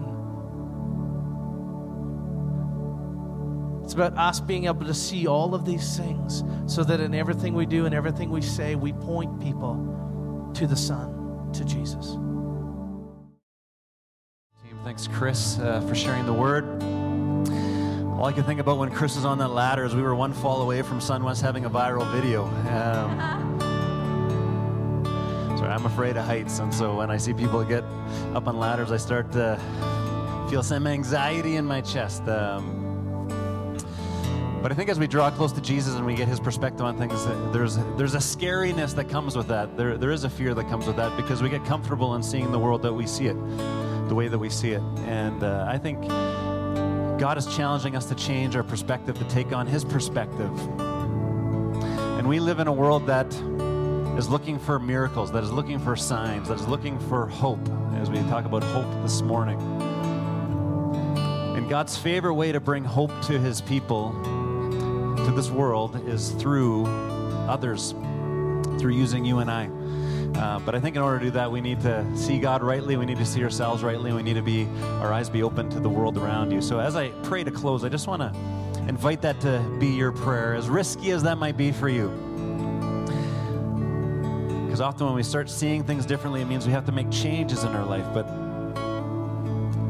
It's 3.83 3.95
about 3.95 4.15
us 4.15 4.39
being 4.39 4.65
able 4.65 4.85
to 4.85 4.93
see 4.93 5.25
all 5.25 5.55
of 5.55 5.65
these 5.65 5.97
things 5.97 6.43
so 6.67 6.83
that 6.83 6.99
in 6.99 7.15
everything 7.15 7.55
we 7.55 7.65
do 7.65 7.87
and 7.87 7.95
everything 7.95 8.29
we 8.29 8.43
say, 8.43 8.75
we 8.75 8.93
point 8.93 9.41
people 9.41 10.51
to 10.53 10.67
the 10.67 10.75
Son, 10.75 11.51
to 11.53 11.65
Jesus. 11.65 12.15
Thanks, 14.83 15.07
Chris, 15.07 15.57
uh, 15.57 15.81
for 15.81 15.95
sharing 15.95 16.27
the 16.27 16.33
word. 16.33 16.65
All 18.19 18.25
I 18.25 18.33
can 18.33 18.43
think 18.43 18.59
about 18.59 18.77
when 18.77 18.91
Chris 18.91 19.15
was 19.15 19.25
on 19.25 19.39
that 19.39 19.47
ladder 19.47 19.83
is 19.83 19.95
we 19.95 20.03
were 20.03 20.13
one 20.13 20.31
fall 20.31 20.61
away 20.61 20.83
from 20.83 20.99
SunWest 20.99 21.41
having 21.41 21.65
a 21.65 21.71
viral 21.71 22.07
video. 22.11 22.43
Um, 22.45 23.55
Sorry, 25.59 25.73
I'm 25.73 25.85
afraid 25.85 26.15
of 26.15 26.23
heights, 26.23 26.59
and 26.59 26.73
so 26.73 26.95
when 26.95 27.11
I 27.11 27.17
see 27.17 27.33
people 27.33 27.61
get 27.65 27.83
up 28.33 28.47
on 28.47 28.57
ladders, 28.57 28.93
I 28.93 28.97
start 28.97 29.29
to 29.33 29.59
feel 30.49 30.63
some 30.63 30.87
anxiety 30.87 31.57
in 31.57 31.65
my 31.65 31.81
chest. 31.81 32.25
Um, 32.29 33.27
but 34.61 34.71
I 34.71 34.75
think 34.75 34.89
as 34.89 34.97
we 34.97 35.05
draw 35.05 35.29
close 35.29 35.51
to 35.51 35.59
Jesus 35.59 35.95
and 35.95 36.05
we 36.05 36.15
get 36.15 36.29
his 36.29 36.39
perspective 36.39 36.85
on 36.85 36.97
things, 36.97 37.11
uh, 37.11 37.49
there's, 37.51 37.75
there's 37.97 38.15
a 38.15 38.19
scariness 38.19 38.95
that 38.95 39.09
comes 39.09 39.35
with 39.35 39.49
that. 39.49 39.75
There, 39.75 39.97
there 39.97 40.11
is 40.11 40.23
a 40.23 40.29
fear 40.29 40.53
that 40.53 40.69
comes 40.69 40.87
with 40.87 40.95
that 40.95 41.17
because 41.17 41.43
we 41.43 41.49
get 41.49 41.65
comfortable 41.65 42.15
in 42.15 42.23
seeing 42.23 42.53
the 42.53 42.59
world 42.59 42.81
that 42.83 42.93
we 42.93 43.05
see 43.05 43.25
it, 43.25 43.35
the 44.07 44.15
way 44.15 44.29
that 44.29 44.39
we 44.39 44.49
see 44.49 44.71
it. 44.71 44.81
And 45.07 45.43
uh, 45.43 45.65
I 45.67 45.77
think 45.77 46.07
God 47.19 47.37
is 47.37 47.45
challenging 47.53 47.97
us 47.97 48.05
to 48.05 48.15
change 48.15 48.55
our 48.55 48.63
perspective, 48.63 49.17
to 49.19 49.25
take 49.25 49.51
on 49.51 49.67
his 49.67 49.83
perspective. 49.83 50.57
And 52.17 52.29
we 52.29 52.39
live 52.39 52.61
in 52.61 52.67
a 52.67 52.73
world 52.73 53.07
that 53.07 53.29
is 54.17 54.29
looking 54.29 54.59
for 54.59 54.79
miracles, 54.79 55.31
that 55.31 55.43
is 55.43 55.51
looking 55.51 55.79
for 55.79 55.95
signs, 55.95 56.49
that 56.49 56.59
is 56.59 56.67
looking 56.67 56.99
for 56.99 57.27
hope, 57.27 57.59
as 57.95 58.09
we 58.09 58.17
talk 58.29 58.45
about 58.45 58.63
hope 58.63 58.91
this 59.03 59.21
morning. 59.21 59.59
And 61.55 61.69
God's 61.69 61.97
favorite 61.97 62.33
way 62.33 62.51
to 62.51 62.59
bring 62.59 62.83
hope 62.83 63.11
to 63.23 63.39
his 63.39 63.61
people 63.61 64.11
to 65.25 65.31
this 65.35 65.49
world 65.49 66.07
is 66.07 66.31
through 66.31 66.85
others, 67.47 67.91
through 68.79 68.93
using 68.93 69.25
you 69.25 69.39
and 69.39 69.49
I. 69.49 69.69
Uh, 70.39 70.59
but 70.59 70.75
I 70.75 70.79
think 70.79 70.95
in 70.95 71.01
order 71.01 71.19
to 71.19 71.25
do 71.25 71.31
that, 71.31 71.51
we 71.51 71.59
need 71.59 71.81
to 71.81 72.05
see 72.15 72.39
God 72.39 72.63
rightly. 72.63 72.95
We 72.95 73.05
need 73.05 73.17
to 73.17 73.25
see 73.25 73.43
ourselves 73.43 73.83
rightly. 73.83 74.13
We 74.13 74.23
need 74.23 74.35
to 74.35 74.41
be 74.41 74.67
our 75.01 75.11
eyes 75.11 75.29
be 75.29 75.43
open 75.43 75.69
to 75.71 75.79
the 75.79 75.89
world 75.89 76.17
around 76.17 76.51
you. 76.51 76.61
So 76.61 76.79
as 76.79 76.95
I 76.95 77.09
pray 77.23 77.43
to 77.43 77.51
close, 77.51 77.83
I 77.83 77.89
just 77.89 78.07
want 78.07 78.21
to 78.21 78.33
invite 78.87 79.21
that 79.23 79.41
to 79.41 79.59
be 79.79 79.87
your 79.87 80.11
prayer, 80.11 80.55
as 80.55 80.69
risky 80.69 81.11
as 81.11 81.23
that 81.23 81.37
might 81.37 81.57
be 81.57 81.71
for 81.71 81.89
you. 81.89 82.28
Because 84.69 84.81
often 84.81 85.07
when 85.07 85.15
we 85.15 85.23
start 85.23 85.49
seeing 85.49 85.83
things 85.83 86.05
differently, 86.05 86.41
it 86.41 86.45
means 86.45 86.67
we 86.67 86.73
have 86.73 86.85
to 86.85 86.91
make 86.91 87.09
changes 87.09 87.63
in 87.63 87.69
our 87.69 87.83
life. 87.83 88.05
But 88.13 88.27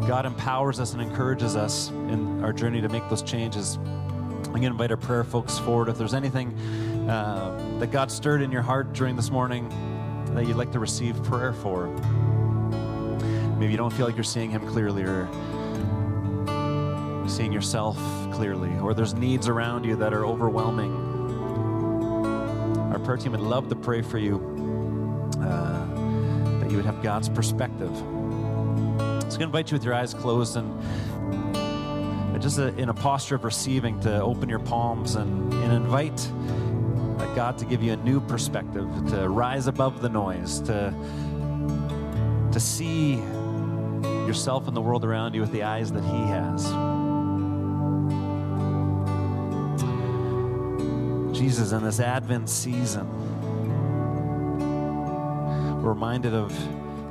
God 0.08 0.26
empowers 0.26 0.80
us 0.80 0.94
and 0.94 1.02
encourages 1.02 1.58
us 1.58 1.90
in 1.90 2.42
our 2.46 2.54
journey 2.54 2.80
to 2.80 2.88
make 2.88 3.04
those 3.10 3.22
changes. 3.22 3.76
I'm 3.76 4.54
going 4.54 4.62
to 4.62 4.68
invite 4.68 4.92
our 4.92 4.96
prayer 4.96 5.26
folks 5.26 5.60
forward. 5.60 5.90
If 5.90 5.98
there's 5.98 6.14
anything 6.14 6.58
uh, 7.10 7.78
that 7.80 7.92
God 7.92 8.10
stirred 8.10 8.42
in 8.42 8.54
your 8.54 8.62
heart 8.62 8.94
during 8.94 9.18
this 9.18 9.30
morning 9.32 9.68
that 10.34 10.48
you'd 10.48 10.56
like 10.56 10.72
to 10.72 10.80
receive 10.80 11.22
prayer 11.24 11.52
for, 11.52 11.88
maybe 13.58 13.74
you 13.74 13.78
don't 13.78 13.92
feel 13.92 14.06
like 14.06 14.16
you're 14.16 14.24
seeing 14.24 14.50
Him 14.50 14.66
clearly 14.66 15.04
or 15.04 15.28
seeing 17.28 17.52
yourself 17.52 17.98
clearly, 18.32 18.74
or 18.80 18.94
there's 18.94 19.14
needs 19.14 19.50
around 19.50 19.84
you 19.84 19.98
that 19.98 20.14
are 20.14 20.26
overwhelming. 20.26 21.09
Prayer 23.10 23.18
team 23.18 23.32
would 23.32 23.42
love 23.42 23.70
to 23.70 23.76
pray 23.76 24.04
for 24.04 24.20
you 24.20 24.36
uh, 25.42 26.60
that 26.60 26.70
you 26.70 26.78
would 26.78 26.86
have 26.86 27.02
God's 27.02 27.28
perspective. 27.28 27.90
So 27.98 28.04
I'm 28.04 29.00
going 29.00 29.30
to 29.32 29.44
invite 29.46 29.72
you 29.72 29.76
with 29.78 29.84
your 29.84 29.96
eyes 29.96 30.14
closed 30.14 30.58
and 30.58 30.80
just 32.40 32.60
a, 32.60 32.68
in 32.78 32.90
a 32.90 32.94
posture 32.94 33.34
of 33.34 33.46
receiving 33.46 34.00
to 34.02 34.22
open 34.22 34.48
your 34.48 34.60
palms 34.60 35.16
and, 35.16 35.52
and 35.52 35.74
invite 35.74 36.32
uh, 37.18 37.34
God 37.34 37.58
to 37.58 37.66
give 37.66 37.82
you 37.82 37.94
a 37.94 37.98
new 37.98 38.22
perspective, 38.22 38.88
to 39.10 39.28
rise 39.28 39.66
above 39.66 40.04
the 40.04 40.10
noise, 40.10 40.60
to, 40.60 40.94
to 42.52 42.60
see 42.60 43.16
yourself 44.28 44.68
and 44.68 44.78
the 44.78 44.82
world 44.82 45.04
around 45.04 45.34
you 45.34 45.42
with 45.42 45.52
the 45.52 45.64
eyes 45.64 45.92
that 45.94 46.04
He 46.04 46.28
has. 46.28 46.72
Jesus, 51.40 51.72
in 51.72 51.82
this 51.86 52.02
Advent 52.02 52.50
season, 52.50 53.08
we're 55.82 55.94
reminded 55.94 56.34
of 56.34 56.54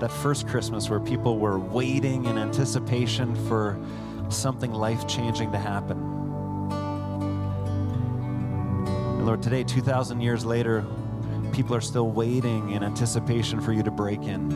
that 0.00 0.10
first 0.10 0.46
Christmas 0.46 0.90
where 0.90 1.00
people 1.00 1.38
were 1.38 1.58
waiting 1.58 2.26
in 2.26 2.36
anticipation 2.36 3.34
for 3.48 3.80
something 4.28 4.70
life 4.70 5.08
changing 5.08 5.50
to 5.52 5.56
happen. 5.56 5.96
And 9.16 9.24
Lord, 9.24 9.42
today, 9.42 9.64
2,000 9.64 10.20
years 10.20 10.44
later, 10.44 10.84
people 11.54 11.74
are 11.74 11.80
still 11.80 12.10
waiting 12.10 12.72
in 12.72 12.82
anticipation 12.82 13.62
for 13.62 13.72
you 13.72 13.82
to 13.82 13.90
break 13.90 14.24
in. 14.24 14.52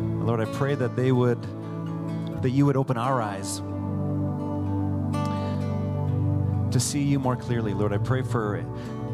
And 0.00 0.26
Lord, 0.26 0.40
I 0.40 0.46
pray 0.46 0.74
that 0.74 0.96
they 0.96 1.12
would, 1.12 1.42
that 2.40 2.48
you 2.48 2.64
would 2.64 2.78
open 2.78 2.96
our 2.96 3.20
eyes 3.20 3.60
to 6.76 6.80
see 6.80 7.02
you 7.02 7.18
more 7.18 7.36
clearly. 7.36 7.72
Lord, 7.72 7.94
I 7.94 7.96
pray 7.96 8.20
for 8.20 8.58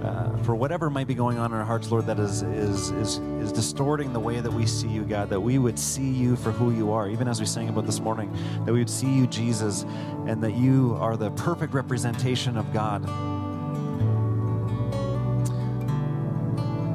uh, 0.02 0.36
for 0.38 0.56
whatever 0.56 0.90
might 0.90 1.06
be 1.06 1.14
going 1.14 1.38
on 1.38 1.52
in 1.52 1.58
our 1.58 1.64
hearts, 1.64 1.92
Lord, 1.92 2.06
that 2.06 2.18
is, 2.18 2.42
is, 2.42 2.90
is, 2.90 3.18
is 3.18 3.52
distorting 3.52 4.12
the 4.12 4.18
way 4.18 4.40
that 4.40 4.52
we 4.52 4.66
see 4.66 4.88
you, 4.88 5.04
God, 5.04 5.30
that 5.30 5.38
we 5.38 5.58
would 5.58 5.78
see 5.78 6.10
you 6.10 6.34
for 6.34 6.50
who 6.50 6.72
you 6.72 6.90
are, 6.90 7.08
even 7.08 7.28
as 7.28 7.38
we 7.38 7.46
sang 7.46 7.68
about 7.68 7.86
this 7.86 8.00
morning, 8.00 8.36
that 8.64 8.72
we 8.72 8.80
would 8.80 8.90
see 8.90 9.06
you, 9.06 9.28
Jesus, 9.28 9.84
and 10.26 10.42
that 10.42 10.54
you 10.54 10.96
are 10.98 11.16
the 11.16 11.30
perfect 11.30 11.72
representation 11.72 12.56
of 12.56 12.72
God. 12.72 13.06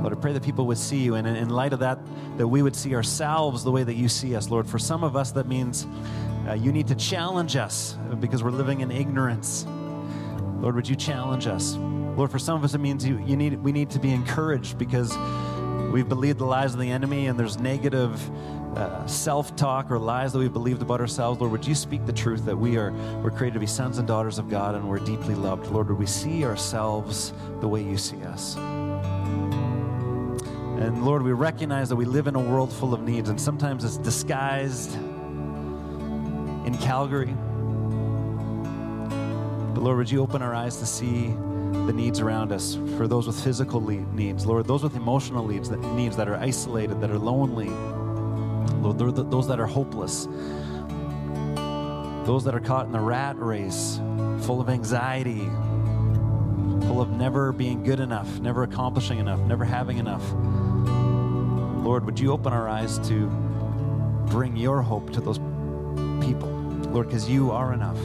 Lord, 0.01 0.11
I 0.11 0.19
pray 0.19 0.33
that 0.33 0.43
people 0.43 0.67
would 0.67 0.77
see 0.77 0.97
you, 0.97 1.15
and 1.15 1.25
in 1.25 1.47
light 1.47 1.71
of 1.71 1.79
that, 1.79 1.99
that 2.35 2.47
we 2.49 2.61
would 2.61 2.75
see 2.75 2.93
ourselves 2.93 3.63
the 3.63 3.71
way 3.71 3.85
that 3.85 3.95
you 3.95 4.09
see 4.09 4.35
us, 4.35 4.49
Lord. 4.49 4.67
For 4.67 4.79
some 4.79 5.05
of 5.05 5.15
us, 5.15 5.31
that 5.31 5.47
means 5.47 5.87
uh, 6.45 6.55
you 6.55 6.73
need 6.73 6.87
to 6.87 6.95
challenge 6.95 7.55
us 7.55 7.95
because 8.19 8.43
we're 8.43 8.51
living 8.51 8.81
in 8.81 8.91
ignorance. 8.91 9.65
Lord, 10.59 10.75
would 10.75 10.89
you 10.89 10.95
challenge 10.95 11.47
us? 11.47 11.75
Lord, 11.75 12.31
for 12.31 12.39
some 12.39 12.57
of 12.57 12.63
us, 12.63 12.73
it 12.73 12.79
means 12.79 13.05
you, 13.05 13.19
you 13.19 13.37
need, 13.37 13.61
we 13.63 13.71
need 13.71 13.91
to 13.91 13.99
be 13.99 14.11
encouraged 14.11 14.77
because 14.77 15.15
we've 15.91 16.09
believed 16.09 16.39
the 16.39 16.45
lies 16.45 16.73
of 16.73 16.79
the 16.79 16.89
enemy 16.89 17.27
and 17.27 17.39
there's 17.39 17.59
negative 17.59 18.19
uh, 18.75 19.05
self 19.07 19.55
talk 19.55 19.89
or 19.91 19.99
lies 19.99 20.33
that 20.33 20.39
we've 20.39 20.53
believed 20.53 20.81
about 20.81 20.99
ourselves. 20.99 21.39
Lord, 21.39 21.51
would 21.51 21.65
you 21.65 21.75
speak 21.75 22.05
the 22.05 22.13
truth 22.13 22.45
that 22.45 22.57
we 22.57 22.77
are 22.77 22.91
we're 23.21 23.31
created 23.31 23.53
to 23.53 23.59
be 23.59 23.67
sons 23.67 23.97
and 23.97 24.07
daughters 24.07 24.39
of 24.39 24.49
God 24.49 24.75
and 24.75 24.87
we're 24.87 24.99
deeply 24.99 25.35
loved? 25.35 25.67
Lord, 25.67 25.89
would 25.89 25.97
we 25.99 26.05
see 26.05 26.43
ourselves 26.43 27.33
the 27.59 27.67
way 27.67 27.83
you 27.83 27.97
see 27.97 28.21
us? 28.23 28.55
And 30.77 31.03
Lord, 31.03 31.23
we 31.23 31.31
recognize 31.31 31.89
that 31.89 31.95
we 31.95 32.05
live 32.05 32.27
in 32.27 32.35
a 32.35 32.39
world 32.39 32.71
full 32.71 32.93
of 32.93 33.01
needs, 33.01 33.29
and 33.29 33.41
sometimes 33.41 33.83
it's 33.83 33.97
disguised 33.97 34.93
in 34.93 36.77
Calgary. 36.79 37.35
But 39.77 39.83
Lord, 39.83 39.97
would 39.97 40.09
you 40.09 40.23
open 40.23 40.41
our 40.41 40.55
eyes 40.55 40.77
to 40.77 40.87
see 40.87 41.27
the 41.27 41.93
needs 41.93 42.19
around 42.19 42.51
us, 42.51 42.79
for 42.97 43.07
those 43.07 43.27
with 43.27 43.39
physical 43.39 43.79
needs, 43.79 44.43
Lord, 44.43 44.65
those 44.65 44.81
with 44.81 44.95
emotional 44.95 45.47
needs 45.47 45.69
that, 45.69 45.79
needs 45.93 46.17
that 46.17 46.27
are 46.27 46.35
isolated, 46.35 46.99
that 46.99 47.11
are 47.11 47.19
lonely, 47.19 47.69
Lord, 48.81 48.97
those 48.97 49.47
that 49.47 49.59
are 49.59 49.67
hopeless, 49.67 50.27
those 52.25 52.43
that 52.45 52.55
are 52.55 52.59
caught 52.59 52.87
in 52.87 52.91
the 52.91 52.99
rat 52.99 53.37
race, 53.37 53.97
full 54.47 54.59
of 54.59 54.67
anxiety, 54.67 55.45
full 56.87 56.99
of 56.99 57.11
never 57.11 57.51
being 57.51 57.83
good 57.83 57.99
enough, 57.99 58.39
never 58.39 58.63
accomplishing 58.63 59.19
enough, 59.19 59.41
never 59.41 59.63
having 59.63 59.99
enough. 59.99 60.23
Lord, 61.85 62.03
would 62.03 62.19
you 62.19 62.31
open 62.31 62.51
our 62.51 62.67
eyes 62.67 62.97
to 63.09 63.27
bring 64.31 64.57
your 64.57 64.81
hope 64.81 65.13
to 65.13 65.21
those 65.21 65.37
people, 66.25 66.49
Lord, 66.89 67.09
because 67.09 67.29
you 67.29 67.51
are 67.51 67.73
enough. 67.73 67.99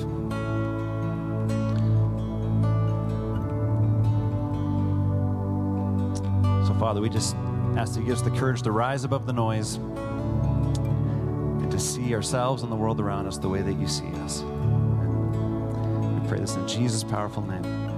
Father, 6.83 7.01
we 7.01 7.09
just 7.09 7.37
ask 7.77 7.95
that 7.95 8.01
you 8.01 8.07
give 8.07 8.17
us 8.17 8.23
the 8.23 8.31
courage 8.33 8.63
to 8.63 8.73
rise 8.73 9.05
above 9.05 9.25
the 9.25 9.33
noise 9.33 9.77
and 9.77 11.71
to 11.71 11.79
see 11.79 12.13
ourselves 12.13 12.65
and 12.65 12.73
the 12.73 12.77
world 12.77 12.99
around 12.99 13.29
us 13.29 13.39
the 13.39 13.49
way 13.49 13.63
that 13.63 13.75
you 13.75 13.87
see 13.87 14.09
us. 14.25 14.43
We 14.43 16.29
pray 16.29 16.41
this 16.41 16.57
in 16.57 16.67
Jesus' 16.67 17.05
powerful 17.05 17.45
name. 17.45 17.92